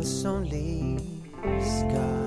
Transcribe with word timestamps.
Us 0.00 0.24
only 0.26 0.98
sky. 1.60 2.25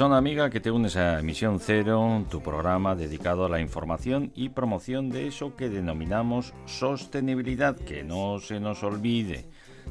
Persona 0.00 0.16
amiga 0.16 0.48
que 0.48 0.60
te 0.60 0.70
unes 0.70 0.96
a 0.96 1.18
Emisión 1.18 1.60
Cero, 1.60 2.24
tu 2.30 2.40
programa 2.40 2.96
dedicado 2.96 3.44
a 3.44 3.50
la 3.50 3.60
información 3.60 4.32
y 4.34 4.48
promoción 4.48 5.10
de 5.10 5.26
eso 5.26 5.56
que 5.56 5.68
denominamos 5.68 6.54
sostenibilidad, 6.64 7.76
que 7.76 8.02
no 8.02 8.38
se 8.38 8.60
nos 8.60 8.82
olvide, 8.82 9.44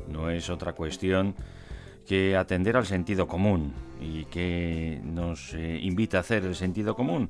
no 0.07 0.31
es 0.31 0.49
otra 0.49 0.73
cuestión 0.73 1.35
que 2.07 2.35
atender 2.35 2.75
al 2.75 2.87
sentido 2.87 3.27
común 3.27 3.71
y 4.01 4.25
que 4.25 4.99
nos 5.03 5.53
eh, 5.53 5.77
invita 5.79 6.17
a 6.17 6.21
hacer 6.21 6.43
el 6.43 6.55
sentido 6.55 6.95
común. 6.95 7.29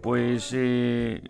Pues 0.00 0.52
eh, 0.54 1.20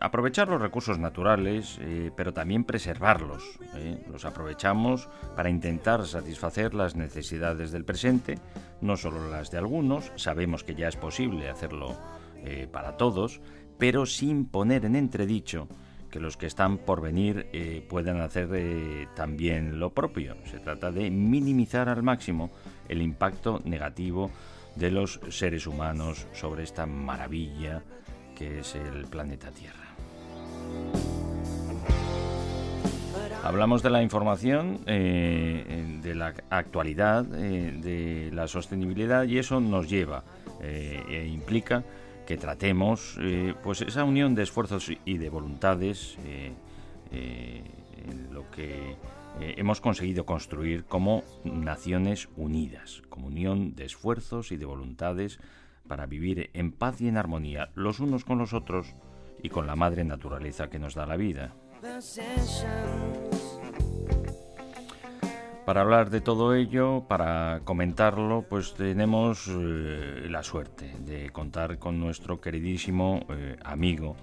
aprovechar 0.00 0.48
los 0.48 0.60
recursos 0.60 0.98
naturales, 0.98 1.78
eh, 1.80 2.10
pero 2.16 2.32
también 2.32 2.64
preservarlos. 2.64 3.60
¿eh? 3.76 4.04
Los 4.10 4.24
aprovechamos 4.24 5.08
para 5.36 5.50
intentar 5.50 6.04
satisfacer 6.06 6.74
las 6.74 6.96
necesidades 6.96 7.70
del 7.70 7.84
presente, 7.84 8.38
no 8.80 8.96
solo 8.96 9.30
las 9.30 9.52
de 9.52 9.58
algunos, 9.58 10.10
sabemos 10.16 10.64
que 10.64 10.74
ya 10.74 10.88
es 10.88 10.96
posible 10.96 11.48
hacerlo 11.48 11.96
para 12.72 12.96
todos, 12.96 13.40
pero 13.78 14.04
sin 14.04 14.46
poner 14.46 14.84
en 14.84 14.96
entredicho 14.96 15.68
que 16.10 16.18
los 16.18 16.36
que 16.36 16.46
están 16.46 16.78
por 16.78 17.00
venir 17.00 17.46
puedan 17.88 18.20
hacer 18.20 19.06
también 19.14 19.78
lo 19.78 19.90
propio. 19.90 20.34
Se 20.46 20.58
trata 20.58 20.90
de 20.90 21.08
minimizar 21.08 21.88
al 21.88 22.02
máximo 22.02 22.50
el 22.88 23.00
impacto 23.00 23.62
negativo 23.64 24.32
de 24.76 24.90
los 24.90 25.20
seres 25.30 25.66
humanos 25.66 26.26
sobre 26.32 26.62
esta 26.62 26.86
maravilla 26.86 27.82
que 28.36 28.60
es 28.60 28.74
el 28.74 29.06
planeta 29.06 29.50
Tierra. 29.50 29.78
Hablamos 33.44 33.82
de 33.82 33.90
la 33.90 34.02
información, 34.02 34.80
eh, 34.86 35.98
de 36.00 36.14
la 36.14 36.34
actualidad, 36.50 37.26
eh, 37.34 37.72
de 37.80 38.30
la 38.32 38.46
sostenibilidad 38.46 39.24
y 39.24 39.38
eso 39.38 39.60
nos 39.60 39.88
lleva 39.88 40.22
eh, 40.60 41.02
e 41.08 41.26
implica 41.26 41.82
que 42.26 42.36
tratemos 42.36 43.16
eh, 43.20 43.54
pues 43.62 43.80
esa 43.82 44.04
unión 44.04 44.34
de 44.34 44.44
esfuerzos 44.44 44.90
y 45.04 45.18
de 45.18 45.28
voluntades 45.28 46.16
eh, 46.24 46.52
eh, 47.10 47.62
en 48.08 48.32
lo 48.32 48.50
que 48.50 48.96
eh, 49.40 49.54
hemos 49.56 49.80
conseguido 49.80 50.26
construir 50.26 50.84
como 50.84 51.22
Naciones 51.44 52.28
Unidas, 52.36 53.02
como 53.08 53.28
unión 53.28 53.74
de 53.74 53.84
esfuerzos 53.84 54.52
y 54.52 54.56
de 54.56 54.66
voluntades 54.66 55.38
para 55.88 56.06
vivir 56.06 56.50
en 56.54 56.72
paz 56.72 57.00
y 57.00 57.08
en 57.08 57.16
armonía 57.16 57.70
los 57.74 58.00
unos 58.00 58.24
con 58.24 58.38
los 58.38 58.52
otros 58.52 58.94
y 59.42 59.48
con 59.48 59.66
la 59.66 59.76
madre 59.76 60.04
naturaleza 60.04 60.70
que 60.70 60.78
nos 60.78 60.94
da 60.94 61.06
la 61.06 61.16
vida. 61.16 61.54
Para 65.64 65.82
hablar 65.82 66.10
de 66.10 66.20
todo 66.20 66.54
ello, 66.54 67.04
para 67.08 67.60
comentarlo, 67.64 68.44
pues 68.48 68.74
tenemos 68.74 69.48
eh, 69.48 70.26
la 70.28 70.42
suerte 70.42 70.92
de 70.98 71.30
contar 71.30 71.78
con 71.78 72.00
nuestro 72.00 72.40
queridísimo 72.40 73.24
eh, 73.30 73.56
amigo, 73.64 74.16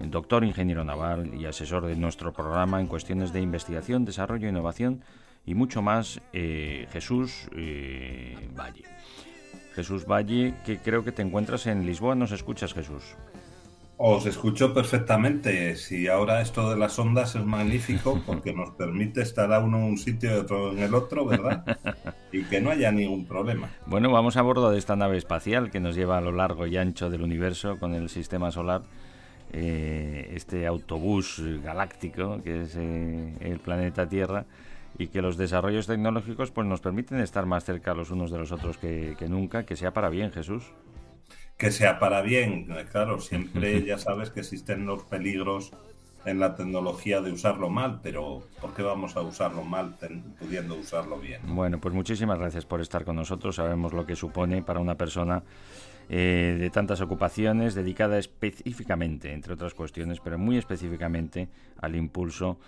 el 0.00 0.10
doctor 0.10 0.44
ingeniero 0.44 0.84
naval 0.84 1.34
y 1.34 1.46
asesor 1.46 1.86
de 1.86 1.96
nuestro 1.96 2.32
programa 2.32 2.80
en 2.80 2.86
cuestiones 2.86 3.32
de 3.32 3.40
investigación, 3.40 4.04
desarrollo, 4.04 4.48
innovación 4.48 5.02
y 5.44 5.54
mucho 5.54 5.82
más, 5.82 6.20
eh, 6.32 6.86
Jesús 6.92 7.48
eh, 7.56 8.50
Valle. 8.54 8.84
Jesús 9.74 10.06
Valle, 10.06 10.54
que 10.64 10.78
creo 10.78 11.04
que 11.04 11.12
te 11.12 11.22
encuentras 11.22 11.66
en 11.66 11.86
Lisboa, 11.86 12.14
¿nos 12.14 12.32
escuchas 12.32 12.74
Jesús? 12.74 13.16
Os 14.00 14.26
escucho 14.26 14.72
perfectamente. 14.72 15.74
Si 15.74 16.06
ahora 16.06 16.40
esto 16.40 16.70
de 16.70 16.76
las 16.76 16.96
ondas 17.00 17.34
es 17.34 17.44
magnífico 17.44 18.22
porque 18.26 18.52
nos 18.52 18.70
permite 18.70 19.22
estar 19.22 19.52
a 19.52 19.58
uno 19.58 19.78
en 19.78 19.84
un 19.84 19.98
sitio 19.98 20.30
y 20.30 20.38
otro 20.38 20.72
en 20.72 20.78
el 20.78 20.94
otro, 20.94 21.26
¿verdad? 21.26 21.64
Y 22.32 22.44
que 22.44 22.60
no 22.60 22.70
haya 22.70 22.92
ningún 22.92 23.24
problema. 23.26 23.70
Bueno, 23.86 24.12
vamos 24.12 24.36
a 24.36 24.42
bordo 24.42 24.70
de 24.70 24.78
esta 24.78 24.96
nave 24.96 25.16
espacial 25.16 25.70
que 25.70 25.80
nos 25.80 25.96
lleva 25.96 26.18
a 26.18 26.20
lo 26.20 26.30
largo 26.30 26.66
y 26.66 26.76
ancho 26.76 27.08
del 27.08 27.22
universo 27.22 27.78
con 27.78 27.94
el 27.94 28.10
sistema 28.10 28.50
solar. 28.50 28.82
Eh, 29.52 30.30
este 30.34 30.66
autobús 30.66 31.42
galáctico 31.62 32.42
que 32.42 32.62
es 32.62 32.76
eh, 32.76 33.34
el 33.40 33.58
planeta 33.60 34.08
Tierra 34.08 34.44
y 34.98 35.08
que 35.08 35.22
los 35.22 35.36
desarrollos 35.36 35.86
tecnológicos 35.86 36.50
pues 36.50 36.66
nos 36.66 36.80
permiten 36.80 37.20
estar 37.20 37.46
más 37.46 37.64
cerca 37.64 37.94
los 37.94 38.10
unos 38.10 38.30
de 38.30 38.38
los 38.38 38.52
otros 38.52 38.78
que, 38.78 39.14
que 39.18 39.28
nunca, 39.28 39.64
que 39.64 39.76
sea 39.76 39.92
para 39.92 40.08
bien, 40.08 40.32
Jesús. 40.32 40.64
Que 41.56 41.70
sea 41.72 41.98
para 41.98 42.20
bien, 42.22 42.66
eh, 42.70 42.86
claro, 42.90 43.20
siempre 43.20 43.84
ya 43.86 43.98
sabes 43.98 44.30
que 44.30 44.40
existen 44.40 44.86
los 44.86 45.02
peligros 45.04 45.72
en 46.24 46.40
la 46.40 46.56
tecnología 46.56 47.20
de 47.20 47.32
usarlo 47.32 47.70
mal, 47.70 48.00
pero 48.02 48.42
¿por 48.60 48.74
qué 48.74 48.82
vamos 48.82 49.16
a 49.16 49.22
usarlo 49.22 49.62
mal 49.62 49.96
ten- 49.98 50.22
pudiendo 50.38 50.74
usarlo 50.74 51.18
bien? 51.18 51.40
Bueno, 51.46 51.78
pues 51.80 51.94
muchísimas 51.94 52.38
gracias 52.38 52.66
por 52.66 52.80
estar 52.80 53.04
con 53.04 53.16
nosotros. 53.16 53.56
Sabemos 53.56 53.92
lo 53.92 54.04
que 54.04 54.16
supone 54.16 54.62
para 54.62 54.80
una 54.80 54.96
persona 54.96 55.42
eh, 56.08 56.56
de 56.58 56.70
tantas 56.70 57.00
ocupaciones, 57.00 57.74
dedicada 57.74 58.18
específicamente, 58.18 59.32
entre 59.32 59.54
otras 59.54 59.74
cuestiones, 59.74 60.20
pero 60.20 60.38
muy 60.38 60.56
específicamente 60.58 61.48
al 61.80 61.94
impulso 61.96 62.58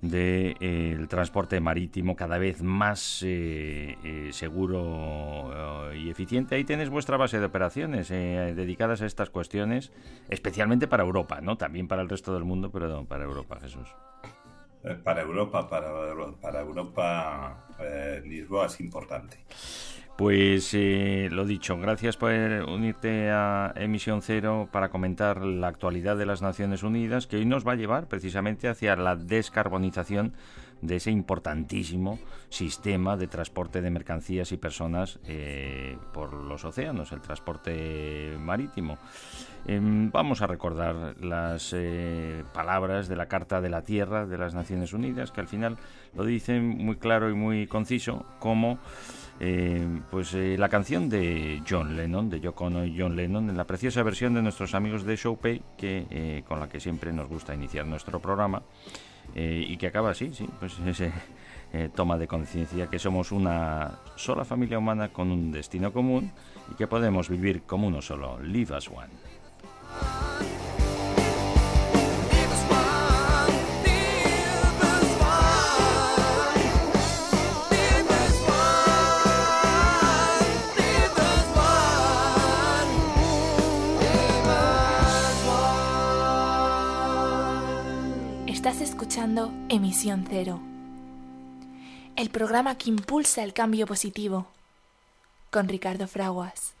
del 0.00 1.08
transporte 1.08 1.58
marítimo 1.60 2.14
cada 2.14 2.38
vez 2.38 2.62
más 2.62 3.20
eh, 3.24 3.96
eh, 4.04 4.28
seguro 4.32 5.90
eh, 5.90 5.98
y 5.98 6.08
eficiente. 6.08 6.54
Ahí 6.54 6.62
tenéis 6.62 6.88
vuestra 6.88 7.16
base 7.16 7.40
de 7.40 7.46
operaciones 7.46 8.08
eh, 8.12 8.52
dedicadas 8.54 9.02
a 9.02 9.06
estas 9.06 9.28
cuestiones, 9.30 9.90
especialmente 10.28 10.86
para 10.86 11.02
Europa, 11.02 11.40
¿no? 11.40 11.56
También 11.56 11.88
para 11.88 12.02
el 12.02 12.08
resto 12.08 12.32
del 12.32 12.44
mundo, 12.44 12.70
pero 12.70 13.06
para 13.06 13.24
Europa, 13.24 13.58
Jesús. 13.60 13.88
Eh, 14.84 14.94
Para 15.02 15.22
Europa, 15.22 15.68
para, 15.68 15.88
para 16.40 16.60
Europa, 16.60 17.66
eh, 17.80 18.22
Lisboa 18.24 18.66
es 18.66 18.78
importante. 18.78 19.38
Pues 20.18 20.74
eh, 20.74 21.28
lo 21.30 21.44
dicho, 21.44 21.78
gracias 21.78 22.16
por 22.16 22.32
unirte 22.32 23.30
a 23.30 23.72
Emisión 23.76 24.20
Cero 24.20 24.68
para 24.72 24.88
comentar 24.88 25.44
la 25.44 25.68
actualidad 25.68 26.16
de 26.16 26.26
las 26.26 26.42
Naciones 26.42 26.82
Unidas, 26.82 27.28
que 27.28 27.36
hoy 27.36 27.44
nos 27.44 27.64
va 27.64 27.74
a 27.74 27.76
llevar 27.76 28.08
precisamente 28.08 28.66
hacia 28.66 28.96
la 28.96 29.14
descarbonización 29.14 30.32
de 30.82 30.96
ese 30.96 31.12
importantísimo 31.12 32.18
sistema 32.48 33.16
de 33.16 33.28
transporte 33.28 33.80
de 33.80 33.90
mercancías 33.90 34.50
y 34.50 34.56
personas 34.56 35.20
eh, 35.24 35.96
por 36.12 36.32
los 36.32 36.64
océanos, 36.64 37.12
el 37.12 37.20
transporte 37.20 38.36
marítimo. 38.40 38.98
Em, 39.66 40.10
vamos 40.10 40.42
a 40.42 40.48
recordar 40.48 41.14
las 41.20 41.72
eh, 41.76 42.42
palabras 42.52 43.06
de 43.06 43.14
la 43.14 43.26
Carta 43.26 43.60
de 43.60 43.68
la 43.68 43.82
Tierra 43.82 44.26
de 44.26 44.38
las 44.38 44.52
Naciones 44.52 44.92
Unidas, 44.92 45.30
que 45.30 45.40
al 45.40 45.48
final 45.48 45.76
lo 46.14 46.24
dicen 46.24 46.66
muy 46.68 46.96
claro 46.96 47.30
y 47.30 47.34
muy 47.34 47.68
conciso, 47.68 48.24
como 48.40 48.78
eh, 49.40 49.86
pues 50.10 50.34
eh, 50.34 50.56
la 50.58 50.68
canción 50.68 51.08
de 51.08 51.62
John 51.68 51.96
Lennon, 51.96 52.28
de 52.28 52.40
Yoko 52.40 52.64
Ono 52.64 52.84
y 52.84 52.98
John 52.98 53.16
Lennon, 53.16 53.50
en 53.50 53.56
la 53.56 53.64
preciosa 53.64 54.02
versión 54.02 54.34
de 54.34 54.42
nuestros 54.42 54.74
amigos 54.74 55.04
de 55.04 55.16
Showpay, 55.16 55.62
que, 55.76 56.06
eh, 56.10 56.42
con 56.46 56.60
la 56.60 56.68
que 56.68 56.80
siempre 56.80 57.12
nos 57.12 57.28
gusta 57.28 57.54
iniciar 57.54 57.86
nuestro 57.86 58.20
programa, 58.20 58.62
eh, 59.34 59.64
y 59.66 59.76
que 59.76 59.86
acaba 59.86 60.10
así, 60.10 60.32
sí, 60.32 60.48
pues 60.58 60.78
ese 60.86 61.12
eh, 61.72 61.90
toma 61.94 62.16
de 62.18 62.26
conciencia 62.26 62.88
que 62.88 62.98
somos 62.98 63.30
una 63.30 63.98
sola 64.16 64.44
familia 64.44 64.78
humana 64.78 65.08
con 65.08 65.30
un 65.30 65.52
destino 65.52 65.92
común 65.92 66.32
y 66.72 66.74
que 66.74 66.86
podemos 66.86 67.28
vivir 67.28 67.62
como 67.62 67.86
uno 67.86 68.00
solo. 68.02 68.40
Live 68.40 68.74
as 68.74 68.88
one. 68.88 69.12
Estás 88.68 88.90
escuchando 88.90 89.50
Emisión 89.70 90.26
Cero, 90.28 90.60
el 92.16 92.28
programa 92.28 92.76
que 92.76 92.90
impulsa 92.90 93.42
el 93.42 93.54
cambio 93.54 93.86
positivo, 93.86 94.46
con 95.50 95.68
Ricardo 95.68 96.06
Fraguas. 96.06 96.74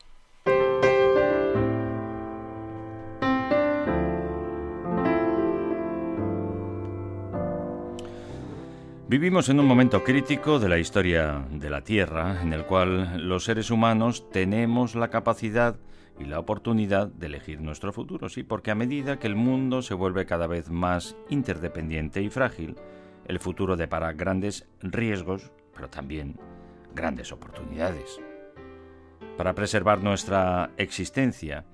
Vivimos 9.08 9.48
en 9.48 9.58
un 9.58 9.64
momento 9.64 10.04
crítico 10.04 10.58
de 10.58 10.68
la 10.68 10.76
historia 10.76 11.46
de 11.50 11.70
la 11.70 11.80
Tierra 11.84 12.42
en 12.42 12.52
el 12.52 12.66
cual 12.66 13.26
los 13.26 13.44
seres 13.44 13.70
humanos 13.70 14.28
tenemos 14.30 14.94
la 14.94 15.08
capacidad 15.08 15.76
y 16.18 16.24
la 16.24 16.38
oportunidad 16.38 17.08
de 17.08 17.26
elegir 17.26 17.60
nuestro 17.60 17.92
futuro, 17.92 18.28
sí, 18.28 18.42
porque 18.42 18.70
a 18.70 18.74
medida 18.74 19.18
que 19.18 19.26
el 19.26 19.36
mundo 19.36 19.82
se 19.82 19.94
vuelve 19.94 20.26
cada 20.26 20.46
vez 20.46 20.70
más 20.70 21.16
interdependiente 21.28 22.22
y 22.22 22.30
frágil, 22.30 22.76
el 23.26 23.38
futuro 23.38 23.76
depara 23.76 24.12
grandes 24.12 24.66
riesgos, 24.80 25.52
pero 25.74 25.88
también 25.88 26.36
grandes 26.94 27.30
oportunidades. 27.30 28.20
Para 29.36 29.54
preservar 29.54 30.02
nuestra 30.02 30.70
existencia, 30.76 31.64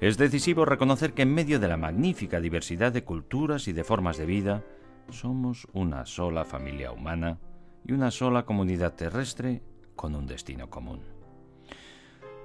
es 0.00 0.18
decisivo 0.18 0.64
reconocer 0.64 1.12
que 1.12 1.22
en 1.22 1.32
medio 1.32 1.60
de 1.60 1.68
la 1.68 1.76
magnífica 1.76 2.40
diversidad 2.40 2.92
de 2.92 3.04
culturas 3.04 3.68
y 3.68 3.72
de 3.72 3.84
formas 3.84 4.16
de 4.16 4.26
vida, 4.26 4.64
somos 5.10 5.68
una 5.72 6.06
sola 6.06 6.44
familia 6.44 6.90
humana 6.90 7.38
y 7.86 7.92
una 7.92 8.10
sola 8.10 8.44
comunidad 8.44 8.94
terrestre 8.94 9.62
con 9.94 10.14
un 10.16 10.26
destino 10.26 10.68
común. 10.68 11.13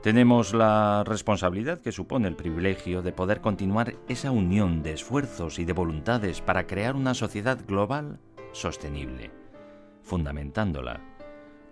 Tenemos 0.02 0.54
la 0.54 1.04
responsabilidad 1.04 1.80
que 1.80 1.92
supone 1.92 2.30
el 2.30 2.38
privilegio 2.38 3.02
de 3.02 3.12
poder 3.12 3.42
continuar 3.42 3.96
esa 4.08 4.32
unión 4.32 4.82
de 4.82 4.94
esfuerzos 4.94 5.60
y 5.60 5.66
de 5.66 5.74
voluntades 5.74 6.40
para 6.42 6.68
crear 6.68 6.96
una 6.96 7.14
sociedad 7.14 7.60
global 7.68 8.20
sostenible, 8.54 9.32
fundamentándola 10.02 11.02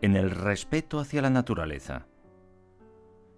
en 0.01 0.17
el 0.17 0.31
respeto 0.31 0.99
hacia 0.99 1.21
la 1.21 1.29
naturaleza, 1.29 2.05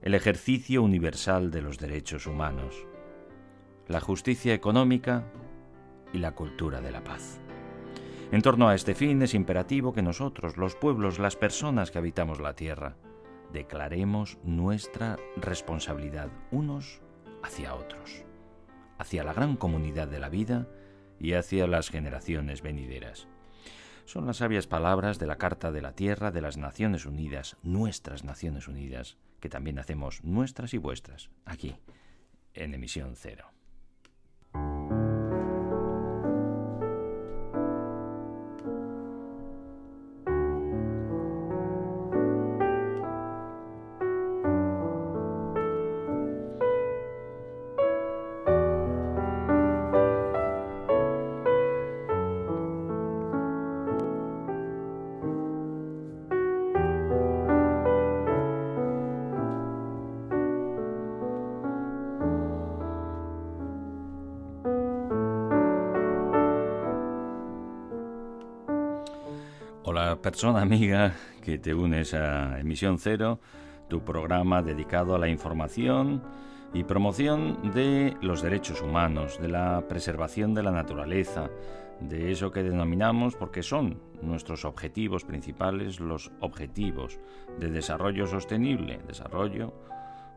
el 0.02 0.16
ejercicio 0.16 0.82
universal 0.82 1.52
de 1.52 1.62
los 1.62 1.78
derechos 1.78 2.26
humanos, 2.26 2.88
la 3.88 4.02
justicia 4.02 4.56
económica 4.56 5.24
y 6.14 6.18
la 6.18 6.32
cultura 6.32 6.82
de 6.82 6.92
la 6.92 7.04
paz. 7.04 7.40
En 8.32 8.42
torno 8.42 8.68
a 8.68 8.74
este 8.76 8.96
fin 8.96 9.22
es 9.22 9.36
imperativo 9.36 9.94
que 9.94 10.02
nosotros, 10.02 10.58
los 10.58 10.76
pueblos, 10.76 11.20
las 11.20 11.36
personas 11.36 11.92
que 11.92 12.00
habitamos 12.00 12.40
la 12.40 12.56
tierra, 12.56 12.96
declaremos 13.52 14.38
nuestra 14.44 15.18
responsabilidad 15.38 16.30
unos 16.52 17.02
hacia 17.44 17.76
otros, 17.76 18.24
hacia 18.98 19.24
la 19.24 19.34
gran 19.34 19.56
comunidad 19.56 20.08
de 20.08 20.20
la 20.20 20.30
vida 20.30 20.68
y 21.20 21.34
hacia 21.34 21.68
las 21.68 21.90
generaciones 21.90 22.62
venideras. 22.62 23.28
Son 24.06 24.26
las 24.26 24.38
sabias 24.38 24.66
palabras 24.66 25.20
de 25.20 25.28
la 25.28 25.38
Carta 25.38 25.72
de 25.72 25.82
la 25.82 25.94
Tierra 25.94 26.32
de 26.32 26.42
las 26.42 26.58
Naciones 26.58 27.06
Unidas, 27.06 27.58
nuestras 27.62 28.24
Naciones 28.24 28.68
Unidas, 28.68 29.18
que 29.40 29.50
también 29.50 29.78
hacemos 29.80 30.24
nuestras 30.24 30.74
y 30.74 30.78
vuestras, 30.78 31.30
aquí, 31.46 31.76
en 32.54 32.74
emisión 32.74 33.16
cero. 33.16 33.52
Persona 70.30 70.62
amiga 70.62 71.16
que 71.42 71.58
te 71.58 71.74
unes 71.74 72.14
a 72.14 72.60
Emisión 72.60 73.00
Cero, 73.00 73.40
tu 73.88 74.06
programa 74.06 74.62
dedicado 74.62 75.16
a 75.16 75.18
la 75.18 75.28
información 75.28 76.22
y 76.72 76.84
promoción 76.84 77.72
de 77.74 78.16
los 78.22 78.44
derechos 78.44 78.84
humanos, 78.84 79.40
de 79.42 79.48
la 79.48 79.88
preservación 79.90 80.54
de 80.54 80.62
la 80.62 80.70
naturaleza, 80.70 81.50
de 82.00 82.32
eso 82.32 82.52
que 82.52 82.62
denominamos, 82.62 83.36
porque 83.36 83.64
son 83.64 84.00
nuestros 84.22 84.66
objetivos 84.66 85.26
principales, 85.26 86.00
los 86.00 86.32
objetivos 86.42 87.20
de 87.58 87.72
desarrollo 87.72 88.28
sostenible, 88.28 89.00
desarrollo 89.08 89.74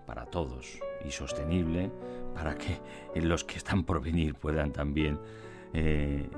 para 0.07 0.25
todos 0.25 0.81
y 1.07 1.11
sostenible 1.11 1.91
para 2.35 2.55
que 2.55 2.81
los 3.21 3.45
que 3.45 3.59
están 3.59 3.85
por 3.85 4.01
venir 4.01 4.37
puedan 4.37 4.73
también 4.73 5.19
eh, 5.75 6.31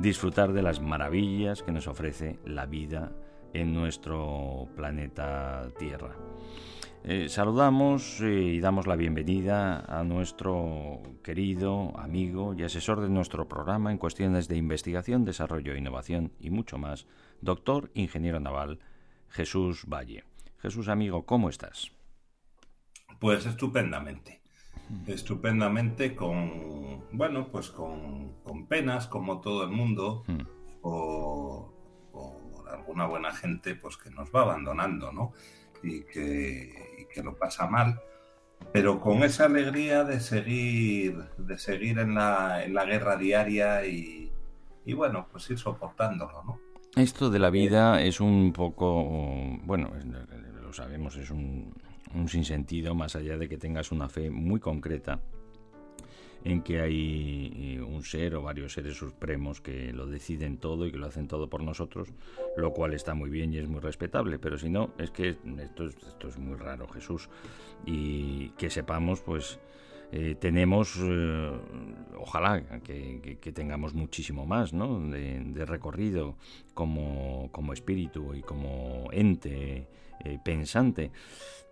disfrutar 0.00 0.52
de 0.52 0.62
las 0.62 0.80
maravillas 0.80 1.62
que 1.62 1.72
nos 1.72 1.88
ofrece 1.88 2.38
la 2.44 2.66
vida 2.66 3.12
en 3.52 3.74
nuestro 3.74 4.68
planeta 4.76 5.70
Tierra. 5.78 6.14
Eh, 7.04 7.28
saludamos 7.28 8.20
eh, 8.20 8.32
y 8.32 8.60
damos 8.60 8.86
la 8.86 8.96
bienvenida 8.96 9.80
a 9.80 10.04
nuestro 10.04 11.00
querido 11.22 11.98
amigo 11.98 12.54
y 12.54 12.62
asesor 12.62 13.00
de 13.00 13.08
nuestro 13.08 13.48
programa 13.48 13.90
en 13.90 13.98
cuestiones 13.98 14.46
de 14.46 14.56
investigación, 14.56 15.24
desarrollo, 15.24 15.76
innovación 15.76 16.32
y 16.38 16.50
mucho 16.50 16.78
más, 16.78 17.06
doctor 17.40 17.90
ingeniero 17.94 18.40
naval 18.40 18.80
Jesús 19.30 19.84
Valle. 19.86 20.24
Jesús 20.58 20.88
amigo, 20.88 21.24
¿cómo 21.24 21.48
estás? 21.48 21.92
Pues 23.20 23.46
estupendamente. 23.46 24.37
Estupendamente 25.06 26.14
con, 26.14 27.02
bueno, 27.12 27.48
pues 27.48 27.70
con, 27.70 28.32
con 28.42 28.66
penas, 28.66 29.06
como 29.06 29.40
todo 29.40 29.64
el 29.64 29.70
mundo, 29.70 30.24
Hmm. 30.26 30.40
o, 30.82 31.72
o 32.12 32.64
alguna 32.70 33.06
buena 33.06 33.32
gente 33.32 33.74
pues 33.74 33.96
que 33.96 34.10
nos 34.10 34.30
va 34.34 34.42
abandonando, 34.42 35.12
¿no? 35.12 35.32
Y 35.82 36.02
que, 36.04 36.96
y 36.98 37.04
que 37.14 37.22
lo 37.22 37.36
pasa 37.36 37.66
mal, 37.68 38.00
pero 38.72 39.00
con 39.00 39.22
esa 39.22 39.44
alegría 39.46 40.04
de 40.04 40.20
seguir, 40.20 41.18
de 41.36 41.58
seguir 41.58 41.98
en 41.98 42.14
la, 42.14 42.64
en 42.64 42.74
la 42.74 42.84
guerra 42.84 43.16
diaria 43.16 43.86
y, 43.86 44.32
y 44.84 44.92
bueno, 44.94 45.28
pues 45.30 45.48
ir 45.50 45.58
soportándolo, 45.58 46.42
¿no? 46.44 46.58
Esto 46.96 47.30
de 47.30 47.38
la 47.38 47.50
vida 47.50 48.02
es 48.02 48.20
un 48.20 48.52
poco, 48.52 49.04
bueno, 49.64 49.90
lo 50.62 50.72
sabemos, 50.72 51.16
es 51.16 51.30
un, 51.30 51.74
un 52.14 52.28
sinsentido, 52.28 52.94
más 52.94 53.16
allá 53.16 53.36
de 53.36 53.48
que 53.48 53.58
tengas 53.58 53.92
una 53.92 54.08
fe 54.08 54.30
muy 54.30 54.60
concreta 54.60 55.20
en 56.44 56.62
que 56.62 56.80
hay 56.80 57.52
eh, 57.54 57.82
un 57.82 58.04
ser 58.04 58.34
o 58.34 58.42
varios 58.42 58.72
seres 58.72 58.96
supremos 58.96 59.60
que 59.60 59.92
lo 59.92 60.06
deciden 60.06 60.58
todo 60.58 60.86
y 60.86 60.92
que 60.92 60.98
lo 60.98 61.06
hacen 61.06 61.26
todo 61.26 61.48
por 61.48 61.62
nosotros, 61.62 62.08
lo 62.56 62.72
cual 62.72 62.94
está 62.94 63.14
muy 63.14 63.30
bien 63.30 63.52
y 63.52 63.58
es 63.58 63.68
muy 63.68 63.80
respetable, 63.80 64.38
pero 64.38 64.58
si 64.58 64.68
no, 64.68 64.90
es 64.98 65.10
que 65.10 65.30
esto 65.30 65.86
es, 65.86 65.96
esto 65.96 66.28
es 66.28 66.38
muy 66.38 66.56
raro, 66.56 66.88
Jesús, 66.88 67.28
y 67.84 68.50
que 68.50 68.70
sepamos, 68.70 69.20
pues, 69.20 69.58
eh, 70.10 70.36
tenemos, 70.40 70.96
eh, 71.02 71.50
ojalá 72.16 72.62
que, 72.82 73.36
tengamos 73.52 73.92
muchísimo 73.92 74.46
más 74.46 74.72
¿no? 74.72 75.00
de, 75.10 75.40
de 75.40 75.66
recorrido 75.66 76.36
como, 76.72 77.50
como 77.50 77.72
espíritu 77.72 78.34
y 78.34 78.42
como 78.42 79.08
ente 79.12 79.88
pensante. 80.44 81.10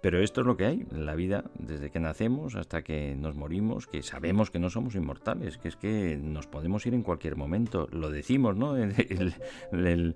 Pero 0.06 0.20
esto 0.20 0.42
es 0.42 0.46
lo 0.46 0.56
que 0.56 0.66
hay, 0.66 0.86
la 0.92 1.16
vida 1.16 1.50
desde 1.58 1.90
que 1.90 1.98
nacemos 1.98 2.54
hasta 2.54 2.82
que 2.82 3.16
nos 3.16 3.34
morimos, 3.34 3.88
que 3.88 4.04
sabemos 4.04 4.52
que 4.52 4.60
no 4.60 4.70
somos 4.70 4.94
inmortales, 4.94 5.58
que 5.58 5.66
es 5.66 5.75
que 5.75 6.16
nos 6.16 6.46
podemos 6.46 6.86
ir 6.86 6.94
en 6.94 7.02
cualquier 7.02 7.34
momento. 7.34 7.88
Lo 7.90 8.08
decimos, 8.08 8.54
¿no? 8.56 8.76
El, 9.72 10.14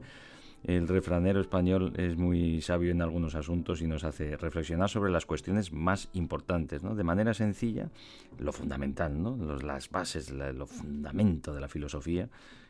refranero 0.87 1.41
español 1.41 1.93
es 1.97 2.17
muy 2.17 2.63
sabio 2.63 2.93
en 2.93 3.03
algunos 3.03 3.35
asuntos 3.35 3.83
y 3.83 3.89
nos 3.89 4.05
hace 4.05 4.37
reflexionar 4.37 4.89
sobre 4.89 5.11
las 5.11 5.27
cuestiones 5.27 5.73
más 5.73 6.09
importantes, 6.13 6.85
¿no? 6.85 6.95
De 6.95 7.03
manera 7.03 7.35
sencilla, 7.35 7.91
lo 8.39 8.53
fundamental, 8.53 9.21
¿no? 9.21 9.37
Los- 9.37 9.65
las 9.65 9.91
bases, 9.91 10.31
lo 10.31 10.69
fundamento 10.69 11.53
de 11.53 11.63
la 11.63 11.67
filosofía, 11.67 12.29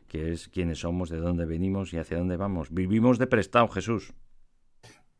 que 0.09 0.33
es 0.33 0.49
quiénes 0.49 0.79
somos, 0.79 1.11
de 1.11 1.19
dónde 1.19 1.45
venimos 1.45 1.93
y 1.93 1.99
hacia 1.99 2.17
dónde 2.17 2.39
vamos. 2.39 2.73
Vivimos 2.73 3.19
de 3.19 3.27
prestado, 3.27 3.69
Jesús. 3.69 4.15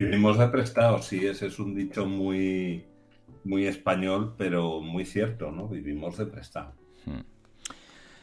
Vivimos 0.01 0.39
de 0.39 0.49
prestados, 0.49 1.05
sí, 1.05 1.27
ese 1.27 1.49
es 1.49 1.59
un 1.59 1.75
dicho 1.75 2.07
muy, 2.07 2.87
muy 3.45 3.67
español, 3.67 4.35
pero 4.39 4.81
muy 4.81 5.05
cierto, 5.05 5.53
¿no? 5.53 5.69
Vivimos 5.69 6.17
de 6.17 6.25
prestado. 6.25 6.73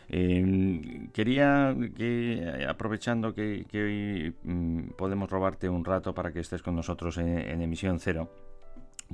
Eh, 0.10 1.08
quería 1.14 1.76
que, 1.96 2.66
aprovechando 2.68 3.36
que, 3.36 3.66
hoy 3.76 4.34
mm, 4.44 4.90
podemos 4.98 5.30
robarte 5.30 5.70
un 5.70 5.86
rato 5.86 6.16
para 6.16 6.34
que 6.34 6.40
estés 6.40 6.64
con 6.64 6.76
nosotros 6.76 7.20
en, 7.20 7.38
en 7.38 7.62
emisión 7.62 8.00
cero, 8.00 8.32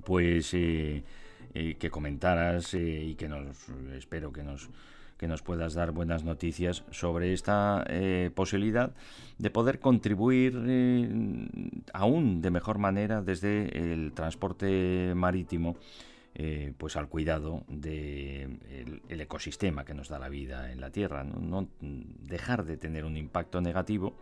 pues 0.06 0.54
eh, 0.54 1.04
eh, 1.54 1.76
que 1.78 1.90
comentaras 1.90 2.74
eh, 2.76 3.04
y 3.10 3.16
que 3.16 3.28
nos, 3.28 3.46
espero 3.94 4.32
que 4.32 4.42
nos, 4.42 4.70
que 5.24 5.28
nos 5.30 5.42
puedas 5.42 5.74
dar 5.74 5.92
buenas 5.92 6.26
noticias 6.26 6.84
sobre 6.92 7.32
esta 7.32 7.86
eh, 7.88 8.30
posibilidad 8.36 8.92
de 9.38 9.50
poder 9.50 9.80
contribuir 9.80 10.62
eh, 10.68 11.48
aún 11.94 12.42
de 12.42 12.52
mejor 12.52 12.78
manera 12.78 13.22
desde 13.22 13.70
el 13.78 14.12
transporte 14.12 15.14
marítimo 15.16 15.78
eh, 16.36 16.74
pues 16.78 16.98
al 16.98 17.08
cuidado 17.08 17.64
del 17.70 18.60
de 18.60 19.00
el 19.08 19.22
ecosistema 19.22 19.86
que 19.86 19.94
nos 19.94 20.10
da 20.10 20.20
la 20.20 20.28
vida 20.28 20.74
en 20.74 20.82
la 20.82 20.90
Tierra, 20.90 21.24
no, 21.24 21.70
dejar 21.80 22.66
de 22.66 22.76
tener 22.76 23.06
un 23.06 23.16
impacto 23.16 23.62
negativo 23.62 24.18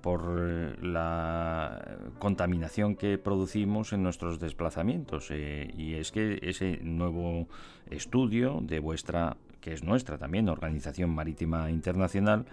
por 0.00 0.82
la 0.82 1.98
contaminación 2.18 2.96
que 2.96 3.18
producimos 3.18 3.92
en 3.92 4.02
nuestros 4.02 4.40
desplazamientos. 4.40 5.30
Y 5.30 5.96
es 5.96 6.12
que 6.12 6.38
ese 6.40 6.78
nuevo 6.82 7.46
estudio 7.90 8.60
de 8.62 8.78
vuestra, 8.78 9.36
que 9.60 9.72
es 9.72 9.82
nuestra 9.84 10.18
también, 10.18 10.48
Organización 10.48 11.10
Marítima 11.10 11.70
Internacional, 11.70 12.46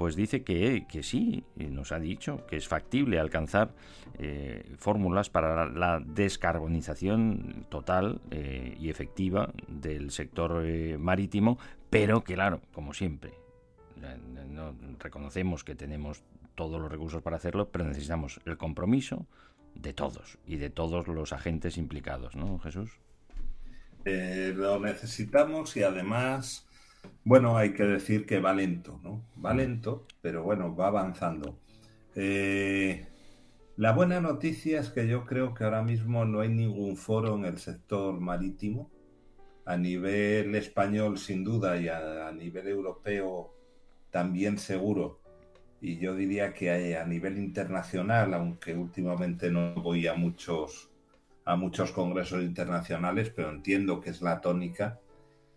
pues 0.00 0.16
dice 0.16 0.42
que, 0.42 0.86
que 0.88 1.02
sí, 1.02 1.44
nos 1.56 1.92
ha 1.92 1.98
dicho 1.98 2.46
que 2.46 2.56
es 2.56 2.66
factible 2.66 3.20
alcanzar 3.20 3.74
eh, 4.18 4.74
fórmulas 4.78 5.28
para 5.28 5.68
la 5.68 6.00
descarbonización 6.00 7.66
total 7.68 8.20
eh, 8.30 8.76
y 8.80 8.88
efectiva 8.88 9.52
del 9.68 10.10
sector 10.10 10.64
eh, 10.64 10.96
marítimo, 10.98 11.58
pero 11.90 12.24
que 12.24 12.34
claro, 12.34 12.60
como 12.72 12.94
siempre, 12.94 13.32
no, 14.48 14.74
reconocemos 14.98 15.64
que 15.64 15.74
tenemos 15.74 16.22
todos 16.54 16.80
los 16.80 16.90
recursos 16.90 17.22
para 17.22 17.36
hacerlo, 17.36 17.68
pero 17.68 17.84
necesitamos 17.84 18.40
el 18.46 18.56
compromiso 18.56 19.26
de 19.74 19.92
todos 19.92 20.38
y 20.46 20.56
de 20.56 20.70
todos 20.70 21.08
los 21.08 21.32
agentes 21.32 21.76
implicados, 21.76 22.36
¿no, 22.36 22.58
Jesús? 22.58 22.90
Eh, 24.04 24.52
lo 24.56 24.80
necesitamos 24.80 25.76
y 25.76 25.82
además, 25.82 26.66
bueno, 27.24 27.56
hay 27.56 27.74
que 27.74 27.84
decir 27.84 28.26
que 28.26 28.40
va 28.40 28.54
lento, 28.54 28.98
¿no? 29.02 29.26
Va 29.44 29.52
lento, 29.54 30.06
pero 30.22 30.42
bueno, 30.42 30.74
va 30.74 30.88
avanzando. 30.88 31.58
Eh, 32.14 33.06
la 33.76 33.92
buena 33.92 34.20
noticia 34.20 34.80
es 34.80 34.90
que 34.90 35.06
yo 35.06 35.24
creo 35.24 35.54
que 35.54 35.64
ahora 35.64 35.82
mismo 35.82 36.24
no 36.24 36.40
hay 36.40 36.48
ningún 36.48 36.96
foro 36.96 37.34
en 37.36 37.44
el 37.44 37.58
sector 37.58 38.20
marítimo, 38.20 38.90
a 39.64 39.76
nivel 39.76 40.54
español 40.54 41.18
sin 41.18 41.44
duda 41.44 41.76
y 41.80 41.88
a, 41.88 42.30
nivel 42.32 42.68
europeo 42.68 43.54
también 44.10 44.58
seguro, 44.58 45.20
y 45.80 45.98
yo 45.98 46.14
diría 46.14 46.52
que 46.52 46.96
a 46.96 47.06
nivel 47.06 47.38
internacional, 47.38 48.34
aunque 48.34 48.74
últimamente 48.74 49.50
no 49.50 49.74
voy 49.74 50.06
a 50.06 50.14
muchos 50.14 50.89
a 51.50 51.56
muchos 51.56 51.90
congresos 51.90 52.42
internacionales, 52.42 53.32
pero 53.34 53.50
entiendo 53.50 54.00
que 54.00 54.10
es 54.10 54.22
la 54.22 54.40
tónica. 54.40 55.00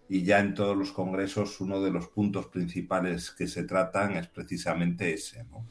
Y 0.09 0.23
ya 0.23 0.39
en 0.39 0.53
todos 0.53 0.75
los 0.75 0.91
congresos 0.91 1.61
uno 1.61 1.81
de 1.81 1.91
los 1.91 2.07
puntos 2.07 2.47
principales 2.47 3.31
que 3.31 3.47
se 3.47 3.63
tratan 3.63 4.17
es 4.17 4.27
precisamente 4.27 5.13
ese, 5.13 5.43
¿no? 5.45 5.67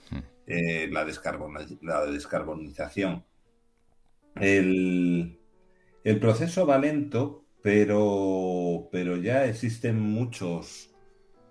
eh, 0.47 0.89
la, 0.91 1.05
descarboniz 1.05 1.77
la, 1.83 2.07
descarbonización. 2.07 3.25
El, 4.37 5.41
el, 6.05 6.21
proceso 6.21 6.67
va 6.67 6.79
lento, 6.79 7.45
pero, 7.61 8.89
pero 8.93 9.17
ya 9.17 9.45
existen 9.47 10.01
muchos, 10.01 10.95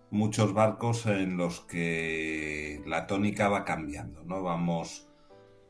muchos 0.09 0.53
barcos 0.53 1.05
en 1.05 1.37
los 1.37 1.59
que 1.61 2.81
la 2.85 3.05
tónica 3.05 3.49
va 3.49 3.65
cambiando, 3.65 4.23
¿no? 4.23 4.41
Vamos, 4.41 5.10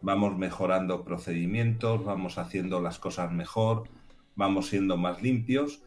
vamos 0.02 0.38
mejorando 0.38 1.04
procedimientos, 1.04 2.04
vamos 2.04 2.38
haciendo 2.38 2.82
las 2.82 3.00
cosas 3.00 3.32
mejor, 3.32 3.84
vamos 4.36 4.68
siendo 4.68 4.98
más 4.98 5.22
limpios 5.22 5.84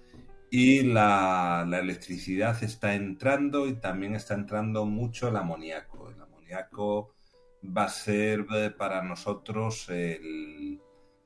y 0.50 0.82
la, 0.84 1.66
electricidad 1.68 2.62
está 2.62 2.94
entrando 2.94 3.66
y 3.66 3.74
también 3.74 4.14
está 4.14 4.34
entrando 4.34 4.86
mucho 4.86 5.28
el 5.28 5.36
amoníaco. 5.36 6.10
El 6.10 6.20
amoníaco 6.20 7.12
va 7.64 7.84
a 7.84 7.88
ser 7.88 8.46
para 8.76 9.02
nosotros 9.02 9.88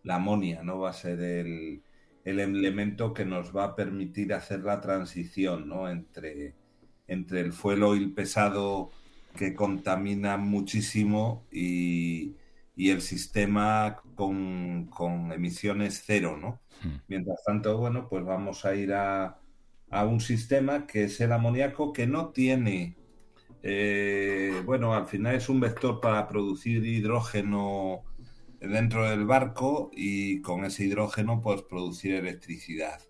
la 0.03 0.15
amonia, 0.15 0.63
¿no? 0.63 0.79
Va 0.79 0.91
a 0.91 0.95
ser 0.95 1.21
el, 1.21 1.83
el, 2.25 2.41
elemento 2.41 3.13
que 3.13 3.27
nos 3.27 3.55
va 3.55 3.65
a 3.65 3.77
permitir 3.77 4.33
hacer 4.33 4.61
la 4.61 4.81
transición, 4.81 5.69
¿no? 5.69 5.91
Entre, 5.91 6.55
entre 7.07 7.41
el 7.41 7.53
fuel 7.53 7.83
oil 7.83 8.15
pesado 8.15 8.91
que 9.37 9.55
contamina 9.55 10.39
muchísimo 10.39 11.45
y, 11.53 12.35
y 12.79 12.91
el 12.91 13.03
sistema 13.03 14.01
con, 14.15 14.87
con, 14.87 15.33
emisiones 15.33 16.05
cero, 16.07 16.39
¿no? 16.41 16.61
Hmm. 16.81 17.01
Mientras 17.09 17.43
tanto, 17.45 17.77
bueno, 17.77 18.09
pues 18.09 18.25
vamos 18.25 18.65
a 18.65 18.77
ir 18.77 18.93
a, 18.93 19.41
a 19.91 20.07
un 20.07 20.21
sistema 20.21 20.87
que 20.87 21.05
es 21.05 21.21
el 21.21 21.33
amoníaco 21.33 21.93
que 21.93 22.07
no 22.07 22.29
tiene, 22.29 22.97
eh, 23.65 24.63
bueno, 24.65 24.95
al 24.95 25.09
final 25.09 25.35
es 25.35 25.49
un 25.49 25.59
vector 25.59 26.01
para 26.01 26.29
producir 26.29 26.87
hidrógeno 26.87 28.05
dentro 28.61 29.11
del 29.11 29.27
barco 29.27 29.91
y 29.93 30.41
con 30.43 30.65
ese 30.65 30.85
hidrógeno 30.85 31.41
pues 31.41 31.63
producir 31.63 32.15
electricidad. 32.15 33.01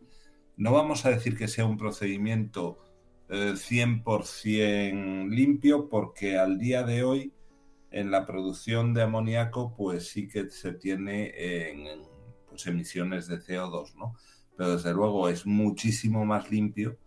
No 0.56 0.72
vamos 0.72 1.04
a 1.04 1.10
decir 1.10 1.36
que 1.36 1.46
sea 1.46 1.66
un 1.66 1.76
procedimiento 1.76 2.78
eh, 3.28 3.52
100% 3.54 5.28
limpio 5.28 5.90
porque 5.90 6.38
al 6.38 6.58
día 6.58 6.84
de 6.84 7.02
hoy 7.02 7.34
en 7.90 8.10
la 8.10 8.26
producción 8.26 8.94
de 8.94 9.02
amoníaco, 9.02 9.74
pues 9.76 10.08
sí 10.08 10.28
que 10.28 10.50
se 10.50 10.72
tiene 10.72 11.32
en 11.70 12.02
pues, 12.48 12.66
emisiones 12.66 13.26
de 13.28 13.38
CO2, 13.38 13.94
¿no? 13.96 14.14
Pero 14.56 14.72
desde 14.72 14.92
luego 14.92 15.28
es 15.28 15.46
muchísimo 15.46 16.24
más 16.24 16.50
limpio 16.50 16.98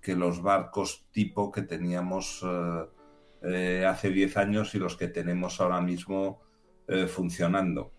que 0.00 0.16
los 0.16 0.42
barcos 0.42 1.04
tipo 1.12 1.52
que 1.52 1.62
teníamos 1.62 2.42
eh, 2.44 2.84
eh, 3.42 3.86
hace 3.86 4.10
10 4.10 4.36
años 4.36 4.74
y 4.74 4.78
los 4.78 4.96
que 4.96 5.08
tenemos 5.08 5.60
ahora 5.60 5.80
mismo 5.80 6.40
eh, 6.88 7.06
funcionando. 7.06 7.92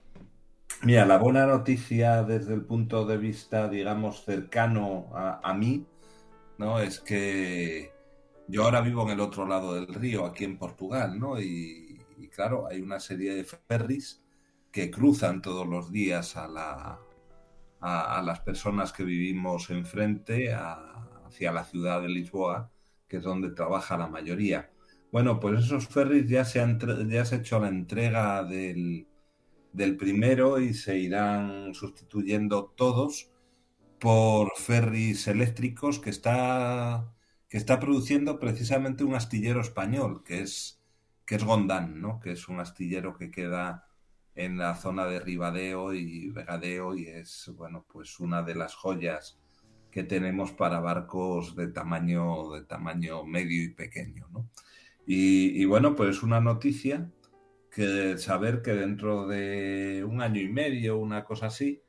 Mira, 0.81 1.05
la 1.05 1.17
buena 1.17 1.45
noticia 1.45 2.23
desde 2.23 2.53
el 2.53 2.65
punto 2.65 3.05
de 3.05 3.17
vista, 3.17 3.69
digamos, 3.69 4.25
cercano 4.25 5.07
a, 5.13 5.39
a 5.41 5.53
mí, 5.53 5.85
¿no? 6.57 6.79
Es 6.79 6.99
que 6.99 7.93
yo 8.47 8.65
ahora 8.65 8.81
vivo 8.81 9.03
en 9.03 9.11
el 9.11 9.19
otro 9.19 9.47
lado 9.47 9.73
del 9.73 9.87
río, 9.87 10.25
aquí 10.25 10.43
en 10.43 10.57
Portugal, 10.57 11.17
¿no? 11.19 11.39
Y, 11.39 11.82
y 12.23 12.29
claro, 12.29 12.67
hay 12.67 12.81
una 12.81 13.01
serie 13.01 13.35
de 13.35 13.43
ferries 13.43 14.23
que 14.71 14.89
cruzan 14.89 15.41
todos 15.41 15.67
los 15.67 15.91
días 15.91 16.37
a, 16.37 16.47
la, 16.47 16.99
a, 17.81 18.21
las 18.21 18.39
personas 18.39 18.93
que 18.93 19.03
vivimos 19.03 19.69
enfrente 19.69 20.53
a, 20.53 21.09
hacia 21.27 21.51
la 21.51 21.65
ciudad 21.65 22.01
de 22.01 22.07
Lisboa, 22.07 22.71
que 23.09 23.17
es 23.17 23.23
donde 23.23 23.51
trabaja 23.51 23.97
la 23.97 24.07
mayoría. 24.07 24.71
Bueno, 25.11 25.39
pues 25.39 25.65
esos 25.65 25.87
ferries 25.89 26.27
ya 26.29 26.45
se, 26.45 26.61
han, 26.61 26.79
ya 27.09 27.25
se 27.25 27.35
ha 27.35 27.37
hecho 27.39 27.59
la 27.59 27.67
entrega 27.67 28.43
del, 28.45 29.05
del 29.73 29.97
primero 29.97 30.61
y 30.61 30.73
se 30.73 30.97
irán 30.97 31.73
sustituyendo 31.73 32.73
todos 32.77 33.31
por 33.99 34.55
ferries 34.55 35.27
eléctricos 35.27 35.99
que 35.99 36.09
está, 36.09 37.13
que 37.49 37.57
está 37.57 37.79
produciendo 37.81 38.39
precisamente 38.39 39.03
un 39.03 39.13
astillero 39.13 39.59
español, 39.59 40.23
que 40.23 40.41
es 40.41 40.82
es 41.35 41.43
Gondán, 41.43 42.01
¿no? 42.01 42.19
que 42.19 42.31
es 42.31 42.47
un 42.47 42.59
astillero 42.59 43.17
que 43.17 43.31
queda 43.31 43.87
en 44.35 44.57
la 44.57 44.75
zona 44.75 45.05
de 45.05 45.19
Ribadeo 45.19 45.93
y 45.93 46.29
Vegadeo 46.29 46.95
y 46.95 47.07
es 47.07 47.51
bueno 47.55 47.85
pues 47.87 48.19
una 48.19 48.41
de 48.41 48.55
las 48.55 48.73
joyas 48.75 49.39
que 49.91 50.03
tenemos 50.03 50.51
para 50.51 50.79
barcos 50.79 51.55
de 51.55 51.67
tamaño 51.67 52.51
de 52.51 52.63
tamaño 52.63 53.23
medio 53.25 53.63
y 53.63 53.69
pequeño, 53.69 54.27
¿no? 54.31 54.49
Y, 55.05 55.65
bueno, 55.65 55.95
pues 55.95 56.23
una 56.23 56.39
noticia 56.39 57.11
que 57.69 58.17
saber 58.17 58.61
que 58.61 58.71
dentro 58.73 59.27
de 59.27 60.05
un 60.07 60.21
año 60.21 60.39
y 60.39 60.47
medio, 60.47 60.97
una 60.97 61.25
cosa 61.25 61.47
así, 61.47 61.81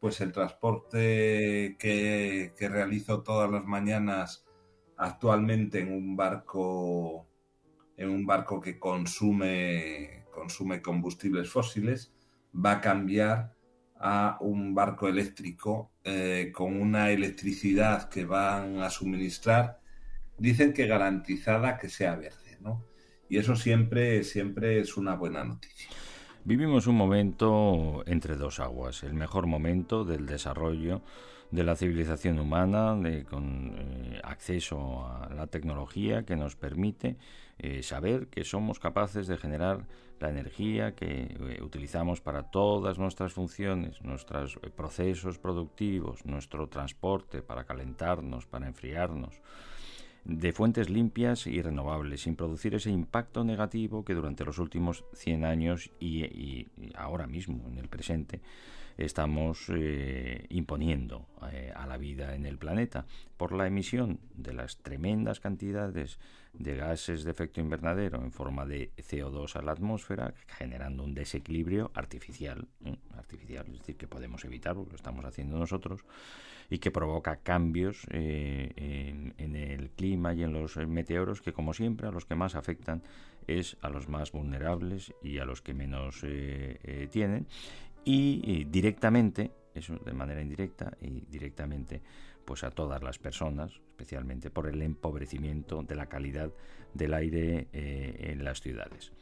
pues 0.00 0.20
el 0.20 0.32
transporte 0.32 1.76
que 1.78 2.68
realizo 2.70 3.22
todas 3.22 3.50
las 3.50 3.64
mañanas 3.64 4.46
actualmente 4.98 5.80
en 5.80 5.92
un 5.92 6.16
barco 6.16 7.27
en 7.98 8.08
un 8.08 8.24
barco 8.24 8.60
que 8.60 8.78
consume, 8.78 10.24
consume 10.32 10.80
combustibles 10.80 11.50
fósiles, 11.50 12.12
va 12.54 12.72
a 12.72 12.80
cambiar 12.80 13.54
a 14.00 14.38
un 14.40 14.74
barco 14.74 15.08
eléctrico 15.08 15.90
eh, 16.04 16.52
con 16.54 16.80
una 16.80 17.10
electricidad 17.10 18.08
que 18.08 18.24
van 18.24 18.80
a 18.80 18.88
suministrar, 18.88 19.80
dicen 20.38 20.72
que 20.72 20.86
garantizada 20.86 21.76
que 21.76 21.88
sea 21.88 22.14
verde, 22.14 22.56
¿no? 22.60 22.84
Y 23.28 23.38
eso 23.38 23.56
siempre, 23.56 24.22
siempre 24.22 24.78
es 24.80 24.96
una 24.96 25.16
buena 25.16 25.44
noticia. 25.44 25.90
Vivimos 26.44 26.86
un 26.86 26.94
momento 26.94 28.04
entre 28.06 28.36
dos 28.36 28.60
aguas, 28.60 29.02
el 29.02 29.14
mejor 29.14 29.46
momento 29.46 30.04
del 30.04 30.26
desarrollo 30.26 31.02
de 31.50 31.64
la 31.64 31.76
civilización 31.76 32.38
humana, 32.38 32.94
de, 32.94 33.24
con 33.24 33.74
eh, 33.76 34.20
acceso 34.22 35.06
a 35.06 35.28
la 35.34 35.46
tecnología 35.48 36.24
que 36.24 36.36
nos 36.36 36.56
permite 36.56 37.16
eh, 37.58 37.82
saber 37.82 38.28
que 38.28 38.44
somos 38.44 38.78
capaces 38.78 39.26
de 39.26 39.36
generar 39.36 39.86
la 40.20 40.30
energía 40.30 40.94
que 40.94 41.36
eh, 41.38 41.62
utilizamos 41.62 42.20
para 42.20 42.50
todas 42.50 42.98
nuestras 42.98 43.32
funciones, 43.32 44.02
nuestros 44.02 44.58
eh, 44.62 44.70
procesos 44.70 45.38
productivos, 45.38 46.24
nuestro 46.24 46.68
transporte 46.68 47.42
para 47.42 47.64
calentarnos, 47.64 48.46
para 48.46 48.66
enfriarnos. 48.66 49.40
de 50.24 50.52
fuentes 50.52 50.90
limpias 50.90 51.46
y 51.46 51.62
renovables, 51.62 52.22
sin 52.22 52.36
producir 52.36 52.74
ese 52.74 52.90
impacto 52.90 53.44
negativo 53.44 54.04
que 54.04 54.14
durante 54.14 54.44
los 54.44 54.58
últimos 54.58 55.04
100 55.14 55.44
años 55.44 55.90
y, 55.98 56.24
y 56.24 56.66
ahora 56.96 57.26
mismo, 57.26 57.66
en 57.66 57.78
el 57.78 57.88
presente, 57.88 58.42
estamos 58.98 59.66
eh, 59.68 60.44
imponiendo 60.50 61.28
eh, 61.52 61.72
a 61.74 61.86
la 61.86 61.96
vida 61.96 62.34
en 62.34 62.44
el 62.44 62.58
planeta 62.58 63.06
por 63.36 63.52
la 63.52 63.68
emisión 63.68 64.18
de 64.34 64.52
las 64.52 64.78
tremendas 64.78 65.38
cantidades 65.38 66.18
de 66.52 66.74
gases 66.74 67.22
de 67.22 67.30
efecto 67.30 67.60
invernadero 67.60 68.20
en 68.20 68.32
forma 68.32 68.66
de 68.66 68.90
CO2 68.96 69.54
a 69.54 69.62
la 69.62 69.70
atmósfera, 69.70 70.34
generando 70.48 71.04
un 71.04 71.14
desequilibrio 71.14 71.92
artificial, 71.94 72.66
¿eh? 72.84 72.96
artificial, 73.16 73.66
es 73.68 73.78
decir, 73.78 73.96
que 73.96 74.08
podemos 74.08 74.44
evitar 74.44 74.74
porque 74.74 74.90
lo 74.90 74.96
estamos 74.96 75.24
haciendo 75.24 75.56
nosotros 75.56 76.04
y 76.68 76.78
que 76.78 76.90
provoca 76.90 77.36
cambios 77.36 78.04
en, 78.10 79.34
en, 79.38 79.56
el 79.56 79.90
clima 79.90 80.34
y 80.34 80.42
en 80.42 80.52
los 80.52 80.76
meteoros 80.76 81.40
que, 81.40 81.52
como 81.52 81.72
siempre, 81.72 82.08
a 82.08 82.10
los 82.10 82.26
que 82.26 82.34
más 82.34 82.56
afectan 82.56 83.02
es 83.46 83.78
a 83.80 83.88
los 83.88 84.08
más 84.08 84.32
vulnerables 84.32 85.14
y 85.22 85.38
a 85.38 85.46
los 85.46 85.62
que 85.62 85.72
menos 85.72 86.22
tienen 87.10 87.46
y, 88.04 88.64
directamente, 88.64 89.52
eso 89.74 89.96
de 89.96 90.12
manera 90.12 90.40
indirecta 90.40 90.96
y 91.00 91.20
directamente, 91.28 92.02
pues 92.44 92.64
a 92.64 92.70
todas 92.70 93.02
las 93.02 93.18
personas, 93.18 93.72
especialmente 93.90 94.50
por 94.50 94.66
el 94.66 94.80
empobrecimiento 94.82 95.82
de 95.82 95.94
la 95.94 96.06
calidad 96.06 96.50
del 96.94 97.14
aire 97.14 97.68
eh, 97.72 98.30
en 98.32 98.44
las 98.44 98.60
ciudades. 98.60 99.12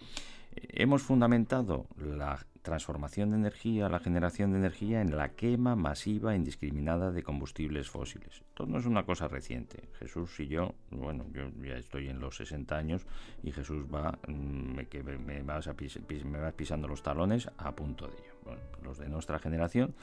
Hemos 0.56 1.02
fundamentado 1.02 1.87
la 1.99 2.38
transformación 2.62 3.30
de 3.30 3.37
energía, 3.37 3.88
la 3.88 4.00
generación 4.00 4.50
de 4.50 4.59
energía 4.59 5.00
en 5.00 5.16
la 5.16 5.28
quema 5.28 5.76
masiva 5.76 6.33
e 6.33 6.37
indiscriminada 6.37 7.12
de 7.12 7.23
combustibles 7.23 7.88
fósiles. 7.88 8.42
Esto 8.49 8.66
no 8.66 8.78
es 8.78 8.87
una 8.87 9.04
cosa 9.04 9.28
reciente. 9.28 9.88
Jesús 10.00 10.40
y 10.40 10.49
yo, 10.49 10.75
bueno, 10.90 11.26
yo 11.33 11.49
ya 11.62 11.76
estoy 11.76 12.09
en 12.09 12.18
los 12.18 12.37
60 12.37 12.76
años 12.76 13.06
y 13.42 13.52
Jesús 13.52 13.85
va, 13.87 14.18
mm, 14.26 14.76
me, 14.76 14.87
que 14.87 15.02
me, 15.02 15.42
vas, 15.42 15.68
a 15.68 15.75
pis, 15.75 16.00
me 16.25 16.40
vas 16.40 16.54
pisando 16.54 16.88
los 16.88 17.02
talones 17.02 17.49
a 17.56 17.76
punto 17.76 18.09
de 18.09 18.14
ello. 18.14 18.36
Bueno, 18.47 18.62
los 18.83 18.99
de 18.99 19.09
nuestra 19.09 19.38
generación 19.38 19.95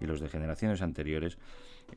y 0.00 0.06
los 0.06 0.20
de 0.20 0.28
generaciones 0.28 0.80
anteriores 0.80 1.38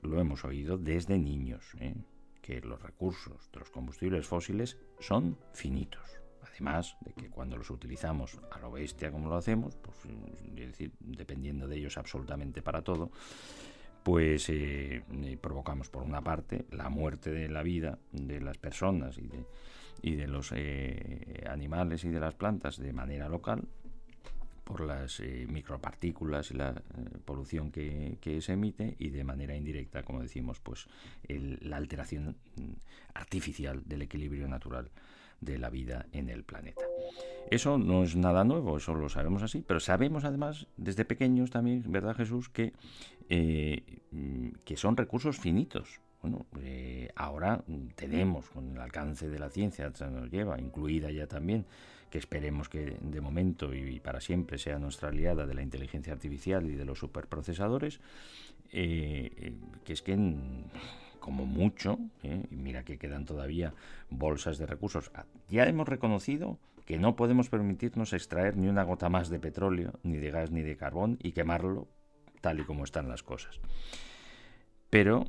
lo 0.01 0.19
hemos 0.19 0.43
oído 0.43 0.77
desde 0.77 1.17
niños, 1.17 1.63
¿eh? 1.79 1.95
que 2.41 2.59
los 2.61 2.81
recursos 2.81 3.49
de 3.53 3.59
los 3.59 3.69
combustibles 3.69 4.27
fósiles 4.27 4.77
son 4.99 5.37
finitos 5.53 6.23
Además 6.53 6.97
de 7.01 7.13
que 7.13 7.29
cuando 7.29 7.57
los 7.57 7.69
utilizamos 7.71 8.39
a 8.51 8.59
lo 8.59 8.71
bestia 8.71 9.11
como 9.11 9.27
lo 9.27 9.35
hacemos, 9.35 9.75
pues, 9.77 9.97
es 10.55 10.67
decir, 10.67 10.91
dependiendo 10.99 11.67
de 11.67 11.77
ellos 11.77 11.97
absolutamente 11.97 12.61
para 12.61 12.83
todo, 12.83 13.09
pues 14.03 14.49
eh, 14.49 15.03
eh, 15.09 15.37
provocamos 15.41 15.89
por 15.89 16.03
una 16.03 16.21
parte 16.21 16.65
la 16.71 16.89
muerte 16.89 17.31
de 17.31 17.49
la 17.49 17.63
vida 17.63 17.97
de 18.11 18.39
las 18.39 18.57
personas 18.57 19.17
y 20.01 20.15
de, 20.15 20.27
los 20.27 20.53
animales 21.49 22.03
y 22.03 22.09
de 22.09 22.19
las 22.19 22.35
plantas 22.35 22.77
de 22.77 22.93
manera 22.93 23.29
local 23.29 23.63
por 24.63 24.81
las 24.81 25.19
eh, 25.19 25.45
micropartículas 25.49 26.51
y 26.51 26.55
la 26.55 26.69
eh, 26.71 27.17
polución 27.25 27.71
que, 27.71 28.17
se 28.41 28.53
emite 28.53 28.95
y 28.97 29.09
de 29.09 29.23
manera 29.23 29.55
indirecta, 29.55 30.03
como 30.03 30.21
decimos, 30.21 30.59
pues 30.59 30.87
el, 31.27 31.59
la 31.61 31.77
alteración 31.77 32.35
mm, 32.55 32.71
artificial 33.13 33.83
del 33.85 34.03
equilibrio 34.03 34.47
natural 34.47 34.89
de 35.41 35.57
la 35.57 35.69
vida 35.69 36.05
en 36.13 36.29
el 36.29 36.43
planeta. 36.43 36.83
Eso 37.51 37.77
no 37.77 38.03
es 38.03 38.15
nada 38.15 38.45
nuevo, 38.45 38.77
eso 38.77 38.95
lo 38.95 39.09
sabemos 39.09 39.43
así, 39.43 39.63
pero 39.67 39.79
sabemos 39.79 40.23
además 40.23 40.67
desde 40.77 41.03
pequeños 41.03 41.51
también, 41.51 41.83
¿verdad 41.91 42.15
Jesús?, 42.15 42.47
que, 42.47 42.73
eh, 43.29 44.01
que 44.63 44.77
son 44.77 44.95
recursos 44.95 45.37
finitos. 45.37 45.99
Bueno, 46.21 46.45
ahora 47.15 47.61
tenemos, 47.95 48.49
con 48.49 48.71
el 48.71 48.79
alcance 48.79 49.27
de 49.27 49.39
la 49.39 49.49
ciencia, 49.49 49.91
se 49.93 50.09
nos 50.09 50.31
lleva, 50.31 50.57
incluida 50.57 51.11
ya 51.11 51.27
también, 51.27 51.65
que 52.13 52.19
esperemos 52.19 52.69
que 52.69 52.99
de 53.01 53.21
momento 53.21 53.73
y 53.73 53.99
para 53.99 54.21
siempre 54.21 54.59
sea 54.59 54.77
nuestra 54.77 55.09
aliada 55.09 55.47
de 55.47 55.55
la 55.55 55.63
inteligencia 55.63 56.13
artificial 56.13 56.69
y 56.69 56.75
de 56.75 56.85
los 56.85 56.99
superprocesadores, 56.99 58.01
eh, 58.71 59.31
eh 59.35 59.53
que 59.83 59.93
es 59.93 60.03
que 60.03 60.15
como 61.19 61.47
mucho, 61.47 61.97
¿eh? 62.21 62.45
mira 62.51 62.85
que 62.85 62.99
quedan 62.99 63.25
todavía 63.25 63.73
bolsas 64.11 64.59
de 64.59 64.67
recursos, 64.67 65.09
ah, 65.15 65.25
ya 65.49 65.63
hemos 65.63 65.87
reconocido 65.87 66.59
que 66.85 66.99
no 66.99 67.15
podemos 67.15 67.49
permitirnos 67.49 68.13
extraer 68.13 68.57
ni 68.57 68.67
una 68.67 68.83
gota 68.83 69.09
más 69.09 69.29
de 69.29 69.39
petróleo, 69.39 69.93
ni 70.03 70.17
de 70.17 70.29
gas, 70.29 70.51
ni 70.51 70.61
de 70.61 70.77
carbón 70.77 71.17
y 71.19 71.31
quemarlo 71.31 71.87
tal 72.41 72.59
y 72.59 72.63
como 72.63 72.83
están 72.83 73.09
las 73.09 73.23
cosas. 73.23 73.59
Pero 74.91 75.25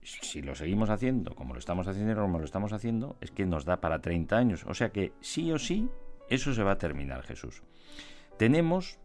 si 0.00 0.42
lo 0.42 0.54
seguimos 0.54 0.90
haciendo 0.90 1.34
como 1.34 1.54
lo 1.54 1.58
estamos 1.58 1.88
haciendo 1.88 2.22
como 2.22 2.38
lo 2.38 2.44
estamos 2.44 2.72
haciendo, 2.72 3.16
es 3.20 3.32
que 3.32 3.46
nos 3.46 3.64
da 3.64 3.80
para 3.80 4.00
30 4.00 4.36
años. 4.36 4.64
O 4.68 4.74
sea 4.74 4.90
que 4.90 5.10
sí 5.20 5.50
o 5.50 5.58
sí, 5.58 5.90
eso 6.30 6.54
se 6.54 6.62
va 6.62 6.72
a 6.72 6.78
terminar, 6.78 7.22
Jesús. 7.24 7.62
Tenemos 8.38 8.98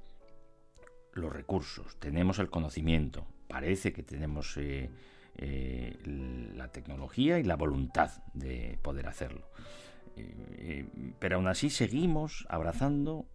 los 1.13 1.33
recursos, 1.33 1.97
tenemos 1.99 2.39
el 2.39 2.49
conocimiento, 2.49 3.25
parece 3.47 3.93
que 3.93 4.03
tenemos 4.03 4.55
eh, 4.57 4.89
eh, 5.37 5.97
la 6.55 6.71
tecnología 6.71 7.39
y 7.39 7.43
la 7.43 7.55
voluntad 7.55 8.11
de 8.33 8.77
poder 8.81 9.07
hacerlo. 9.07 9.49
Eh, 10.17 10.85
pero 11.19 11.37
aún 11.37 11.47
así 11.47 11.69
seguimos 11.69 12.45
abrazando, 12.49 13.25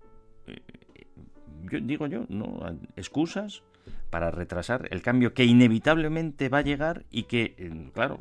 yo 1.71 1.81
digo 1.81 2.07
yo, 2.07 2.25
no 2.29 2.79
excusas 2.97 3.63
para 4.09 4.31
retrasar 4.31 4.89
el 4.91 5.03
cambio 5.03 5.35
que 5.35 5.45
inevitablemente 5.45 6.49
va 6.49 6.59
a 6.59 6.63
llegar 6.63 7.05
y 7.11 7.25
que, 7.25 7.91
claro, 7.93 8.21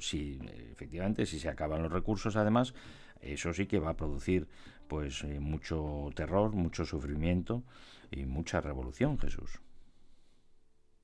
si 0.00 0.38
efectivamente 0.72 1.26
si 1.26 1.38
se 1.38 1.48
acaban 1.48 1.82
los 1.82 1.92
recursos, 1.92 2.36
además, 2.36 2.74
eso 3.20 3.52
sí 3.52 3.66
que 3.66 3.78
va 3.78 3.90
a 3.90 3.96
producir 3.96 4.48
pues 4.88 5.24
mucho 5.24 6.10
terror, 6.14 6.52
mucho 6.52 6.84
sufrimiento 6.84 7.62
y 8.10 8.24
mucha 8.24 8.60
revolución, 8.60 9.18
Jesús. 9.18 9.60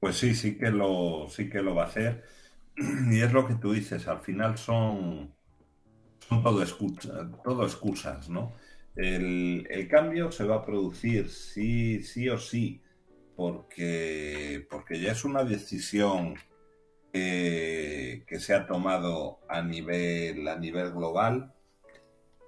Pues 0.01 0.17
sí, 0.17 0.35
sí 0.35 0.57
que 0.57 0.71
lo, 0.71 1.27
sí 1.29 1.49
que 1.49 1.63
lo 1.63 1.75
va 1.75 1.85
a 1.85 1.87
hacer. 1.87 2.25
Y 3.11 3.21
es 3.21 3.33
lo 3.33 3.47
que 3.47 3.55
tú 3.55 3.73
dices, 3.73 4.09
al 4.09 4.21
final 4.21 4.59
son, 4.59 5.33
son 6.29 6.43
todo, 6.43 6.63
escucha, 6.63 7.31
todo 7.43 7.65
excusas, 7.65 8.29
¿no? 8.29 8.55
El, 8.97 9.67
el, 9.71 9.89
cambio 9.89 10.31
se 10.31 10.45
va 10.45 10.57
a 10.57 10.65
producir 10.65 11.29
sí, 11.29 12.03
sí 12.03 12.29
o 12.29 12.39
sí, 12.39 12.81
porque, 13.35 14.67
porque 14.71 15.01
ya 15.01 15.13
es 15.13 15.25
una 15.25 15.43
decisión 15.43 16.37
eh, 17.13 18.25
que 18.27 18.41
se 18.41 18.55
ha 18.55 18.67
tomado 18.67 19.41
a 19.49 19.63
nivel, 19.63 20.47
a 20.49 20.57
nivel 20.59 20.93
global. 20.93 21.55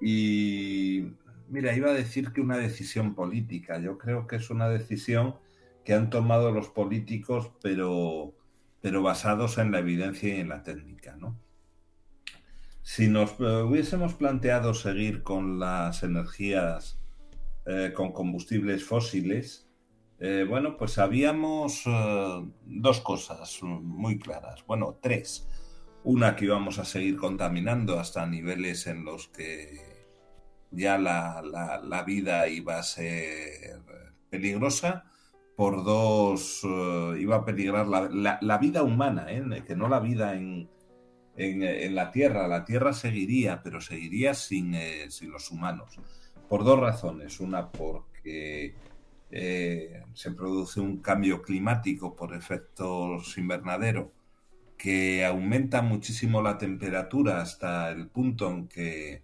Y 0.08 1.14
mira, 1.48 1.74
iba 1.74 1.90
a 1.90 1.92
decir 1.92 2.32
que 2.32 2.40
una 2.40 2.58
decisión 2.58 3.16
política, 3.16 3.80
yo 3.80 3.98
creo 3.98 4.28
que 4.28 4.36
es 4.36 4.50
una 4.50 4.68
decisión 4.68 5.34
que 5.84 5.94
han 5.94 6.10
tomado 6.10 6.52
los 6.52 6.68
políticos, 6.68 7.50
pero, 7.60 8.32
pero 8.80 9.02
basados 9.02 9.58
en 9.58 9.72
la 9.72 9.80
evidencia 9.80 10.36
y 10.36 10.40
en 10.40 10.50
la 10.50 10.62
técnica. 10.62 11.18
Si 12.82 13.08
nos 13.08 13.40
hubiésemos 13.40 14.14
planteado 14.14 14.74
seguir 14.74 15.24
con 15.24 15.58
las 15.58 16.04
energías 16.04 17.00
eh, 17.64 17.92
con 17.92 18.12
combustibles 18.12 18.84
fósiles, 18.84 19.68
eh, 20.20 20.46
bueno, 20.48 20.76
pues 20.76 20.98
habíamos 20.98 21.82
eh, 21.84 22.48
dos 22.64 23.00
cosas 23.00 23.58
muy 23.60 24.20
claras, 24.20 24.64
bueno, 24.68 25.00
tres. 25.02 25.48
Una 26.04 26.36
que 26.36 26.44
íbamos 26.44 26.78
a 26.78 26.84
seguir 26.84 27.16
contaminando 27.16 27.98
hasta 27.98 28.24
niveles 28.24 28.86
en 28.86 29.04
los 29.04 29.26
que 29.26 29.95
ya 30.70 30.98
la, 30.98 31.42
la, 31.82 32.02
vida 32.02 32.48
iba 32.48 32.78
a 32.78 32.82
ser 32.82 33.80
peligrosa 34.30 35.04
por 35.56 35.84
dos, 35.84 36.62
uh, 36.64 37.16
iba 37.16 37.36
a 37.36 37.44
peligrar 37.44 37.86
la, 37.86 38.38
la, 38.40 38.58
vida 38.58 38.82
humana, 38.82 39.26
¿eh? 39.30 39.64
que 39.66 39.74
no 39.74 39.88
la 39.88 40.00
vida 40.00 40.34
en, 40.34 40.68
en, 41.36 41.62
en, 41.62 41.94
la 41.94 42.10
Tierra. 42.10 42.46
La 42.46 42.64
Tierra 42.64 42.92
seguiría, 42.92 43.62
pero 43.62 43.80
seguiría 43.80 44.34
sin, 44.34 44.74
eh, 44.74 45.10
sin 45.10 45.30
los 45.30 45.50
humanos. 45.50 45.98
Por 46.48 46.62
dos 46.62 46.78
razones. 46.78 47.40
Una, 47.40 47.70
porque 47.70 48.74
eh, 49.30 50.02
se 50.14 50.30
produce 50.32 50.80
un 50.80 50.98
cambio 50.98 51.42
climático 51.42 52.14
por 52.14 52.34
efectos 52.34 53.36
invernadero 53.38 54.12
que 54.78 55.24
aumenta 55.24 55.82
muchísimo 55.82 56.42
la 56.42 56.58
temperatura 56.58 57.40
hasta 57.40 57.90
el 57.90 58.08
punto 58.08 58.50
en 58.50 58.68
que 58.68 59.22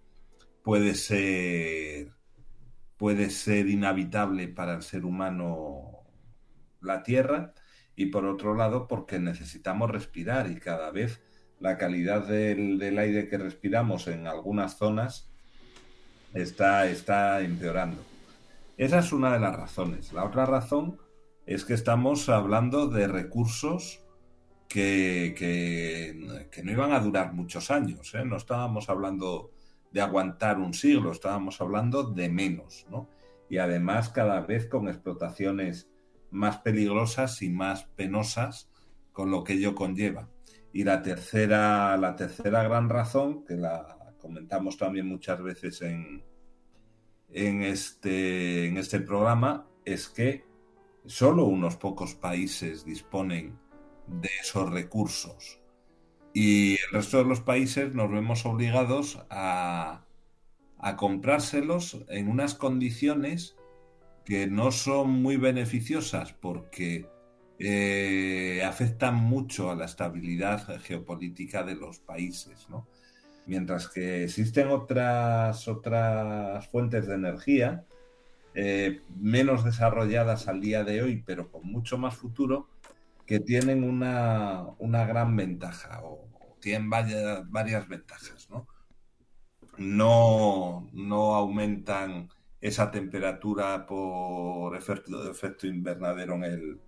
puede 0.63 0.95
ser 0.95 2.13
puede 2.97 3.31
ser 3.31 3.69
inhabitable 3.69 4.49
para 4.49 4.75
el 4.75 4.83
ser 4.83 5.05
humano 5.05 6.05
la 6.81 7.03
tierra 7.03 7.53
y 7.97 8.07
por 8.07 8.27
otro 8.27 8.55
lado 8.55 8.87
porque 8.87 9.19
necesitamos 9.19 9.91
respirar 9.91 10.51
y 10.51 10.61
cada 10.61 10.91
vez 10.91 11.21
la 11.59 11.79
calidad 11.79 12.27
del, 12.27 12.79
del 12.79 12.99
aire 12.99 13.29
que 13.29 13.39
respiramos 13.39 14.07
en 14.09 14.27
algunas 14.27 14.79
zonas 14.79 15.33
está, 16.35 16.87
está 16.87 17.41
empeorando. 17.41 18.03
Esa 18.77 18.99
es 18.99 19.13
una 19.13 19.33
de 19.33 19.41
las 19.41 19.55
razones. 19.55 20.13
La 20.13 20.25
otra 20.25 20.47
razón 20.47 20.99
es 21.47 21.65
que 21.65 21.75
estamos 21.75 22.29
hablando 22.29 22.89
de 22.89 23.07
recursos 23.07 24.01
que, 24.69 25.35
que, 25.37 26.63
no 26.63 26.73
iban 26.73 26.93
a 26.93 27.01
durar 27.01 27.35
muchos 27.35 27.71
años. 27.71 28.15
¿eh? 28.15 28.25
No 28.25 28.37
estábamos 28.37 28.89
hablando 28.89 29.52
de 29.93 30.01
aguantar 30.01 30.59
un 30.59 30.75
siglo, 30.75 31.13
estábamos 31.13 31.61
hablando 31.61 32.03
de 32.03 32.29
menos, 32.29 32.87
¿no? 32.91 33.09
Y 33.49 33.59
además 33.59 34.09
cada 34.09 34.41
vez 34.41 34.67
con 34.67 34.89
explotaciones 34.89 35.91
más 36.31 36.59
peligrosas 36.59 37.43
y 37.43 37.51
más 37.51 37.85
penosas, 37.85 38.71
con 39.13 39.31
lo 39.31 39.45
que 39.45 39.55
ello 39.55 39.75
conlleva. 39.75 40.31
Y 40.73 40.85
la 40.85 41.03
tercera, 41.03 41.97
la 41.99 42.17
tercera 42.17 42.63
gran 42.63 42.89
razón, 42.89 43.45
que 43.45 43.57
la 43.57 44.15
comentamos 44.19 44.79
también 44.79 45.07
muchas 45.07 45.43
veces 45.43 45.83
en, 45.83 46.25
en, 47.29 47.63
este, 47.63 48.67
en 48.67 48.79
este 48.79 49.01
programa, 49.01 49.67
es 49.85 50.09
que 50.09 50.47
solo 51.05 51.45
unos 51.45 51.77
pocos 51.77 52.15
países 52.15 52.85
disponen 52.85 53.59
de 54.07 54.31
esos 54.41 54.71
recursos. 54.71 55.62
Y 56.35 56.73
el 56.73 56.91
resto 56.93 57.19
de 57.19 57.25
los 57.25 57.41
países 57.41 57.95
nos 57.95 58.11
vemos 58.11 58.47
obligados 58.47 59.21
a, 59.29 60.05
comprárselos 60.97 62.05
en 62.09 62.29
unas 62.29 62.55
condiciones 62.55 63.57
que 64.25 64.47
no 64.47 64.73
son 64.73 65.11
muy 65.11 65.37
beneficiosas 65.37 66.33
porque 66.33 67.07
eh, 67.59 68.63
afectan 68.65 69.15
mucho 69.15 69.71
a 69.71 69.77
la 69.77 69.85
estabilidad 69.85 70.81
geopolítica 70.81 71.63
de 71.63 71.77
los 71.77 71.99
países, 72.01 72.69
¿no? 72.69 72.89
Mientras 73.47 73.89
que 73.89 74.25
existen 74.25 74.69
otras, 74.69 75.69
otras 75.69 76.67
fuentes 76.69 77.07
de 77.07 77.15
energía 77.15 77.85
eh, 78.55 79.01
menos 79.19 79.65
desarrolladas 79.65 80.47
al 80.47 80.61
día 80.61 80.85
de 80.85 81.03
hoy, 81.03 81.23
pero 81.25 81.51
con 81.51 81.67
mucho 81.67 81.97
más 81.97 82.17
futuro, 82.17 82.69
que 83.27 83.41
tienen 83.41 83.85
una, 83.85 84.67
una 84.79 85.07
gran 85.07 85.37
ventaja 85.37 86.01
o, 86.05 86.29
tienen 86.61 86.89
varias, 86.89 87.51
varias 87.51 87.89
ventajas, 87.89 88.49
¿no? 88.49 88.69
No, 89.79 90.89
no 90.93 91.35
aumentan 91.35 92.29
esa 92.61 92.91
temperatura 92.91 93.85
por 93.85 94.77
efecto, 94.77 95.29
efecto 95.29 95.67
invernadero 95.67 96.37
en 96.37 96.45
el, 96.45 96.81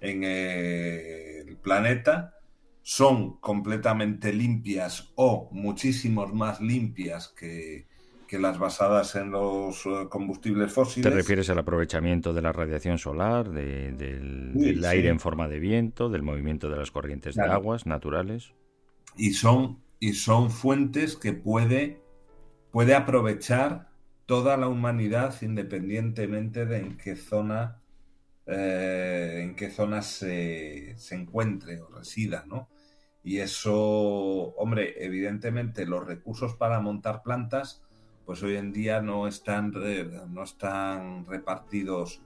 en 0.00 0.24
el 0.24 1.56
planeta, 1.56 2.34
son 2.82 3.38
completamente 3.38 4.32
limpias 4.32 5.12
o 5.14 5.48
muchísimos 5.52 6.34
más 6.34 6.60
limpias 6.60 7.28
que, 7.28 7.86
que 8.26 8.38
las 8.38 8.58
basadas 8.58 9.14
en 9.16 9.30
los 9.30 9.86
eh, 9.86 10.08
combustibles 10.10 10.72
fósiles. 10.72 11.10
¿Te 11.10 11.10
refieres 11.10 11.48
al 11.50 11.58
aprovechamiento 11.58 12.34
de 12.34 12.42
la 12.42 12.52
radiación 12.52 12.98
solar, 12.98 13.48
de- 13.50 13.92
del, 13.92 14.52
Sí, 14.52 14.60
del 14.64 14.82
sí. 14.82 14.84
aire 14.84 15.08
en 15.08 15.20
forma 15.20 15.48
de 15.48 15.58
viento, 15.60 16.08
del 16.10 16.22
movimiento 16.22 16.68
de 16.68 16.76
las 16.76 16.90
corrientes 16.90 17.34
de 17.34 17.42
aguas 17.46 17.86
naturales? 17.86 18.54
y 19.16 19.32
son, 19.32 19.82
y 19.98 20.12
son 20.14 20.50
fuentes 20.50 21.16
que 21.16 21.32
puede, 21.32 22.00
puede 22.72 22.94
aprovechar 22.94 23.90
toda 24.26 24.56
la 24.56 24.68
humanidad 24.68 25.34
independientemente 25.42 26.66
de 26.66 26.78
en 26.78 26.96
qué 26.98 27.16
zona, 27.16 27.82
eh, 28.46 29.42
en 29.44 29.56
qué 29.56 29.70
zona 29.70 30.02
se, 30.02 30.94
se 30.98 31.14
encuentre 31.16 31.80
o 31.80 31.88
resida, 31.90 32.44
¿no? 32.46 32.68
Y 33.24 33.38
eso, 33.40 33.74
hombre, 34.56 35.04
evidentemente 35.04 35.86
los 35.86 36.06
recursos 36.06 36.54
para 36.54 36.80
montar 36.80 37.22
plantas, 37.22 37.82
pues 38.26 38.42
hoy 38.42 38.56
en 38.56 38.72
día 38.72 39.00
no 39.00 39.26
están, 39.28 39.72
no 40.30 40.42
están 40.42 41.24
repartidos 41.26 42.20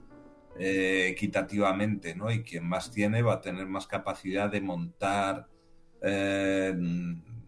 eh, 0.59 1.07
equitativamente, 1.09 2.15
¿no? 2.15 2.31
Y 2.31 2.43
quien 2.43 2.67
más 2.67 2.91
tiene 2.91 3.21
va 3.21 3.35
a 3.35 3.41
tener 3.41 3.67
más 3.67 3.87
capacidad 3.87 4.51
de 4.51 4.61
montar 4.61 5.47
eh, 6.01 6.75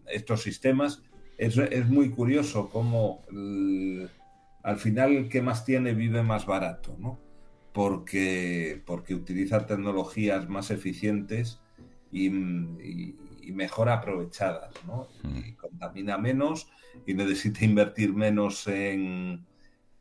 estos 0.06 0.42
sistemas. 0.42 1.02
Es, 1.36 1.58
es 1.58 1.88
muy 1.88 2.10
curioso 2.10 2.70
cómo 2.70 3.24
el- 3.30 4.08
al 4.62 4.78
final 4.78 5.12
el 5.16 5.28
que 5.28 5.42
más 5.42 5.64
tiene 5.64 5.92
vive 5.92 6.22
más 6.22 6.46
barato, 6.46 6.96
¿no? 6.98 7.18
Porque, 7.72 8.80
porque 8.86 9.14
utiliza 9.14 9.66
tecnologías 9.66 10.48
más 10.48 10.70
eficientes 10.70 11.60
y- 12.12 13.16
y 13.46 13.52
mejor 13.52 13.88
aprovechadas, 13.88 14.72
¿no? 14.86 15.08
Y 15.46 15.52
contamina 15.54 16.18
menos 16.18 16.68
y 17.06 17.14
necesita 17.14 17.64
invertir 17.64 18.14
menos 18.14 18.66
en, 18.66 19.46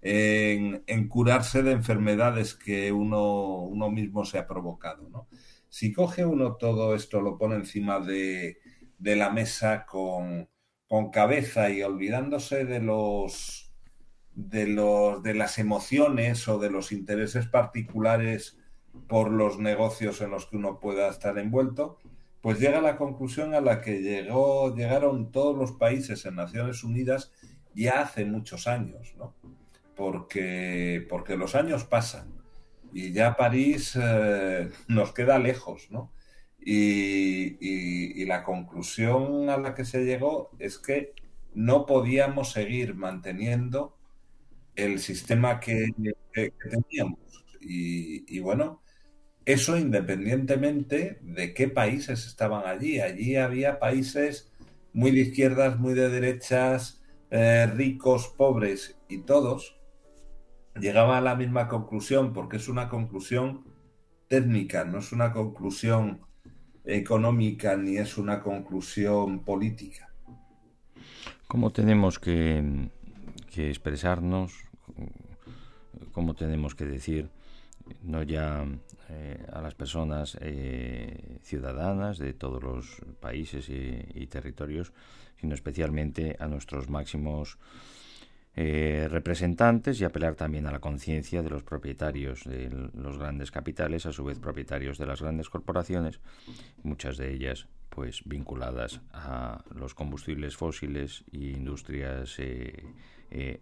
en, 0.01 0.83
en 0.87 1.07
curarse 1.07 1.63
de 1.63 1.71
enfermedades 1.71 2.55
que 2.55 2.91
uno, 2.91 3.61
uno 3.61 3.89
mismo 3.89 4.25
se 4.25 4.37
ha 4.37 4.47
provocado, 4.47 5.09
¿no? 5.09 5.27
Si 5.69 5.91
coge 5.91 6.25
uno 6.25 6.55
todo 6.55 6.93
esto, 6.93 7.21
lo 7.21 7.37
pone 7.37 7.55
encima 7.55 7.99
de, 7.99 8.57
de 8.99 9.15
la 9.15 9.31
mesa 9.31 9.85
con, 9.85 10.47
con 10.87 11.09
cabeza 11.09 11.69
y 11.69 11.81
olvidándose 11.81 12.65
de 12.65 12.79
los 12.79 13.71
de 14.35 14.67
los 14.67 15.21
de 15.21 15.35
las 15.35 15.59
emociones 15.59 16.47
o 16.47 16.57
de 16.57 16.71
los 16.71 16.91
intereses 16.91 17.47
particulares 17.47 18.57
por 19.07 19.31
los 19.31 19.59
negocios 19.59 20.21
en 20.21 20.31
los 20.31 20.45
que 20.45 20.57
uno 20.57 20.79
pueda 20.79 21.09
estar 21.09 21.37
envuelto, 21.37 21.97
pues 22.43 22.59
llega 22.59 22.79
a 22.79 22.81
la 22.81 22.97
conclusión 22.97 23.55
a 23.55 23.61
la 23.61 23.79
que 23.79 24.01
llegaron 24.01 25.31
todos 25.31 25.57
los 25.57 25.71
países 25.71 26.25
en 26.25 26.35
Naciones 26.35 26.83
Unidas 26.83 27.31
ya 27.73 28.01
hace 28.01 28.25
muchos 28.25 28.67
años, 28.67 29.15
¿no? 29.17 29.33
Porque, 29.95 31.07
porque 31.09 31.37
los 31.37 31.55
años 31.55 31.85
pasan 31.85 32.33
y 32.91 33.13
ya 33.13 33.37
París 33.37 33.97
eh, 33.97 34.69
nos 34.89 35.13
queda 35.13 35.39
lejos, 35.39 35.87
¿no? 35.89 36.11
Y, 36.59 38.25
la 38.25 38.43
conclusión 38.43 39.49
a 39.49 39.57
la 39.57 39.73
que 39.73 39.85
se 39.85 40.03
llegó 40.03 40.51
es 40.59 40.77
que 40.77 41.13
no 41.53 41.85
podíamos 41.85 42.51
seguir 42.51 42.93
manteniendo 42.93 43.95
el 44.75 44.99
sistema 44.99 45.61
que, 45.61 45.87
teníamos. 46.33 47.19
Y 47.61 48.39
bueno, 48.41 48.82
eso 49.45 49.77
independientemente 49.77 51.19
de 51.21 51.53
qué 51.53 51.67
países 51.67 52.25
estaban 52.25 52.65
allí. 52.65 52.99
Allí 52.99 53.35
había 53.35 53.79
países 53.79 54.51
muy 54.93 55.11
de 55.11 55.21
izquierdas, 55.21 55.79
muy 55.79 55.93
de 55.93 56.09
derechas, 56.09 57.01
eh, 57.29 57.67
ricos, 57.67 58.27
pobres 58.37 58.97
y 59.09 59.19
todos 59.19 59.77
llegaban 60.79 61.17
a 61.17 61.21
la 61.21 61.35
misma 61.35 61.67
conclusión 61.67 62.33
porque 62.33 62.57
es 62.57 62.67
una 62.67 62.89
conclusión 62.89 63.65
técnica, 64.27 64.85
no 64.85 64.99
es 64.99 65.11
una 65.11 65.31
conclusión 65.31 66.21
económica 66.85 67.75
ni 67.75 67.97
es 67.97 68.17
una 68.17 68.41
conclusión 68.41 69.43
política. 69.43 70.09
¿Cómo 71.47 71.71
tenemos 71.71 72.17
que 72.19 72.89
expresarnos? 73.55 74.53
¿Cómo 76.11 76.33
tenemos 76.35 76.75
que 76.75 76.85
decir? 76.85 77.29
No 78.01 78.23
ya 78.23 78.65
eh, 79.09 79.45
a 79.51 79.61
las 79.61 79.75
personas 79.75 80.37
eh, 80.39 81.39
ciudadanas 81.41 82.17
de 82.17 82.33
todos 82.33 82.63
los 82.63 83.01
países 83.19 83.69
y, 83.69 84.27
territorios, 84.27 84.93
sino 85.39 85.53
especialmente 85.53 86.35
a 86.39 86.47
nuestros 86.47 86.89
máximos 86.89 87.57
eh, 88.55 89.07
representantes 89.09 89.99
y 89.99 90.05
apelar 90.05 90.35
también 90.35 90.67
a 90.67 90.71
la 90.71 90.79
conciencia 90.79 91.41
de 91.41 91.49
los 91.49 91.63
propietarios 91.63 92.43
de 92.45 92.69
los 92.93 93.17
grandes 93.17 93.51
capitales, 93.51 94.05
a 94.05 94.13
su 94.13 94.23
vez 94.23 94.39
propietarios 94.39 94.97
de 94.97 95.05
las 95.05 95.21
grandes 95.21 95.49
corporaciones, 95.49 96.19
muchas 96.83 97.17
de 97.17 97.33
ellas 97.33 97.67
pues 97.89 98.21
vinculadas 98.25 99.01
a 99.11 99.63
los 99.75 99.93
combustibles 99.93 100.55
fósiles 100.55 101.23
e 101.31 101.53
industrias 101.53 102.39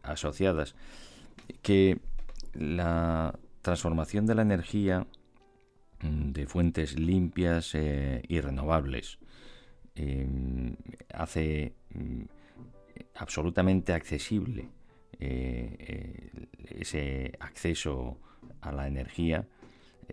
asociadas, 0.04 0.76
que 1.62 2.00
la 2.54 3.34
transformación 3.62 4.26
de 4.26 4.36
la 4.36 4.42
energía 4.42 5.08
mm, 6.02 6.32
de 6.32 6.48
fuentes 6.48 7.00
limpias 7.00 7.76
eh, 7.76 8.24
y 8.28 8.42
renovables. 8.42 9.20
Eh, 9.96 10.28
hace 11.14 11.76
mm, 11.94 12.22
absolutamente 13.16 13.92
accesible 13.94 14.70
eh, 15.20 15.76
eh, 15.80 16.48
ese 16.80 17.34
acceso 17.40 18.18
a 18.62 18.72
la 18.72 18.88
energía 18.88 19.48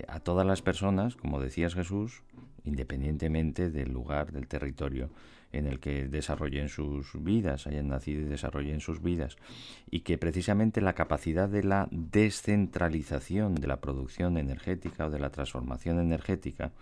a 0.08 0.20
todas 0.20 0.46
las 0.46 0.62
personas, 0.62 1.16
como 1.16 1.40
decías 1.40 1.74
Jesús, 1.74 2.22
independientemente 2.64 3.70
del 3.70 3.92
lugar, 3.92 4.32
del 4.32 4.46
territorio 4.46 5.11
en 5.52 5.66
el 5.66 5.80
que 5.80 6.08
desarrollen 6.08 6.68
sus 6.68 7.12
vidas, 7.22 7.66
hayan 7.66 7.88
nacido 7.88 8.22
y 8.22 8.24
desarrollen 8.24 8.80
sus 8.80 9.02
vidas, 9.02 9.37
y 9.90 10.00
que 10.00 10.18
precisamente 10.18 10.80
la 10.80 10.94
capacidad 10.94 11.48
de 11.48 11.64
la 11.64 11.88
descentralización 11.90 13.54
de 13.54 13.66
la 13.66 13.80
producción 13.80 14.37
energética 14.37 15.06
o 15.06 15.11
de 15.11 15.18
la 15.18 15.30
transformación 15.30 16.00
energética 16.00 16.72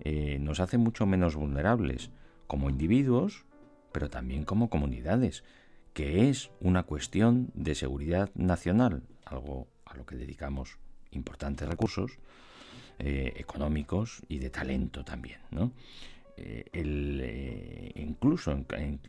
eh, 0.00 0.38
nos 0.40 0.60
hace 0.60 0.78
mucho 0.78 1.06
menos 1.06 1.34
vulnerables 1.34 2.10
como 2.46 2.70
individuos, 2.70 3.44
pero 3.92 4.08
también 4.10 4.44
como 4.44 4.70
comunidades, 4.70 5.42
que 5.92 6.28
es 6.28 6.50
una 6.60 6.84
cuestión 6.84 7.50
de 7.54 7.74
seguridad 7.74 8.30
nacional, 8.34 9.02
algo 9.24 9.66
a 9.84 9.96
lo 9.96 10.06
que 10.06 10.16
dedicamos 10.16 10.78
importantes 11.10 11.68
recursos 11.68 12.18
eh, 13.00 13.32
económicos 13.36 14.22
y 14.28 14.38
de 14.38 14.50
talento 14.50 15.04
también, 15.04 15.38
¿no? 15.50 15.72
Eh, 16.40 16.64
el, 16.72 17.20
eh, 17.22 17.92
incluso 17.96 18.52
en, 18.52 19.00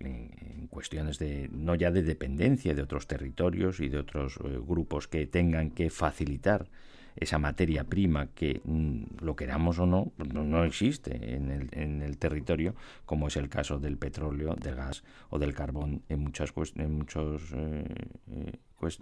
cuestiones 0.72 1.20
de 1.20 1.48
no 1.52 1.76
ya 1.76 1.92
de 1.92 2.02
dependencia 2.02 2.74
de 2.74 2.82
otros 2.82 3.06
territorios 3.06 3.80
y 3.80 3.90
de 3.90 4.00
otros 4.00 4.38
eh, 4.44 4.60
grupos 4.68 5.08
que 5.08 5.28
tengan 5.28 5.70
que 5.72 5.90
facilitar 5.92 6.68
esa 7.16 7.38
materia 7.38 7.84
prima 7.84 8.28
que 8.34 8.62
mm, 8.64 9.04
lo 9.22 9.36
queramos 9.36 9.78
o 9.80 9.86
no 9.86 10.12
pues 10.18 10.34
no, 10.34 10.44
no 10.44 10.64
existe 10.64 11.36
en 11.36 11.52
el, 11.52 11.70
en 11.72 12.02
el 12.02 12.18
territorio 12.18 12.74
como 13.06 13.28
es 13.28 13.36
el 13.38 13.50
caso 13.50 13.78
del 13.80 13.98
petróleo 13.98 14.56
del 14.56 14.76
gas 14.76 15.04
o 15.30 15.38
del 15.38 15.54
carbón 15.54 16.02
en 16.10 16.20
muchas 16.22 16.52
en 16.78 16.94
muchos 16.98 17.52
eh, 17.54 18.58
cues- 18.80 19.00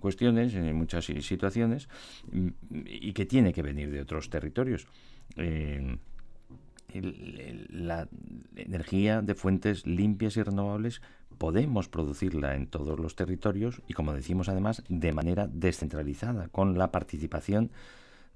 cuestiones 0.00 0.54
en 0.54 0.76
muchas 0.76 1.04
si- 1.06 1.22
situaciones 1.22 1.88
mm, 2.30 2.48
y 2.86 3.12
que 3.12 3.26
tiene 3.26 3.52
que 3.52 3.62
venir 3.62 3.90
de 3.90 4.00
otros 4.00 4.30
territorios 4.30 4.86
la 7.02 8.08
energía 8.56 9.22
de 9.22 9.34
fuentes 9.34 9.86
limpias 9.86 10.36
y 10.36 10.42
renovables 10.42 11.02
podemos 11.38 11.88
producirla 11.88 12.54
en 12.54 12.66
todos 12.66 12.98
los 12.98 13.16
territorios 13.16 13.82
y 13.88 13.94
como 13.94 14.12
decimos 14.12 14.48
además 14.48 14.82
de 14.88 15.12
manera 15.12 15.46
descentralizada 15.46 16.48
con 16.48 16.78
la 16.78 16.92
participación 16.92 17.70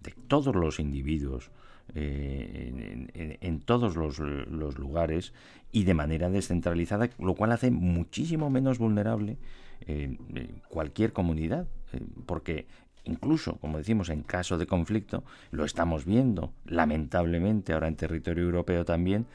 de 0.00 0.14
todos 0.28 0.54
los 0.54 0.80
individuos 0.80 1.50
eh, 1.94 3.38
en, 3.40 3.60
todos 3.60 3.96
los, 3.96 4.18
lugares 4.78 5.32
y 5.72 5.84
de 5.84 5.94
manera 5.94 6.28
descentralizada, 6.28 7.08
lo 7.18 7.34
cual 7.34 7.52
hace 7.52 7.70
muchísimo 7.70 8.50
menos 8.50 8.78
vulnerable 8.78 9.38
eh, 9.86 10.18
eh, 10.34 10.60
cualquier 10.68 11.14
comunidad, 11.14 11.66
porque 12.26 12.66
incluso, 13.08 13.56
como 13.56 13.78
decimos, 13.78 14.08
en 14.10 14.22
caso 14.22 14.58
de 14.58 14.66
conflicto, 14.66 15.24
lo 15.50 15.64
estamos 15.64 16.04
viendo, 16.04 16.52
lamentablemente, 16.66 17.72
ahora 17.72 17.88
en 17.88 17.96
territorio 17.96 18.44
europeo 18.44 18.84
también, 18.84 19.26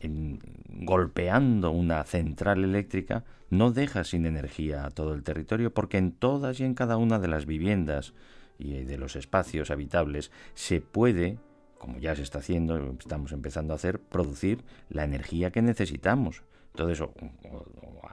en- 0.00 0.38
golpeando 0.68 1.70
una 1.70 2.04
central 2.04 2.64
eléctrica, 2.64 3.24
no 3.50 3.70
deja 3.72 4.04
sin 4.04 4.26
energía 4.26 4.84
a 4.86 4.90
todo 4.90 5.14
el 5.14 5.22
territorio, 5.22 5.72
porque 5.72 5.98
en 5.98 6.12
todas 6.12 6.60
y 6.60 6.64
en 6.64 6.74
cada 6.74 6.96
una 6.96 7.18
de 7.18 7.28
las 7.28 7.46
viviendas 7.46 8.12
y 8.58 8.84
de 8.84 8.98
los 8.98 9.16
espacios 9.16 9.70
habitables 9.70 10.30
se 10.54 10.80
puede, 10.80 11.38
como 11.78 11.98
ya 11.98 12.14
se 12.16 12.22
está 12.22 12.38
haciendo, 12.38 12.94
estamos 12.98 13.32
empezando 13.32 13.72
a 13.72 13.76
hacer, 13.76 14.00
producir 14.00 14.64
la 14.88 15.04
energía 15.04 15.50
que 15.50 15.62
necesitamos. 15.62 16.42
Entonces, 16.72 17.00
o- 17.00 17.12
o 17.50 17.64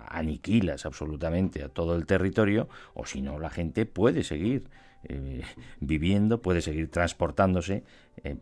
aniquilas 0.08 0.86
absolutamente 0.86 1.64
a 1.64 1.70
todo 1.70 1.96
el 1.96 2.06
territorio, 2.06 2.70
o 2.94 3.06
si 3.06 3.22
no, 3.22 3.40
la 3.40 3.50
gente 3.50 3.86
puede 3.86 4.24
seguir 4.24 4.66
eh, 5.06 5.42
viviendo, 5.80 6.42
puede 6.42 6.62
seguir 6.62 6.90
transportándose, 6.90 7.84
eh, 8.24 8.38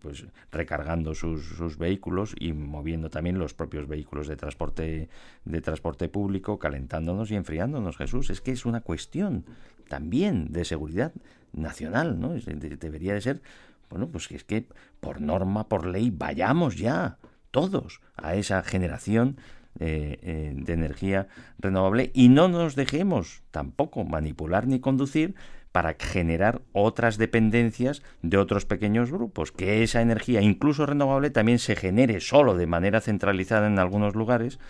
pues 0.00 0.26
recargando 0.50 1.14
sus, 1.14 1.78
vehículos 1.78 2.34
y 2.38 2.52
moviendo 2.52 3.08
también 3.08 3.38
los 3.38 3.54
propios 3.54 3.86
vehículos 3.86 4.26
de 4.26 4.36
transporte 4.36 5.08
de 5.44 5.60
transporte 5.60 6.08
público, 6.08 6.58
calentándonos 6.58 7.30
y 7.30 7.36
enfriándonos. 7.36 7.96
Jesús, 7.96 8.30
es 8.30 8.40
que 8.40 8.50
es 8.52 8.66
una 8.66 8.80
cuestión 8.80 9.44
también 9.88 10.52
de 10.52 10.64
seguridad 10.64 11.12
nacional, 11.52 12.18
¿no? 12.18 12.34
Debería 12.34 13.14
de 13.14 13.20
ser, 13.20 13.42
bueno, 13.88 14.08
pues 14.08 14.26
que 14.26 14.36
es 14.36 14.44
que 14.44 14.66
por 15.00 15.20
norma, 15.20 15.68
por 15.68 15.86
ley, 15.86 16.10
vayamos 16.10 16.76
ya 16.76 17.18
todos 17.52 18.00
a 18.16 18.34
esa 18.34 18.62
generación 18.62 19.36
eh, 19.78 20.52
de 20.54 20.72
energía 20.72 21.28
renovable 21.58 22.10
y 22.12 22.28
no 22.28 22.48
nos 22.48 22.74
dejemos 22.74 23.42
tampoco 23.50 24.04
manipular 24.04 24.66
ni 24.66 24.80
conducir 24.80 25.34
para 25.72 25.96
generar 25.98 26.60
otras 26.72 27.18
dependencias 27.18 28.02
de 28.20 28.36
otros 28.36 28.66
pequeños 28.66 29.10
grupos, 29.10 29.52
que 29.52 29.82
esa 29.82 30.02
energía, 30.02 30.42
incluso 30.42 30.86
renovable, 30.86 31.30
también 31.30 31.58
se 31.58 31.76
genere 31.76 32.20
solo 32.20 32.54
de 32.54 32.66
manera 32.66 33.00
centralizada 33.00 33.66
en 33.66 33.78
algunos 33.78 34.14
lugares 34.14 34.60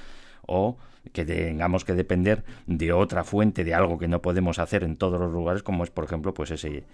o 0.47 0.79
que 1.12 1.25
tengamos 1.25 1.85
que 1.85 1.95
depender 1.95 2.45
de 2.67 2.93
otra 2.93 3.25
fuente, 3.25 3.65
de 3.65 3.75
algo 3.75 3.99
que 3.99 4.09
no 4.09 4.23
podemos 4.23 4.61
hacer 4.61 4.85
en 4.85 4.97
todos 4.97 5.21
los 5.21 5.33
lugares, 5.33 5.65
como 5.65 5.83
es, 5.83 5.91
por 5.91 6.05
ejemplo, 6.05 6.33
pues 6.33 6.53
ese 6.53 6.85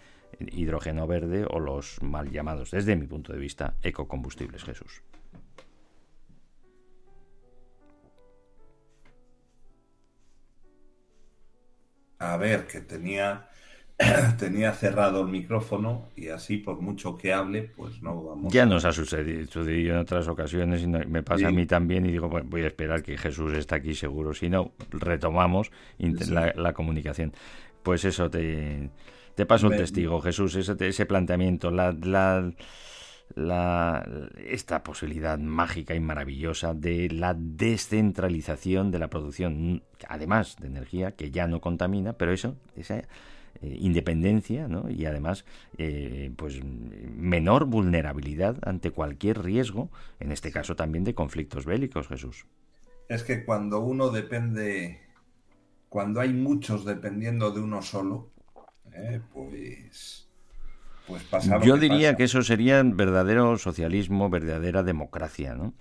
hidrógeno 0.40 1.06
verde 1.06 1.44
o 1.48 1.60
los 1.60 2.02
mal 2.02 2.30
llamados, 2.30 2.70
desde 2.70 2.96
mi 2.96 3.06
punto 3.06 3.32
de 3.32 3.38
vista, 3.38 3.74
ecocombustibles, 3.82 4.64
Jesús. 4.64 5.02
A 12.20 12.36
ver, 12.36 12.66
que 12.66 12.80
tenía, 12.80 13.47
tenía 14.38 14.72
cerrado 14.72 15.22
el 15.22 15.28
micrófono 15.28 16.08
y 16.16 16.28
así 16.28 16.58
por 16.58 16.80
mucho 16.80 17.16
que 17.16 17.32
hable, 17.32 17.62
pues 17.76 18.00
no 18.02 18.22
vamos. 18.22 18.52
Ya 18.52 18.64
nos 18.64 18.84
ha 18.84 18.92
sucedido, 18.92 19.92
en 19.94 19.98
otras 19.98 20.28
ocasiones 20.28 20.82
y 20.82 20.86
no- 20.86 21.00
me 21.08 21.22
pasa 21.22 21.48
a 21.48 21.50
mí 21.50 21.66
también 21.66 22.06
y 22.06 22.12
digo, 22.12 22.28
"Bueno, 22.28 22.46
voy 22.48 22.62
a 22.62 22.68
esperar 22.68 23.02
que 23.02 23.18
Jesús 23.18 23.52
está 23.54 23.76
aquí 23.76 23.94
seguro, 23.94 24.32
si 24.34 24.48
no, 24.48 24.72
retomamos 24.90 25.70
Sí. 25.98 26.30
la, 26.30 26.52
la 26.56 26.72
comunicación. 26.74 27.32
Pues 27.82 28.04
eso, 28.04 28.30
te, 28.30 28.90
te 29.34 29.46
paso 29.46 29.66
un 29.68 29.76
testigo, 29.76 30.20
Jesús, 30.20 30.54
ese, 30.56 30.76
ese 30.86 31.06
planteamiento, 31.06 31.70
la, 31.72 31.92
la, 31.92 32.52
la- 33.34 34.06
esta 34.46 34.82
posibilidad 34.82 35.38
mágica 35.38 35.94
y 35.94 36.00
maravillosa 36.00 36.72
de 36.74 37.08
la 37.10 37.34
descentralización 37.36 38.90
de 38.90 38.98
la 38.98 39.08
producción, 39.10 39.82
además 40.08 40.56
de 40.60 40.68
energía 40.68 41.12
que 41.12 41.30
ya 41.30 41.46
no 41.46 41.60
contamina, 41.60 42.12
pero 42.14 42.32
eso, 42.32 42.56
esa 42.76 43.02
eh, 43.62 43.76
independencia 43.80 44.68
¿no? 44.68 44.88
y 44.90 45.04
además 45.06 45.44
eh, 45.78 46.32
pues 46.36 46.60
menor 46.64 47.64
vulnerabilidad 47.66 48.56
ante 48.62 48.90
cualquier 48.92 49.42
riesgo, 49.42 49.90
en 50.20 50.32
este 50.32 50.52
caso 50.52 50.76
también 50.76 51.04
de 51.04 51.14
conflictos 51.14 51.66
bélicos, 51.66 52.08
Jesús. 52.08 52.46
Es 53.08 53.22
que 53.24 53.44
cuando 53.44 53.80
uno 53.80 54.10
depende, 54.10 55.00
cuando 55.88 56.20
hay 56.20 56.32
muchos 56.32 56.84
dependiendo 56.84 57.50
de 57.50 57.60
uno 57.60 57.82
solo, 57.82 58.30
eh, 58.92 59.20
pues, 59.32 60.28
pues 61.06 61.24
pasa 61.24 61.58
Yo 61.58 61.74
que 61.74 61.80
diría 61.80 62.10
pasa. 62.10 62.16
que 62.16 62.24
eso 62.24 62.42
sería 62.42 62.82
verdadero 62.82 63.56
socialismo, 63.58 64.30
verdadera 64.30 64.82
democracia, 64.82 65.54
¿no? 65.54 65.74